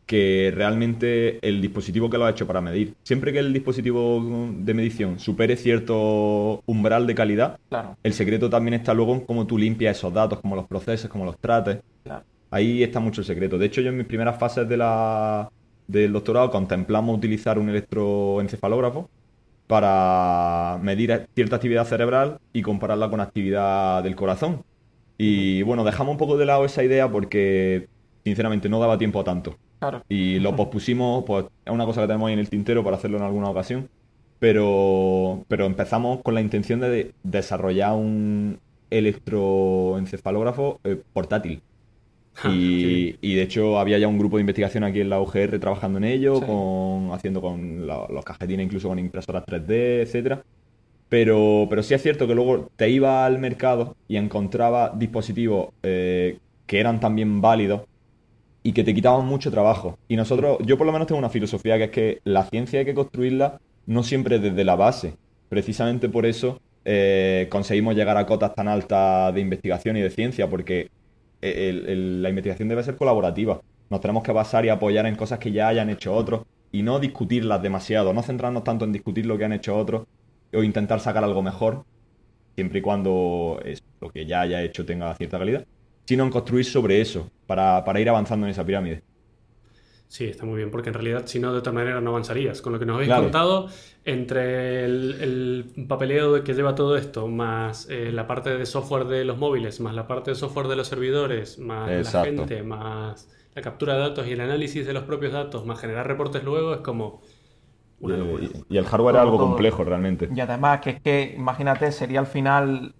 que 0.07 0.51
realmente 0.55 1.37
el 1.47 1.61
dispositivo 1.61 2.09
que 2.09 2.17
lo 2.17 2.25
ha 2.25 2.31
hecho 2.31 2.47
para 2.47 2.61
medir. 2.61 2.95
Siempre 3.03 3.33
que 3.33 3.39
el 3.39 3.53
dispositivo 3.53 4.49
de 4.57 4.73
medición 4.73 5.19
supere 5.19 5.57
cierto 5.57 6.63
umbral 6.65 7.05
de 7.05 7.13
calidad, 7.13 7.59
Claro, 7.69 7.97
el 8.01 8.13
secreto 8.13 8.49
también 8.49 8.73
está 8.75 8.93
luego 8.93 9.13
en 9.13 9.21
cómo 9.21 9.45
tú 9.45 9.57
limpias 9.57 9.97
esos 9.97 10.13
datos, 10.13 10.39
cómo 10.39 10.55
los 10.55 10.65
proceses, 10.65 11.09
cómo 11.09 11.25
los 11.25 11.37
trates. 11.37 11.79
claro. 12.03 12.23
Ahí 12.49 12.81
está 12.81 13.01
mucho 13.01 13.19
el 13.21 13.27
secreto. 13.27 13.57
De 13.57 13.65
hecho, 13.65 13.81
yo 13.81 13.89
en 13.89 13.97
mis 13.97 14.07
primeras 14.07 14.39
fases 14.39 14.67
de 14.69 14.77
la, 14.77 15.51
del 15.85 16.13
doctorado 16.13 16.49
contemplamos 16.49 17.17
utilizar 17.17 17.59
un 17.59 17.67
electroencefalógrafo 17.69 19.09
para 19.67 20.79
medir 20.81 21.27
cierta 21.35 21.57
actividad 21.57 21.85
cerebral 21.85 22.39
y 22.53 22.61
compararla 22.61 23.09
con 23.09 23.19
actividad 23.19 24.01
del 24.03 24.15
corazón. 24.15 24.63
Y 25.17 25.61
bueno, 25.63 25.83
dejamos 25.83 26.13
un 26.13 26.17
poco 26.17 26.37
de 26.37 26.45
lado 26.45 26.63
esa 26.63 26.83
idea 26.85 27.11
porque 27.11 27.89
sinceramente 28.23 28.69
no 28.69 28.79
daba 28.79 28.97
tiempo 28.97 29.19
a 29.19 29.23
tanto. 29.25 29.57
Claro. 29.79 30.01
Y 30.09 30.39
lo 30.39 30.55
pospusimos, 30.55 31.23
pues 31.25 31.45
es 31.65 31.71
una 31.71 31.85
cosa 31.85 32.01
que 32.01 32.07
tenemos 32.07 32.27
ahí 32.27 32.33
en 32.33 32.39
el 32.39 32.49
tintero 32.49 32.83
para 32.83 32.97
hacerlo 32.97 33.17
en 33.17 33.23
alguna 33.23 33.49
ocasión. 33.49 33.89
Pero, 34.39 35.43
pero 35.47 35.65
empezamos 35.65 36.21
con 36.21 36.33
la 36.35 36.41
intención 36.41 36.79
de 36.79 37.11
desarrollar 37.23 37.93
un 37.93 38.59
electroencefalógrafo 38.89 40.79
eh, 40.83 41.01
portátil. 41.13 41.61
Ah, 42.43 42.49
Y, 42.53 43.17
y 43.21 43.35
de 43.35 43.41
hecho 43.41 43.79
había 43.79 43.97
ya 43.97 44.07
un 44.07 44.19
grupo 44.19 44.37
de 44.37 44.41
investigación 44.41 44.83
aquí 44.83 45.01
en 45.01 45.09
la 45.09 45.19
UGR 45.21 45.59
trabajando 45.59 45.97
en 45.97 46.03
ello, 46.05 46.35
Sí. 46.39 46.45
con, 46.45 47.11
haciendo 47.13 47.41
con 47.41 47.87
la- 47.87 48.07
los 48.09 48.23
cajetines 48.23 48.65
incluso 48.65 48.89
con 48.89 48.99
impresoras 48.99 49.43
3D, 49.45 50.01
etcétera. 50.01 50.43
Pero, 51.09 51.67
pero 51.69 51.83
sí 51.83 51.93
es 51.93 52.01
cierto 52.03 52.27
que 52.27 52.35
luego 52.35 52.69
te 52.75 52.89
iba 52.89 53.25
al 53.25 53.39
mercado 53.39 53.95
y 54.07 54.17
encontraba 54.17 54.91
dispositivos 54.95 55.69
eh, 55.83 56.37
que 56.65 56.79
eran 56.79 56.99
también 56.99 57.41
válidos 57.41 57.81
y 58.67 58.73
que 58.73 58.83
te 58.83 58.93
quitaban 58.93 59.25
mucho 59.25 59.49
trabajo. 59.51 59.95
Y 60.09 60.17
nosotros, 60.17 60.57
yo 60.65 60.77
por 60.77 60.85
lo 60.87 60.93
menos 60.93 61.07
tengo 61.07 61.19
una 61.19 61.29
filosofía 61.29 61.77
que 61.77 61.83
es 61.85 61.91
que 61.91 62.19
la 62.25 62.43
ciencia 62.45 62.79
hay 62.79 62.85
que 62.85 62.93
construirla 62.93 63.57
no 63.87 64.03
siempre 64.03 64.39
desde 64.39 64.63
la 64.65 64.75
base. 64.75 65.15
Precisamente 65.49 66.09
por 66.09 66.25
eso 66.25 66.57
eh, 66.85 67.47
conseguimos 67.49 67.95
llegar 67.95 68.17
a 68.17 68.25
cotas 68.25 68.53
tan 68.55 68.67
altas 68.67 69.33
de 69.33 69.41
investigación 69.41 69.97
y 69.97 70.01
de 70.01 70.09
ciencia, 70.09 70.49
porque 70.49 70.87
el- 71.41 72.21
la 72.21 72.29
investigación 72.29 72.67
debe 72.69 72.83
ser 72.83 72.97
colaborativa. 72.97 73.59
Nos 73.89 74.01
tenemos 74.01 74.23
que 74.23 74.31
basar 74.33 74.65
y 74.65 74.69
apoyar 74.69 75.05
en 75.05 75.15
cosas 75.15 75.39
que 75.39 75.51
ya 75.51 75.69
hayan 75.69 75.89
hecho 75.89 76.13
otros 76.13 76.43
y 76.71 76.83
no 76.83 76.99
discutirlas 76.99 77.61
demasiado, 77.61 78.13
no 78.13 78.21
centrarnos 78.23 78.63
tanto 78.65 78.85
en 78.85 78.91
discutir 78.91 79.25
lo 79.25 79.37
que 79.37 79.45
han 79.45 79.53
hecho 79.53 79.77
otros 79.77 80.03
o 80.53 80.63
intentar 80.63 80.99
sacar 80.99 81.23
algo 81.23 81.41
mejor, 81.41 81.83
siempre 82.55 82.79
y 82.79 82.81
cuando 82.81 83.59
lo 84.01 84.09
que 84.09 84.25
ya 84.25 84.41
haya 84.41 84.63
hecho 84.63 84.85
tenga 84.85 85.15
cierta 85.15 85.39
calidad, 85.39 85.63
sino 86.07 86.23
en 86.23 86.29
construir 86.31 86.65
sobre 86.65 87.01
eso, 87.01 87.29
para, 87.47 87.83
para 87.85 87.99
ir 88.01 88.09
avanzando 88.09 88.45
en 88.47 88.51
esa 88.51 88.65
pirámide. 88.65 89.03
Sí, 90.09 90.25
está 90.25 90.45
muy 90.45 90.55
bien, 90.57 90.71
porque 90.71 90.87
en 90.89 90.93
realidad, 90.93 91.25
si 91.27 91.37
no, 91.39 91.51
de 91.51 91.59
otra 91.59 91.73
manera 91.73 91.99
no 91.99 92.11
avanzarías. 92.11 92.61
Con 92.61 92.71
lo 92.71 92.79
que 92.79 92.85
nos 92.85 92.95
habéis 92.95 93.09
Claro. 93.09 93.23
contado, 93.23 93.67
entre 94.05 94.85
el, 94.85 95.17
el 95.75 95.85
papeleo 95.87 96.31
de 96.33 96.43
que 96.43 96.53
lleva 96.53 96.75
todo 96.75 96.95
esto, 96.95 97.27
más 97.27 97.89
eh, 97.89 98.11
la 98.13 98.25
parte 98.25 98.57
de 98.57 98.65
software 98.65 99.05
de 99.05 99.25
los 99.25 99.37
móviles, 99.37 99.81
más 99.81 99.93
la 99.93 100.07
parte 100.07 100.31
de 100.31 100.35
software 100.35 100.67
de 100.67 100.77
los 100.77 100.87
servidores, 100.87 101.59
más 101.59 101.99
la 101.99 102.13
gente, 102.13 102.63
más 102.63 103.29
la 103.53 103.61
captura 103.61 103.95
de 103.95 103.99
datos 103.99 104.27
y 104.27 104.31
el 104.31 104.39
análisis 104.41 104.85
de 104.85 104.93
los 104.93 105.03
propios 105.03 105.33
datos, 105.33 105.65
más 105.65 105.79
generar 105.79 106.07
reportes 106.07 106.43
luego, 106.43 106.73
es 106.75 106.81
como 106.81 107.21
una 107.99 108.17
locura. 108.17 108.45
Y, 108.45 108.65
y 108.69 108.77
el 108.77 108.85
hardware 108.85 109.15
es 109.15 109.21
algo 109.21 109.37
Todo. 109.37 109.39
complejo 109.39 109.83
realmente. 109.83 110.33
Y 110.33 110.39
además 110.41 110.81
que 110.81 110.89
es 110.91 111.01
que, 111.01 111.33
imagínate, 111.37 111.91
sería 111.91 112.19
al 112.19 112.27
final, 112.27 112.95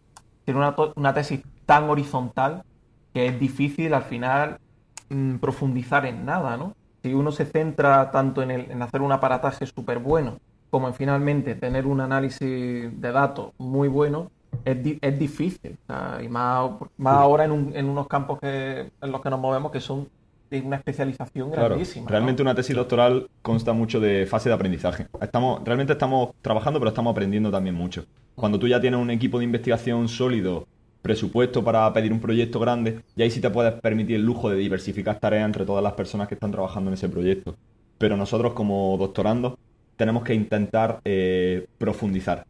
tiene 0.46 0.60
una, 0.60 0.76
una 0.96 1.14
tesis 1.14 1.46
tan 1.66 1.90
horizontal 1.90 2.64
que 3.18 3.26
es 3.26 3.40
difícil 3.40 3.96
al 3.96 4.04
final 4.04 4.58
mm, 5.10 5.38
profundizar 5.38 6.06
en 6.06 6.24
nada, 6.24 6.56
¿no? 6.56 6.74
Si 7.04 7.14
uno 7.16 7.32
se 7.32 7.46
centra 7.46 8.12
tanto 8.12 8.44
en, 8.44 8.52
el- 8.52 8.70
en 8.70 8.80
hacer 8.84 9.02
un 9.02 9.12
aparataje 9.12 9.66
súper 9.66 9.98
bueno 9.98 10.38
como 10.70 10.88
en 10.88 10.94
finalmente 10.94 11.56
tener 11.56 11.88
un 11.88 12.00
análisis 12.02 12.40
de 13.02 13.12
datos 13.12 13.52
muy 13.58 13.88
bueno, 13.88 14.28
es, 14.66 14.84
di- 14.84 15.00
es 15.02 15.18
difícil. 15.18 15.76
O 15.90 15.94
sea, 15.94 16.22
y 16.22 16.28
más, 16.30 16.70
más 16.98 17.14
ahora 17.16 17.46
en, 17.46 17.52
un- 17.54 17.72
en 17.76 17.90
unos 17.90 18.08
campos 18.08 18.38
que, 18.40 18.90
en 19.02 19.12
los 19.12 19.22
que 19.22 19.30
nos 19.32 19.40
movemos 19.40 19.72
que 19.72 19.80
son 19.80 20.08
de 20.52 20.62
una 20.62 20.76
especialización 20.78 21.50
Claro, 21.50 21.70
grandísima. 21.70 22.04
¿no? 22.06 22.10
realmente 22.12 22.42
una 22.44 22.54
tesis 22.54 22.76
doctoral 22.76 23.26
consta 23.42 23.74
mucho 23.74 24.00
de 24.00 24.28
fase 24.28 24.50
de 24.50 24.56
aprendizaje. 24.56 25.08
Estamos, 25.22 25.62
realmente 25.66 25.94
estamos 25.94 26.30
trabajando, 26.44 26.80
pero 26.80 26.90
estamos 26.90 27.12
aprendiendo 27.12 27.50
también 27.50 27.76
mucho. 27.76 28.06
Cuando 28.36 28.60
tú 28.60 28.68
ya 28.68 28.80
tienes 28.80 29.00
un 29.00 29.10
equipo 29.10 29.40
de 29.40 29.46
investigación 29.46 30.08
sólido, 30.08 30.66
presupuesto 31.08 31.64
para 31.64 31.92
pedir 31.94 32.12
un 32.12 32.20
proyecto 32.20 32.60
grande, 32.60 32.90
y 33.16 33.22
ahí 33.24 33.32
sí 33.32 33.40
te 33.42 33.50
puedes 33.50 33.74
permitir 33.82 34.16
el 34.18 34.26
lujo 34.26 34.50
de 34.50 34.58
diversificar 34.58 35.20
tareas 35.20 35.46
entre 35.46 35.66
todas 35.66 35.84
las 35.84 35.94
personas 35.94 36.28
que 36.28 36.36
están 36.36 36.52
trabajando 36.52 36.90
en 36.90 36.96
ese 36.96 37.10
proyecto. 37.10 37.56
Pero 37.98 38.16
nosotros 38.18 38.54
como 38.54 38.96
doctorandos 38.98 39.54
tenemos 39.96 40.24
que 40.24 40.34
intentar 40.34 41.00
eh, 41.06 41.66
profundizar. 41.78 42.46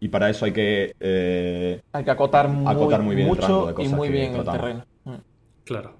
Y 0.00 0.08
para 0.08 0.28
eso 0.30 0.44
hay 0.44 0.52
que... 0.52 0.94
eh, 1.00 1.80
Hay 1.92 2.04
que 2.04 2.10
acotar 2.10 2.48
muy, 2.48 2.70
Acotar 2.74 3.02
muy 3.02 3.14
bien 3.16 3.28
el 3.28 3.36
rango 3.36 3.66
mucho 3.66 3.82
y 3.82 3.88
muy 3.88 4.08
que 4.08 4.14
bien 4.14 4.34
el 4.34 4.44
terreno. 4.44 4.84
Mm. 5.04 5.14
Claro. 5.64 5.90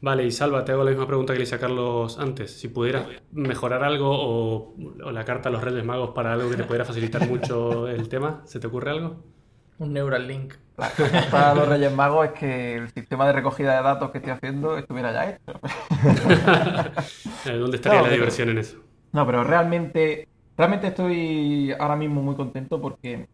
Vale, 0.00 0.24
y 0.26 0.30
Salva, 0.30 0.64
te 0.64 0.72
hago 0.72 0.84
la 0.84 0.90
misma 0.90 1.06
pregunta 1.06 1.32
que 1.32 1.38
le 1.38 1.44
hice 1.44 1.54
a 1.56 1.58
Carlos 1.58 2.18
antes. 2.18 2.50
Si 2.60 2.68
pudieras 2.68 3.06
mejorar 3.32 3.82
algo 3.82 4.10
o, 4.10 4.74
o 5.04 5.10
la 5.10 5.24
carta 5.24 5.48
a 5.48 5.52
los 5.52 5.62
Reyes 5.62 5.84
Magos 5.84 6.10
para 6.14 6.32
algo 6.34 6.50
que 6.50 6.56
te 6.56 6.64
pudiera 6.64 6.84
facilitar 6.84 7.26
mucho 7.28 7.88
el 7.88 8.08
tema, 8.08 8.42
¿se 8.46 8.60
te 8.60 8.66
ocurre 8.66 8.90
algo? 8.90 9.24
Un 9.78 9.92
Neuralink. 9.92 10.54
La 10.76 10.90
cosa 10.96 11.26
para 11.30 11.54
los 11.54 11.68
Reyes 11.68 11.92
Magos 11.92 12.26
es 12.26 12.32
que 12.32 12.74
el 12.76 12.90
sistema 12.92 13.26
de 13.26 13.32
recogida 13.32 13.76
de 13.76 13.82
datos 13.82 14.10
que 14.10 14.18
estoy 14.18 14.32
haciendo 14.32 14.76
estuviera 14.78 15.12
ya 15.12 15.30
hecho. 15.30 15.60
Eh, 17.46 17.58
¿Dónde 17.58 17.76
estaría 17.76 17.98
No, 17.98 18.04
la 18.04 18.10
pero- 18.10 18.20
diversión 18.22 18.48
en 18.50 18.58
eso? 18.58 18.78
No, 19.12 19.26
pero 19.26 19.44
realmente, 19.44 20.26
realmente 20.56 20.86
estoy 20.88 21.72
ahora 21.78 21.94
mismo 21.94 22.22
muy 22.22 22.34
contento 22.34 22.80
porque 22.80 23.28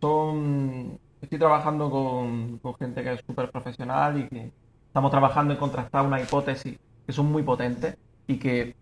son, 0.00 0.98
estoy 1.20 1.38
trabajando 1.38 1.90
con, 1.90 2.58
con 2.58 2.74
gente 2.76 3.02
que 3.02 3.14
es 3.14 3.20
súper 3.26 3.50
profesional 3.50 4.18
y 4.20 4.28
que 4.28 4.52
estamos 4.86 5.10
trabajando 5.10 5.52
en 5.52 5.58
contrastar 5.58 6.06
una 6.06 6.20
hipótesis 6.20 6.78
que 7.06 7.12
son 7.12 7.26
muy 7.32 7.42
potentes 7.42 7.96
y 8.26 8.38
que 8.38 8.74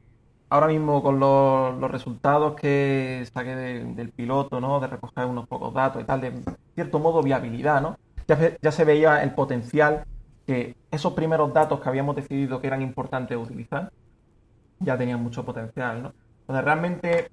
ahora 0.48 0.68
mismo 0.68 1.02
con 1.02 1.18
los, 1.20 1.76
los 1.78 1.90
resultados 1.90 2.54
que 2.56 3.26
saqué 3.32 3.54
de- 3.56 3.84
del 3.94 4.12
piloto, 4.12 4.60
¿no? 4.60 4.80
De 4.80 4.86
recoger 4.88 5.26
unos 5.26 5.46
pocos 5.48 5.74
datos 5.74 6.02
y 6.02 6.04
tal, 6.06 6.20
de 6.20 6.32
cierto 6.74 6.98
modo 6.98 7.22
viabilidad, 7.22 7.80
¿no? 7.82 7.96
Ya, 8.28 8.38
ya 8.60 8.72
se 8.72 8.84
veía 8.84 9.22
el 9.22 9.34
potencial 9.34 10.04
que 10.46 10.76
esos 10.90 11.12
primeros 11.14 11.52
datos 11.52 11.80
que 11.80 11.88
habíamos 11.88 12.16
decidido 12.16 12.60
que 12.60 12.66
eran 12.68 12.82
importantes 12.82 13.36
utilizar 13.36 13.90
ya 14.80 14.96
tenían 14.98 15.22
mucho 15.22 15.44
potencial, 15.44 16.02
¿no? 16.02 16.12
Entonces 16.42 16.64
realmente 16.64 17.28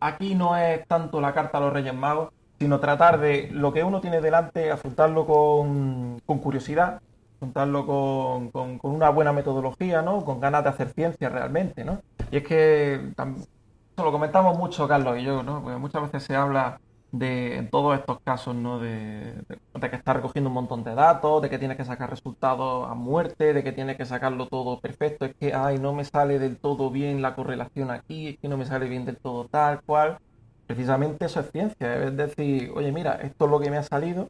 aquí 0.00 0.34
no 0.34 0.56
es 0.56 0.86
tanto 0.86 1.20
la 1.20 1.32
carta 1.34 1.58
a 1.58 1.60
los 1.60 1.72
Reyes 1.72 1.94
Magos, 1.94 2.30
sino 2.58 2.80
tratar 2.80 3.18
de 3.20 3.48
lo 3.52 3.72
que 3.72 3.84
uno 3.84 4.00
tiene 4.00 4.20
delante, 4.20 4.70
afrontarlo 4.70 5.26
con, 5.26 6.18
con 6.24 6.38
curiosidad, 6.38 7.00
afrontarlo 7.40 7.86
con, 7.86 8.50
con- 8.50 8.80
una 8.82 9.10
buena 9.10 9.32
metodología, 9.32 10.02
¿no? 10.02 10.24
Con 10.24 10.40
ganas 10.40 10.64
de 10.64 10.70
hacer 10.70 10.92
ciencia 10.94 11.28
realmente, 11.28 11.84
¿no? 11.84 12.00
Y 12.30 12.38
es 12.38 12.44
que 12.46 12.94
eso 12.94 14.04
lo 14.04 14.12
comentamos 14.12 14.58
mucho 14.58 14.86
Carlos 14.88 15.18
y 15.18 15.24
yo, 15.24 15.42
¿no? 15.42 15.62
Porque 15.62 15.78
muchas 15.78 16.02
veces 16.02 16.22
se 16.24 16.36
habla 16.36 16.78
de, 17.12 17.56
en 17.56 17.70
todos 17.70 17.98
estos 17.98 18.18
casos, 18.26 18.54
¿no? 18.54 18.78
De, 18.78 19.34
de- 19.48 19.90
que 19.90 19.96
está 19.96 20.14
recogiendo 20.14 20.48
un 20.50 20.54
montón 20.54 20.82
de 20.84 20.94
datos, 20.94 21.40
de 21.42 21.50
que 21.50 21.58
tienes 21.58 21.76
que 21.76 21.84
sacar 21.84 22.10
resultados 22.10 22.90
a 22.90 22.94
muerte, 22.94 23.52
de 23.54 23.62
que 23.62 23.72
tienes 23.72 23.96
que 23.96 24.04
sacarlo 24.06 24.48
todo 24.48 24.80
perfecto, 24.80 25.24
es 25.26 25.32
que, 25.38 25.54
ay, 25.54 25.78
no 25.78 25.92
me 25.94 26.04
sale 26.04 26.38
del 26.38 26.58
todo 26.60 26.90
bien 26.90 27.22
la 27.22 27.34
correlación 27.36 27.90
aquí, 27.90 28.28
es 28.28 28.36
que 28.42 28.48
no 28.48 28.56
me 28.56 28.66
sale 28.66 28.88
bien 28.88 29.04
del 29.04 29.18
todo 29.22 29.46
tal 29.50 29.80
cual. 29.86 30.18
Precisamente 30.66 31.26
eso 31.26 31.40
es 31.40 31.50
ciencia, 31.52 32.04
es 32.04 32.16
decir, 32.16 32.72
oye, 32.74 32.90
mira, 32.92 33.14
esto 33.22 33.44
es 33.44 33.50
lo 33.50 33.60
que 33.60 33.70
me 33.70 33.76
ha 33.78 33.82
salido. 33.84 34.26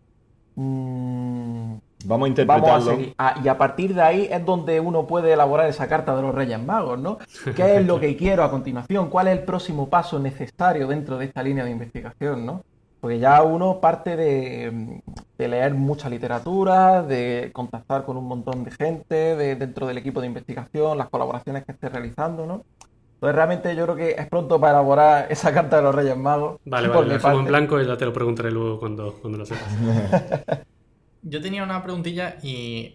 mm, 0.57 1.79
vamos 2.07 2.29
a 2.31 2.45
Vamos 2.45 2.71
a 2.71 2.77
interpretarlo. 2.77 2.91
seguir. 2.91 3.15
Ah, 3.19 3.41
y 3.43 3.49
a 3.49 3.59
partir 3.59 3.95
de 3.95 4.03
ahí 4.03 4.29
es 4.31 4.45
donde 4.45 4.81
uno 4.81 5.07
puede 5.07 5.33
elaborar 5.33 5.69
esa 5.69 5.87
carta 5.89 6.15
de 6.17 6.23
los 6.23 6.35
Reyes 6.35 6.63
Magos, 6.63 6.99
¿no? 6.99 7.19
¿Qué 7.55 7.77
es 7.77 7.87
lo 7.87 7.99
que 8.01 8.17
quiero 8.17 8.45
a 8.45 8.51
continuación? 8.51 9.09
¿Cuál 9.11 9.29
es 9.29 9.39
el 9.39 9.45
próximo 9.45 9.89
paso 9.89 10.19
necesario 10.19 10.87
dentro 10.87 11.19
de 11.19 11.27
esta 11.27 11.43
línea 11.43 11.65
de 11.65 11.71
investigación, 11.71 12.45
¿no? 12.47 12.63
Porque 13.01 13.19
ya 13.19 13.43
uno 13.43 13.79
parte 13.79 14.17
de, 14.17 15.01
de 15.39 15.49
leer 15.49 15.75
mucha 15.75 16.09
literatura, 16.09 17.03
de 17.03 17.51
contactar 17.53 18.05
con 18.05 18.17
un 18.17 18.27
montón 18.27 18.65
de 18.65 18.71
gente 18.71 19.37
de- 19.37 19.55
dentro 19.55 19.87
del 19.87 19.99
equipo 19.99 20.21
de 20.21 20.27
investigación, 20.27 20.97
las 20.99 21.09
colaboraciones 21.11 21.65
que 21.65 21.73
esté 21.73 21.89
realizando, 21.89 22.47
¿no? 22.47 22.63
Entonces 23.15 23.35
realmente 23.37 23.75
yo 23.77 23.85
creo 23.85 23.97
que 23.97 24.11
es 24.11 24.27
pronto 24.29 24.59
para 24.61 24.73
elaborar 24.73 25.27
esa 25.31 25.53
carta 25.53 25.77
de 25.77 25.83
los 25.83 25.95
Reyes 25.95 26.17
Magos. 26.17 26.59
Vale, 26.65 26.89
vale, 26.95 27.15
dejamos 27.15 27.41
en 27.41 27.47
blanco 27.47 27.81
y 27.81 27.87
ya 27.87 27.97
te 27.97 28.05
lo 28.07 28.13
preguntaré 28.13 28.51
luego 28.51 28.79
cuando, 28.81 29.13
cuando 29.21 29.39
lo 29.39 29.47
sepas. 29.47 29.69
Yo 31.29 31.41
tenía 31.41 31.65
una 31.65 31.83
preguntilla 31.83 32.37
y 32.43 32.95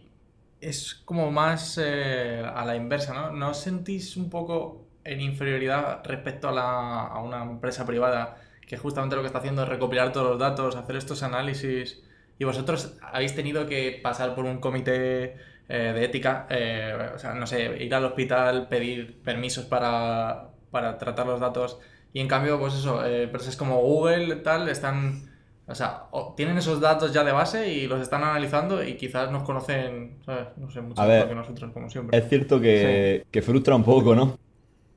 es 0.61 0.95
como 1.05 1.31
más 1.31 1.77
eh, 1.81 2.41
a 2.45 2.65
la 2.65 2.75
inversa, 2.75 3.13
¿no? 3.13 3.31
¿No 3.31 3.49
os 3.49 3.57
sentís 3.59 4.15
un 4.17 4.29
poco 4.29 4.87
en 5.03 5.19
inferioridad 5.21 6.01
respecto 6.05 6.47
a, 6.49 6.51
la- 6.53 7.07
a 7.07 7.21
una 7.21 7.43
empresa 7.43 7.85
privada 7.85 8.37
que 8.67 8.77
justamente 8.77 9.15
lo 9.17 9.21
que 9.21 9.27
está 9.27 9.39
haciendo 9.39 9.63
es 9.63 9.69
recopilar 9.69 10.13
todos 10.13 10.29
los 10.29 10.39
datos, 10.39 10.75
hacer 10.77 10.95
estos 10.95 11.23
análisis 11.23 12.01
y 12.39 12.45
vosotros 12.45 12.97
habéis 13.01 13.35
tenido 13.35 13.65
que 13.67 13.99
pasar 14.01 14.33
por 14.35 14.45
un 14.45 14.59
comité 14.59 15.35
eh, 15.67 15.91
de 15.93 16.05
ética, 16.05 16.47
eh, 16.49 17.11
o 17.15 17.19
sea, 17.19 17.33
no 17.33 17.45
sé, 17.47 17.83
ir 17.83 17.93
al 17.95 18.05
hospital, 18.05 18.67
pedir 18.69 19.21
permisos 19.23 19.65
para, 19.65 20.51
para 20.71 20.97
tratar 20.97 21.27
los 21.27 21.39
datos 21.41 21.79
y 22.13 22.19
en 22.21 22.27
cambio, 22.29 22.59
pues 22.59 22.75
eso, 22.75 23.05
eh, 23.05 23.23
empresas 23.23 23.55
como 23.57 23.77
Google 23.81 24.37
tal 24.37 24.69
están, 24.69 25.30
o 25.67 25.75
sea, 25.75 26.03
tienen 26.35 26.57
esos 26.57 26.81
datos 26.81 27.13
ya 27.13 27.23
de 27.23 27.31
base 27.31 27.71
y 27.71 27.87
los 27.87 28.01
están 28.01 28.23
analizando 28.23 28.83
y 28.83 28.95
quizás 28.95 29.31
nos 29.31 29.43
conocen, 29.43 30.17
¿sabes? 30.25 30.47
No 30.57 30.69
sé, 30.69 30.81
mucho 30.81 31.01
mejor 31.01 31.07
ver, 31.07 31.29
que 31.29 31.35
nosotros, 31.35 31.71
como 31.71 31.89
siempre. 31.89 32.17
Es 32.17 32.27
cierto 32.27 32.59
que, 32.59 33.25
que 33.31 33.41
frustra 33.41 33.75
un 33.75 33.83
poco, 33.83 34.15
¿no? 34.15 34.37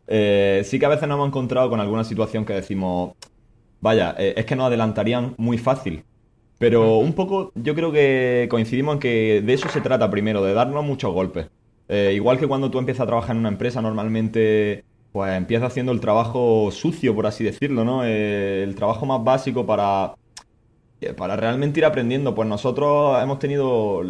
Eh, 0.06 0.62
sí 0.64 0.78
que 0.78 0.86
a 0.86 0.90
veces 0.90 1.08
nos 1.08 1.16
hemos 1.16 1.28
encontrado 1.28 1.70
con 1.70 1.80
alguna 1.80 2.04
situación 2.04 2.44
que 2.44 2.54
decimos, 2.54 3.12
vaya, 3.80 4.14
eh, 4.18 4.34
es 4.36 4.44
que 4.46 4.56
nos 4.56 4.66
adelantarían 4.66 5.34
muy 5.36 5.58
fácil. 5.58 6.04
Pero 6.58 6.98
un 6.98 7.12
poco 7.12 7.52
yo 7.54 7.74
creo 7.74 7.92
que 7.92 8.46
coincidimos 8.50 8.94
en 8.94 9.00
que 9.00 9.42
de 9.44 9.52
eso 9.52 9.68
se 9.68 9.80
trata 9.80 10.10
primero, 10.10 10.42
de 10.42 10.54
darnos 10.54 10.84
muchos 10.84 11.12
golpes. 11.12 11.48
Eh, 11.88 12.12
igual 12.14 12.38
que 12.38 12.46
cuando 12.46 12.70
tú 12.70 12.78
empiezas 12.78 13.02
a 13.02 13.06
trabajar 13.06 13.32
en 13.32 13.40
una 13.40 13.48
empresa, 13.48 13.82
normalmente 13.82 14.84
pues 15.12 15.36
empiezas 15.36 15.68
haciendo 15.68 15.92
el 15.92 16.00
trabajo 16.00 16.70
sucio, 16.72 17.14
por 17.14 17.26
así 17.26 17.44
decirlo, 17.44 17.84
¿no? 17.84 18.04
Eh, 18.04 18.62
el 18.64 18.74
trabajo 18.74 19.06
más 19.06 19.22
básico 19.22 19.64
para, 19.66 20.14
para 21.16 21.36
realmente 21.36 21.80
ir 21.80 21.84
aprendiendo. 21.84 22.34
Pues 22.34 22.48
nosotros 22.48 23.22
hemos 23.22 23.38
tenido, 23.38 24.02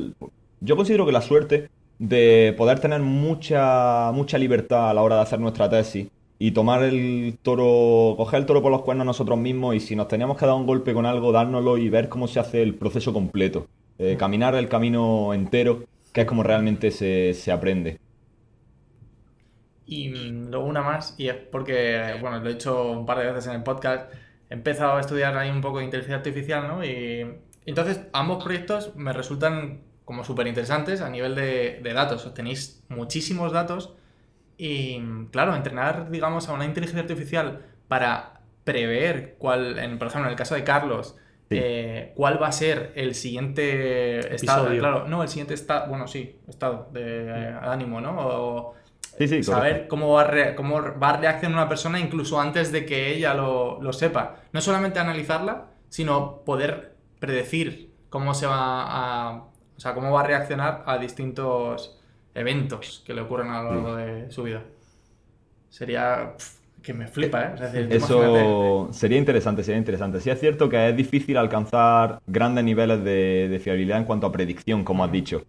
yo 0.61 0.77
considero 0.77 1.07
que 1.07 1.13
la 1.13 1.23
suerte 1.23 1.69
de 1.99 2.55
poder 2.57 2.81
tener 2.81 3.01
mucha, 3.01 4.11
mucha 4.13 4.39
libertad 4.39 4.91
a 4.91 4.95
la 4.95 5.03
hora 5.03 5.17
de 5.17 5.23
hacer 5.23 5.41
nuestra 5.41 5.69
tesis 5.69 6.09
y 6.39 6.51
tomar 6.51 6.83
el 6.83 7.39
toro, 7.43 8.15
coger 8.17 8.41
el 8.41 8.47
toro 8.47 8.63
por 8.63 8.73
los 8.73 8.83
cuernos 8.83 9.07
nosotros 9.07 9.39
mismos 9.39 9.77
y 9.77 9.81
si 9.81 9.97
nos 9.97 10.09
teníamos 10.09 10.37
que 10.37 10.47
dar 10.47 10.55
un 10.55 10.67
golpe 10.67 10.93
con 10.93 11.07
algo, 11.07 11.33
dárnoslo 11.33 11.79
y 11.79 11.89
ver 11.89 12.09
cómo 12.09 12.29
se 12.29 12.41
hace 12.41 12.63
el 12.63 12.75
proceso 12.75 13.13
completo. 13.13 13.67
Eh, 13.99 14.17
caminar 14.19 14.55
el 14.57 14.69
camino 14.69 15.33
entero, 15.33 15.85
que 16.13 16.23
es 16.23 16.27
como 16.27 16.43
realmente 16.43 16.91
se, 16.91 17.33
se 17.35 17.53
aprende. 17.53 17.99
Y 19.87 20.09
mm, 20.09 20.51
luego 20.51 20.67
una 20.67 20.83
más, 20.83 21.15
y 21.19 21.29
es 21.29 21.37
porque, 21.37 22.17
bueno, 22.21 22.41
lo 22.41 22.51
he 22.51 22.53
hecho 22.53 22.91
un 22.91 23.07
par 23.07 23.19
de 23.19 23.27
veces 23.27 23.47
en 23.47 23.55
el 23.55 23.63
podcast, 23.63 24.13
he 24.55 24.57
empezado 24.57 24.97
a 24.97 25.01
estudiar 25.01 25.37
ahí 25.37 25.51
un 25.51 25.61
poco 25.61 25.79
de 25.79 25.85
inteligencia 25.85 26.17
artificial, 26.17 26.69
¿no? 26.69 26.85
Y 26.85 27.27
entonces 27.67 28.01
ambos 28.13 28.43
proyectos 28.45 28.95
me 28.95 29.13
resultan 29.13 29.81
como 30.05 30.23
súper 30.23 30.47
interesantes 30.47 31.01
a 31.01 31.11
nivel 31.11 31.35
de, 31.35 31.81
de 31.83 31.93
datos. 31.93 32.33
Tenéis 32.35 32.83
muchísimos 32.89 33.53
datos 33.53 33.95
y, 34.57 35.01
claro, 35.33 35.57
entrenar, 35.57 36.11
digamos, 36.11 36.49
a 36.49 36.53
una 36.53 36.65
inteligencia 36.65 37.03
artificial 37.03 37.63
para 37.89 38.41
prever 38.65 39.35
cuál, 39.39 39.79
en, 39.79 39.99
por 39.99 40.09
ejemplo, 40.09 40.29
en 40.29 40.33
el 40.33 40.39
caso 40.39 40.55
de 40.55 40.65
Carlos, 40.65 41.17
Sí. 41.51 41.59
eh, 41.61 42.13
cuál 42.17 42.43
va 42.43 42.49
a 42.49 42.53
ser 42.53 42.93
el 42.97 43.15
siguiente 43.15 44.35
estado, 44.35 44.63
Episodio. 44.63 44.81
claro, 44.81 45.09
no, 45.09 45.23
el 45.23 45.29
siguiente 45.29 45.53
estado, 45.53 45.89
bueno, 45.89 46.09
sí, 46.09 46.39
estado 46.49 46.89
de 46.93 47.27
eh, 47.29 47.55
ánimo, 47.61 48.01
¿no? 48.01 48.17
O, 48.19 48.75
Sí, 49.19 49.29
sí, 49.29 49.43
saber 49.45 49.73
correcto. 49.73 49.89
cómo 49.89 50.13
va, 50.13 50.23
a 50.23 50.55
cómo 50.57 50.81
va 51.01 51.11
a 51.11 51.17
reaccionar 51.19 51.59
una 51.59 51.69
persona 51.69 52.01
incluso 52.01 52.41
antes 52.41 52.73
de 52.73 52.85
que 52.85 53.15
ella 53.15 53.35
lo, 53.35 53.81
lo 53.81 53.93
sepa. 53.93 54.37
No 54.53 54.61
solamente 54.61 54.99
analizarla, 54.99 55.67
sino 55.89 56.41
poder 56.45 56.95
predecir 57.21 57.93
cómo 58.11 58.35
se 58.35 58.47
va 58.47 58.57
a, 59.31 59.37
o 59.77 59.81
sea, 59.81 59.95
cómo 59.95 60.11
va 60.13 60.21
a 60.21 60.25
reaccionar 60.27 60.83
a 60.87 60.99
distintos 60.99 61.99
eventos 62.35 63.03
que 63.07 63.15
le 63.15 63.21
ocurren 63.23 63.51
a 63.51 63.63
lo 63.63 63.71
largo 63.75 63.97
de 63.97 64.31
su 64.31 64.43
vida. 64.43 64.63
Sería 65.69 66.35
que 66.83 66.93
me 66.95 67.07
flipa, 67.09 67.43
¿eh? 67.45 67.51
O 67.55 67.57
sea, 67.57 67.67
es 67.69 67.73
decir, 67.73 67.89
tú 67.89 67.97
imagínate- 67.97 68.41
Eso 68.41 68.89
sería 68.93 69.19
interesante, 69.19 69.65
sería 69.65 69.79
interesante. 69.79 70.21
Sí 70.21 70.31
es 70.31 70.39
cierto 70.39 70.69
que 70.69 70.89
es 70.91 70.97
difícil 70.97 71.37
alcanzar 71.37 72.21
grandes 72.27 72.65
niveles 72.65 73.03
de, 73.03 73.49
de 73.49 73.59
fiabilidad 73.59 73.99
en 73.99 74.05
cuanto 74.05 74.27
a 74.27 74.33
predicción, 74.33 74.85
como 74.85 75.05
has 75.05 75.11
dicho. 75.13 75.43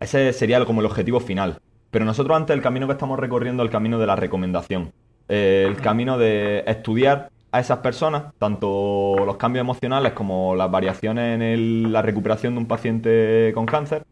Ese 0.00 0.32
sería 0.32 0.64
como 0.64 0.80
el 0.80 0.86
objetivo 0.86 1.20
final. 1.20 1.58
Pero 1.90 2.04
nosotros 2.04 2.36
antes 2.36 2.54
el 2.54 2.62
camino 2.62 2.86
que 2.86 2.92
estamos 2.92 3.18
recorriendo 3.18 3.62
es 3.62 3.68
el 3.68 3.72
camino 3.72 3.98
de 3.98 4.06
la 4.06 4.16
recomendación. 4.16 4.92
Eh, 5.28 5.64
el 5.68 5.76
camino 5.76 6.18
de 6.18 6.64
estudiar 6.66 7.30
a 7.50 7.60
esas 7.60 7.78
personas, 7.78 8.24
tanto 8.38 9.14
los 9.24 9.36
cambios 9.36 9.62
emocionales 9.62 10.12
como 10.12 10.54
las 10.54 10.70
variaciones 10.70 11.34
en 11.34 11.42
el- 11.42 11.92
la 11.92 12.02
recuperación 12.02 12.54
de 12.54 12.58
un 12.60 12.66
paciente 12.66 13.52
con 13.54 13.64
cáncer, 13.64 14.04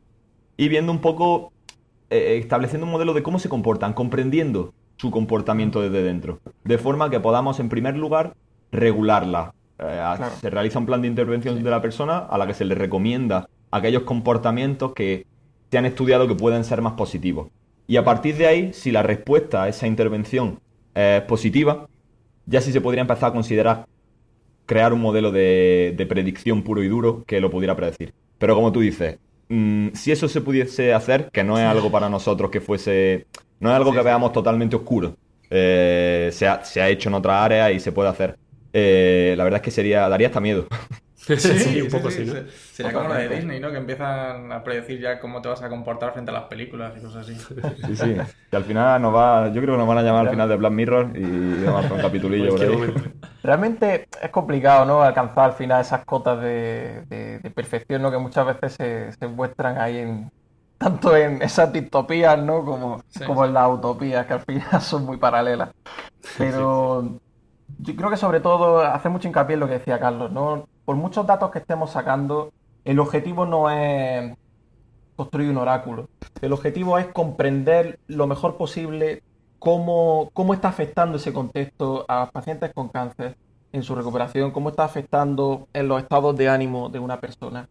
y 0.57 0.69
viendo 0.69 0.91
un 0.91 1.01
poco, 1.01 1.53
eh, 2.09 2.39
estableciendo 2.41 2.87
un 2.87 2.93
modelo 2.93 3.13
de 3.13 3.23
cómo 3.23 3.39
se 3.39 3.51
comportan, 3.51 3.93
comprendiendo 3.93 4.73
su 4.97 5.11
comportamiento 5.11 5.83
desde 5.83 6.03
dentro. 6.03 6.41
De 6.65 6.79
forma 6.79 7.11
que 7.11 7.21
podamos, 7.21 7.61
en 7.61 7.69
primer 7.69 7.97
lugar, 7.97 8.35
regularla. 8.73 9.53
Eh, 9.79 10.01
Claro. 10.17 10.33
Se 10.41 10.49
realiza 10.49 10.79
un 10.79 10.87
plan 10.87 11.03
de 11.03 11.09
intervención 11.09 11.63
de 11.63 11.71
la 11.71 11.83
persona 11.83 12.19
a 12.19 12.39
la 12.39 12.47
que 12.47 12.55
se 12.55 12.65
le 12.65 12.75
recomienda 12.75 13.49
aquellos 13.71 14.05
comportamientos 14.05 14.95
que 14.95 15.27
se 15.71 15.77
han 15.77 15.85
estudiado 15.85 16.27
que 16.27 16.35
pueden 16.35 16.65
ser 16.65 16.81
más 16.81 16.95
positivos. 16.95 17.49
Y 17.87 17.97
a 17.97 18.05
partir 18.05 18.37
de 18.37 18.47
ahí, 18.47 18.73
si 18.73 18.91
la 18.91 19.03
respuesta 19.03 19.65
a 19.65 19.69
esa 19.69 19.87
intervención 19.87 20.61
es 20.95 21.23
positiva, 21.23 21.89
ya 22.47 22.61
sí 22.61 22.73
se 22.73 22.81
podría 22.81 23.03
empezar 23.03 23.31
a 23.31 23.33
considerar 23.33 23.87
crear 24.67 24.93
un 24.93 25.01
modelo 25.01 25.31
de, 25.31 25.95
de 25.97 26.07
predicción 26.07 26.63
puro 26.63 26.83
y 26.83 26.89
duro 26.89 27.25
que 27.27 27.41
lo 27.41 27.51
pudiera 27.51 27.77
predecir. 27.77 28.13
Pero 28.39 28.55
como 28.55 28.73
tú 28.73 28.81
dices, 28.81 29.19
mm, 29.49 29.89
si 29.95 30.13
eso 30.13 30.29
se 30.29 30.41
pudiese 30.41 30.93
hacer, 30.93 31.31
que 31.33 31.45
no 31.45 31.59
es 31.59 31.65
algo 31.65 31.91
para 31.91 32.09
nosotros 32.09 32.51
que 32.51 32.61
fuese, 32.61 33.27
no 33.61 33.71
es 33.71 33.77
algo 33.77 33.93
que 33.93 34.03
veamos 34.03 34.33
totalmente 34.33 34.77
oscuro, 34.77 35.17
eh, 35.51 36.31
se, 36.33 36.49
ha, 36.49 36.65
se 36.65 36.83
ha 36.83 36.89
hecho 36.89 37.09
en 37.09 37.15
otras 37.15 37.37
áreas 37.43 37.73
y 37.73 37.81
se 37.81 37.93
puede 37.93 38.09
hacer. 38.09 38.37
Eh, 38.73 39.35
la 39.37 39.45
verdad 39.45 39.59
es 39.59 39.65
que 39.65 39.71
sería, 39.71 40.09
daría 40.09 40.29
hasta 40.29 40.41
miedo. 40.41 40.67
Sí, 41.27 41.81
un 41.83 41.89
poco 41.91 42.11
sí, 42.11 42.25
¿no? 42.25 42.33
se- 42.33 42.49
Sería 42.73 42.93
como 42.93 43.09
lo 43.09 43.15
de. 43.15 43.29
Disney, 43.29 43.59
¿no? 43.61 43.71
Que 43.73 43.79
empiezan 43.79 44.53
a 44.53 44.63
predecir 44.63 45.01
ya 45.01 45.19
cómo 45.19 45.43
te 45.43 45.49
vas 45.49 45.61
a 45.63 45.69
comportar 45.69 46.13
frente 46.13 46.31
a 46.31 46.35
las 46.35 46.45
películas 46.45 46.93
y 46.97 47.01
cosas 47.01 47.29
así. 47.29 47.35
Sí, 47.87 47.97
sí. 47.97 48.17
Que 48.51 48.57
al 48.57 48.65
final 48.65 49.03
nos 49.03 49.15
va, 49.15 49.49
yo 49.49 49.61
creo 49.61 49.75
que 49.75 49.79
nos 49.79 49.89
van 49.89 49.99
a 49.99 50.03
llamar 50.03 50.23
al 50.27 50.31
final 50.31 50.49
de 50.49 50.57
Black 50.57 50.73
Mirror 50.73 51.11
y 51.17 51.65
vamos 51.65 51.77
a 51.77 51.79
hacer 51.81 51.93
un 51.95 52.01
capitulillo 52.01 52.51
por 52.51 52.63
ahí. 52.63 52.95
Realmente 53.43 54.09
es 54.23 54.31
complicado, 54.31 54.85
¿no? 54.85 55.03
Alcanzar 55.03 55.47
al 55.47 55.53
final 55.55 55.81
esas 55.81 56.05
cotas 56.05 56.41
de, 56.41 57.03
de- 57.09 57.39
de 57.41 57.51
perfección, 57.51 58.03
¿no? 58.03 58.11
Que 58.11 58.19
muchas 58.19 58.47
veces 58.47 58.75
se, 58.75 59.13
se 59.13 59.27
muestran 59.29 59.79
ahí 59.79 59.99
en 59.99 60.31
tanto 60.79 61.17
en 61.17 61.41
esas 61.43 61.73
distopías, 61.73 62.39
¿no? 62.39 62.65
Como, 62.65 63.03
Sí. 63.09 63.25
como 63.25 63.45
en 63.45 63.55
las 63.55 63.69
utopías, 63.71 64.27
que 64.27 64.33
al 64.35 64.41
final 64.45 64.81
son 64.83 65.05
muy 65.07 65.17
paralelas. 65.17 65.71
Pero 66.37 67.21
yo 67.79 67.95
creo 67.97 68.11
que 68.11 68.17
sobre 68.17 68.41
todo 68.41 68.81
hace 68.81 69.09
mucho 69.09 69.29
hincapié 69.29 69.55
en 69.55 69.61
lo 69.61 69.67
que 69.67 69.75
decía 69.75 70.01
Carlos, 70.01 70.33
¿no? 70.33 70.69
Por 70.85 70.97
muchos 70.97 71.27
datos 71.27 71.51
que 71.51 71.59
estemos 71.59 71.91
sacando, 71.93 72.53
el 72.85 72.99
objetivo 73.01 73.47
no 73.47 73.71
es 73.71 74.37
construir 75.17 75.51
un 75.51 75.59
oráculo. 75.59 76.09
El 76.41 76.53
objetivo 76.53 76.99
es 76.99 77.09
comprender 77.09 78.01
lo 78.09 78.27
mejor 78.27 78.57
posible 78.57 79.23
cómo, 79.59 80.31
cómo 80.35 80.55
está 80.55 80.69
afectando 80.69 81.17
ese 81.19 81.33
contexto 81.33 82.05
a 82.09 82.31
pacientes 82.31 82.73
con 82.75 82.89
cáncer 82.89 83.37
en 83.73 83.83
su 83.83 83.95
recuperación, 83.95 84.53
cómo 84.53 84.71
está 84.71 84.85
afectando 84.85 85.69
en 85.73 85.89
los 85.89 86.03
estados 86.03 86.37
de 86.37 86.49
ánimo 86.49 86.89
de 86.91 86.99
una 87.01 87.21
persona. 87.21 87.69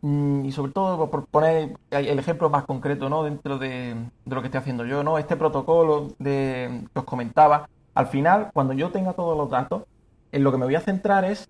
Mm, 0.00 0.44
Y 0.46 0.52
sobre 0.52 0.72
todo, 0.72 1.10
por 1.10 1.26
poner 1.28 1.76
el 1.90 2.18
ejemplo 2.18 2.50
más 2.50 2.64
concreto, 2.64 3.08
¿no? 3.08 3.24
Dentro 3.24 3.58
de, 3.58 3.94
de 4.24 4.34
lo 4.34 4.40
que 4.40 4.46
estoy 4.48 4.60
haciendo 4.60 4.84
yo, 4.86 5.02
¿no? 5.02 5.18
Este 5.18 5.36
protocolo 5.36 6.08
de, 6.18 6.86
que 6.92 6.98
os 7.00 7.04
comentaba, 7.04 7.68
al 7.98 8.06
final, 8.06 8.50
cuando 8.54 8.74
yo 8.74 8.92
tenga 8.92 9.12
todos 9.12 9.36
los 9.36 9.50
datos, 9.50 9.82
en 10.30 10.44
lo 10.44 10.52
que 10.52 10.58
me 10.58 10.66
voy 10.66 10.76
a 10.76 10.80
centrar 10.80 11.24
es 11.24 11.48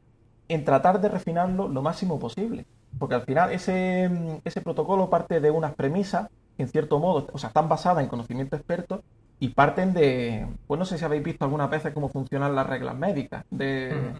en 0.48 0.64
tratar 0.64 0.98
de 0.98 1.10
refinarlo 1.10 1.68
lo 1.68 1.82
máximo 1.82 2.18
posible. 2.18 2.64
Porque 2.98 3.16
al 3.16 3.20
final 3.20 3.52
ese, 3.52 4.40
ese 4.44 4.62
protocolo 4.62 5.10
parte 5.10 5.40
de 5.40 5.50
unas 5.50 5.74
premisas, 5.74 6.30
que 6.56 6.62
en 6.62 6.70
cierto 6.70 7.00
modo, 7.00 7.26
o 7.34 7.36
sea, 7.36 7.48
están 7.48 7.68
basadas 7.68 8.02
en 8.02 8.08
conocimiento 8.08 8.56
experto 8.56 9.02
y 9.38 9.48
parten 9.50 9.92
de, 9.92 10.48
pues 10.66 10.78
no 10.78 10.86
sé 10.86 10.96
si 10.96 11.04
habéis 11.04 11.22
visto 11.22 11.44
algunas 11.44 11.68
veces 11.68 11.92
cómo 11.92 12.08
funcionan 12.08 12.54
las 12.54 12.66
reglas 12.66 12.96
médicas 12.96 13.44
de, 13.50 14.14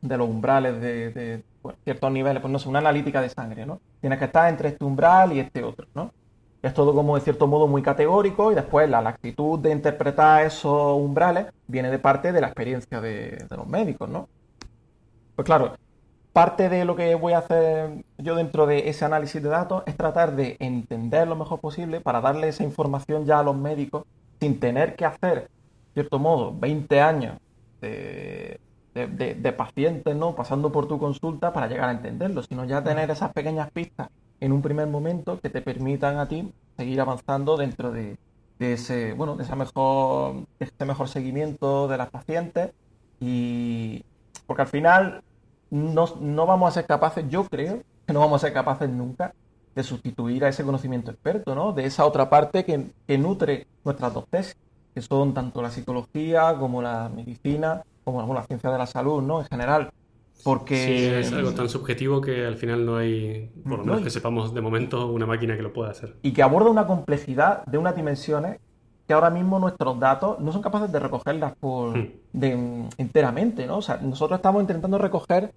de 0.00 0.16
los 0.16 0.28
umbrales 0.28 0.80
de, 0.80 1.10
de, 1.12 1.44
bueno, 1.62 1.78
ciertos 1.84 2.10
niveles, 2.10 2.42
pues 2.42 2.50
no 2.50 2.58
sé, 2.58 2.68
una 2.68 2.80
analítica 2.80 3.20
de 3.20 3.28
sangre, 3.28 3.66
¿no? 3.66 3.80
Tienes 4.00 4.18
que 4.18 4.24
estar 4.24 4.48
entre 4.48 4.70
este 4.70 4.84
umbral 4.84 5.32
y 5.32 5.38
este 5.38 5.62
otro, 5.62 5.86
¿no? 5.94 6.12
Es 6.62 6.74
todo 6.74 6.94
como 6.94 7.16
de 7.16 7.22
cierto 7.22 7.46
modo 7.48 7.66
muy 7.66 7.82
categórico 7.82 8.52
y 8.52 8.54
después 8.54 8.88
la, 8.88 8.98
actitud 9.00 9.58
de 9.58 9.72
interpretar 9.72 10.44
esos 10.46 10.94
umbrales 10.96 11.46
viene 11.66 11.90
de 11.90 11.98
parte 11.98 12.32
de 12.32 12.40
la 12.40 12.46
experiencia 12.48 13.00
de, 13.00 13.46
de 13.50 13.56
los 13.56 13.66
médicos, 13.66 14.08
¿no? 14.08 14.28
Pues 15.34 15.46
claro, 15.46 15.74
parte 16.32 16.68
de 16.68 16.84
lo 16.84 16.96
que 16.96 17.14
voy 17.14 17.32
a 17.34 17.38
hacer 17.38 18.04
yo 18.18 18.36
dentro 18.36 18.66
de 18.66 18.88
ese 18.90 19.04
análisis 19.04 19.42
de 19.42 19.48
datos 19.48 19.82
es 19.86 19.96
tratar 19.96 20.36
de 20.36 20.56
entender 20.60 21.28
lo 21.28 21.36
mejor 21.36 21.60
posible 21.60 22.00
para 22.00 22.20
darle 22.20 22.48
esa 22.48 22.64
información 22.64 23.26
ya 23.26 23.40
a 23.40 23.42
los 23.42 23.56
médicos 23.56 24.04
sin 24.40 24.60
tener 24.60 24.96
que 24.96 25.04
hacer, 25.06 25.42
de 25.42 25.48
cierto 25.94 26.18
modo, 26.18 26.54
20 26.58 27.00
años 27.00 27.38
de- 28.94 29.06
de- 29.06 29.34
de 29.34 29.52
pacientes, 29.52 30.14
¿no? 30.16 30.34
Pasando 30.34 30.70
por 30.72 30.86
tu 30.88 30.98
consulta 30.98 31.52
para 31.52 31.66
llegar 31.68 31.88
a 31.88 31.92
entenderlo, 31.92 32.42
sino 32.42 32.64
ya 32.64 32.82
tener 32.84 33.10
esas 33.10 33.32
pequeñas 33.32 33.70
pistas 33.72 34.08
en 34.42 34.50
un 34.50 34.60
primer 34.60 34.88
momento 34.88 35.38
que 35.40 35.50
te 35.50 35.62
permitan 35.62 36.18
a 36.18 36.26
ti 36.26 36.52
seguir 36.76 37.00
avanzando 37.00 37.56
dentro 37.56 37.92
de, 37.92 38.18
ese, 38.58 39.12
bueno, 39.12 39.36
de 39.36 39.44
mejor, 39.54 40.46
ese 40.58 40.84
mejor 40.84 41.08
seguimiento 41.08 41.86
de 41.86 41.96
las 41.96 42.10
pacientes 42.10 42.72
y 43.20 44.04
porque 44.44 44.62
al 44.62 44.68
final 44.68 45.22
no, 45.70 46.06
no 46.20 46.46
vamos 46.46 46.68
a 46.68 46.72
ser 46.72 46.86
capaces, 46.86 47.24
yo 47.28 47.44
creo 47.44 47.82
que 48.04 48.12
no 48.12 48.18
vamos 48.18 48.42
a 48.42 48.46
ser 48.46 48.52
capaces 48.52 48.90
nunca 48.90 49.32
de 49.76 49.84
sustituir 49.84 50.44
a 50.44 50.48
ese 50.48 50.64
conocimiento 50.64 51.12
experto, 51.12 51.54
¿no? 51.54 51.72
De 51.72 51.86
esa 51.86 52.04
otra 52.04 52.28
parte 52.28 52.64
que, 52.64 52.90
que 53.06 53.18
nutre 53.18 53.68
nuestras 53.84 54.12
dos 54.12 54.26
tesis, 54.28 54.56
que 54.92 55.02
son 55.02 55.34
tanto 55.34 55.62
la 55.62 55.70
psicología 55.70 56.56
como 56.58 56.82
la 56.82 57.08
medicina, 57.08 57.82
como 58.02 58.18
bueno, 58.18 58.34
la 58.34 58.46
ciencia 58.46 58.70
de 58.70 58.78
la 58.78 58.86
salud, 58.86 59.22
¿no? 59.22 59.40
En 59.40 59.46
general. 59.46 59.92
Porque 60.44 60.74
Sí, 60.76 61.04
es 61.26 61.32
algo 61.32 61.52
tan 61.52 61.68
subjetivo 61.68 62.20
que 62.20 62.44
al 62.46 62.56
final 62.56 62.84
no 62.84 62.96
hay, 62.96 63.50
por 63.62 63.72
lo 63.72 63.76
No, 63.78 63.84
menos 63.84 64.02
que 64.02 64.10
sepamos 64.10 64.52
de 64.54 64.60
momento, 64.60 65.06
una 65.06 65.26
máquina 65.26 65.56
que 65.56 65.62
lo 65.62 65.72
pueda 65.72 65.90
hacer. 65.90 66.16
y 66.22 66.32
que 66.32 66.42
aborda 66.42 66.70
una 66.70 66.86
complejidad 66.86 67.64
de 67.66 67.78
unas 67.78 67.94
dimensiones 67.94 68.58
que 69.06 69.14
ahora 69.14 69.30
mismo 69.30 69.58
nuestros 69.58 69.98
datos 70.00 70.38
no 70.40 70.52
son 70.52 70.62
capaces 70.62 70.90
de 70.92 70.98
recogerlas 71.00 71.54
por, 71.60 71.96
Hmm. 71.96 72.10
de- 72.32 72.88
enteramente, 72.98 73.66
¿no? 73.66 73.78
O 73.78 73.82
sea, 73.82 73.98
nosotros 73.98 74.38
estamos 74.38 74.62
intentando 74.62 74.98
recoger 74.98 75.50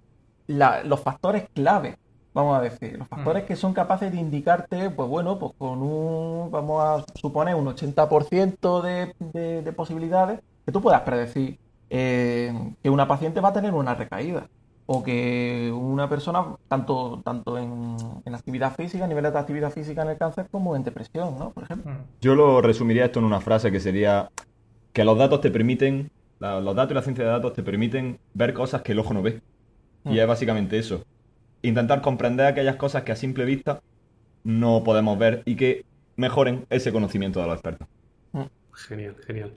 la- 0.48 0.82
los 0.84 1.00
factores 1.00 1.44
clave, 1.54 1.96
vamos 2.34 2.58
a 2.58 2.60
decir, 2.62 2.96
los 2.98 3.08
factores 3.08 3.44
que 3.44 3.56
son 3.56 3.72
capaces 3.72 4.12
de 4.12 4.18
indicarte, 4.18 4.90
pues 4.90 5.08
bueno, 5.08 5.38
pues 5.38 5.52
con 5.58 5.80
un, 5.82 6.50
vamos 6.50 6.82
a 6.82 7.04
suponer, 7.18 7.54
un 7.54 7.66
80% 7.68 8.82
de, 8.82 9.12
de, 9.32 9.62
de 9.62 9.72
posibilidades 9.72 10.40
que 10.64 10.72
tú 10.72 10.80
puedas 10.80 11.00
predecir 11.02 11.56
eh, 11.90 12.52
que 12.82 12.90
una 12.90 13.06
paciente 13.08 13.40
va 13.40 13.48
a 13.50 13.52
tener 13.52 13.72
una 13.72 13.94
recaída. 13.94 14.46
O 14.88 15.02
que 15.02 15.72
una 15.74 16.08
persona, 16.08 16.54
tanto, 16.68 17.20
tanto 17.24 17.58
en, 17.58 17.96
en 18.24 18.34
actividad 18.34 18.74
física, 18.74 19.04
a 19.04 19.08
niveles 19.08 19.32
de 19.32 19.38
actividad 19.38 19.72
física 19.72 20.02
en 20.02 20.10
el 20.10 20.16
cáncer, 20.18 20.46
como 20.50 20.76
en 20.76 20.84
depresión, 20.84 21.36
¿no? 21.38 21.50
Por 21.50 21.64
ejemplo. 21.64 21.90
Mm. 21.92 22.04
Yo 22.20 22.34
lo 22.36 22.60
resumiría 22.62 23.06
esto 23.06 23.18
en 23.18 23.24
una 23.24 23.40
frase 23.40 23.72
que 23.72 23.80
sería 23.80 24.28
que 24.92 25.04
los 25.04 25.18
datos 25.18 25.40
te 25.40 25.50
permiten, 25.50 26.08
la- 26.38 26.60
los 26.60 26.76
datos 26.76 26.92
y 26.92 26.94
la 26.94 27.02
ciencia 27.02 27.24
de 27.24 27.30
datos 27.30 27.52
te 27.52 27.62
permiten 27.64 28.18
ver 28.34 28.54
cosas 28.54 28.82
que 28.82 28.92
el 28.92 29.00
ojo 29.00 29.12
no 29.12 29.22
ve. 29.22 29.40
Y 30.04 30.10
Mm. 30.10 30.18
es 30.18 30.26
básicamente 30.28 30.78
eso. 30.78 31.02
Intentar 31.62 32.00
comprender 32.00 32.46
aquellas 32.46 32.76
cosas 32.76 33.02
que 33.02 33.12
a 33.12 33.16
simple 33.16 33.44
vista 33.44 33.80
no 34.44 34.84
podemos 34.84 35.18
ver 35.18 35.42
y 35.46 35.56
que 35.56 35.84
mejoren 36.16 36.64
ese 36.70 36.92
conocimiento 36.92 37.40
de 37.40 37.46
los 37.46 37.54
expertos. 37.56 37.88
Genial, 38.76 39.16
genial. 39.26 39.54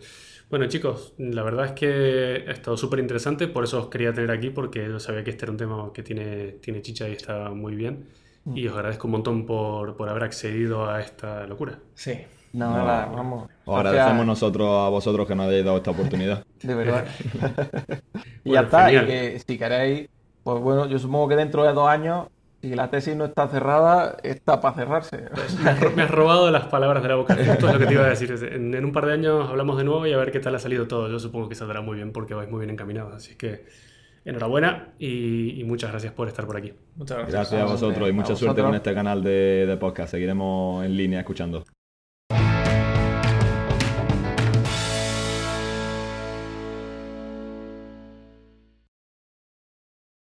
Bueno, 0.50 0.68
chicos, 0.68 1.14
la 1.18 1.44
verdad 1.44 1.66
es 1.68 1.72
que 1.74 2.46
ha 2.48 2.52
estado 2.52 2.78
súper 2.78 3.00
interesante, 3.00 3.48
por 3.48 3.66
eso 3.66 3.80
os 3.80 3.88
quería 3.90 4.14
tener 4.14 4.32
aquí, 4.32 4.50
porque 4.50 4.88
yo 4.88 5.00
sabía 5.00 5.24
que 5.24 5.32
este 5.32 5.46
era 5.46 5.52
un 5.52 5.58
tema 5.58 5.92
que 5.94 6.04
tiene, 6.04 6.54
tiene 6.54 6.82
chicha 6.82 7.08
y 7.10 7.14
está 7.14 7.50
muy 7.52 7.76
bien. 7.76 8.08
Y 8.54 8.68
os 8.68 8.74
agradezco 8.76 9.08
un 9.08 9.12
montón 9.12 9.46
por, 9.46 9.96
por 9.98 10.10
haber 10.10 10.24
accedido 10.24 10.90
a 10.90 11.02
esta 11.02 11.46
locura. 11.46 11.80
Sí. 11.94 12.14
No, 12.54 12.72
No, 12.76 12.84
nada, 12.86 13.06
vamos. 13.08 13.50
Os 13.66 13.78
agradecemos 13.78 14.26
nosotros 14.26 14.68
a 14.68 14.90
vosotros 14.90 15.28
que 15.28 15.36
nos 15.36 15.48
hayáis 15.48 15.66
dado 15.66 15.78
esta 15.78 15.92
oportunidad. 15.92 16.46
De 16.62 16.74
verdad. 16.76 17.06
y 18.44 18.50
Bueno, 18.50 18.62
ya 18.62 18.62
está. 18.62 18.92
Y 18.94 19.06
que 19.06 19.40
si 19.46 19.58
queréis, 19.58 20.10
pues 20.44 20.62
bueno, 20.62 20.88
yo 20.88 20.98
supongo 20.98 21.28
que 21.30 21.36
dentro 21.36 21.64
de 21.64 21.74
dos 21.74 21.88
años, 21.88 22.28
si 22.62 22.76
la 22.76 22.90
tesis 22.90 23.16
no 23.16 23.26
está 23.26 23.48
cerrada, 23.48 24.18
está 24.24 24.60
para 24.62 24.76
cerrarse. 24.76 25.26
Me 25.64 25.70
has 25.70 25.80
ro- 25.80 25.92
me 25.96 26.04
has 26.04 26.12
robado 26.12 26.52
las 26.52 26.66
palabras 26.68 27.02
de 27.04 27.10
la 27.10 27.16
boca. 27.16 27.36
Justo 27.36 27.68
es 27.68 27.74
lo 27.74 27.80
que 27.80 27.86
te 27.86 27.94
iba 27.94 28.06
a 28.06 28.10
decir. 28.10 28.32
En, 28.52 28.74
en 28.74 28.86
un 28.86 28.92
par 28.92 29.06
de 29.06 29.14
años 29.14 29.50
hablamos 29.50 29.78
de 29.78 29.84
nuevo 29.86 30.06
y 30.06 30.14
a 30.14 30.18
ver 30.18 30.32
qué 30.32 30.40
tal 30.40 30.56
ha 30.56 30.60
salido 30.60 30.88
todo. 30.88 31.10
Yo 31.10 31.20
supongo 31.20 31.48
que 31.50 31.56
saldrá 31.56 31.82
muy 31.82 31.96
bien 31.96 32.12
porque 32.12 32.34
vais 32.34 32.50
muy 32.50 32.60
bien 32.60 32.70
encaminados. 32.72 33.14
Así 33.16 33.36
que 33.36 33.66
enhorabuena 34.26 34.90
y, 35.00 35.60
y 35.60 35.64
muchas 35.64 35.92
gracias 35.92 36.12
por 36.14 36.28
estar 36.28 36.46
por 36.46 36.58
aquí. 36.58 36.74
Muchas 36.96 37.18
gracias. 37.18 37.34
Gracias 37.34 37.62
a 37.62 37.66
vosotros 37.66 38.10
y 38.10 38.12
mucha 38.12 38.36
suerte 38.36 38.62
con 38.62 38.76
este 38.76 38.94
canal 38.94 39.24
de, 39.24 39.66
de 39.66 39.78
podcast. 39.78 40.12
Seguiremos 40.12 40.86
en 40.86 40.96
línea 40.98 41.20
escuchando. 41.22 41.64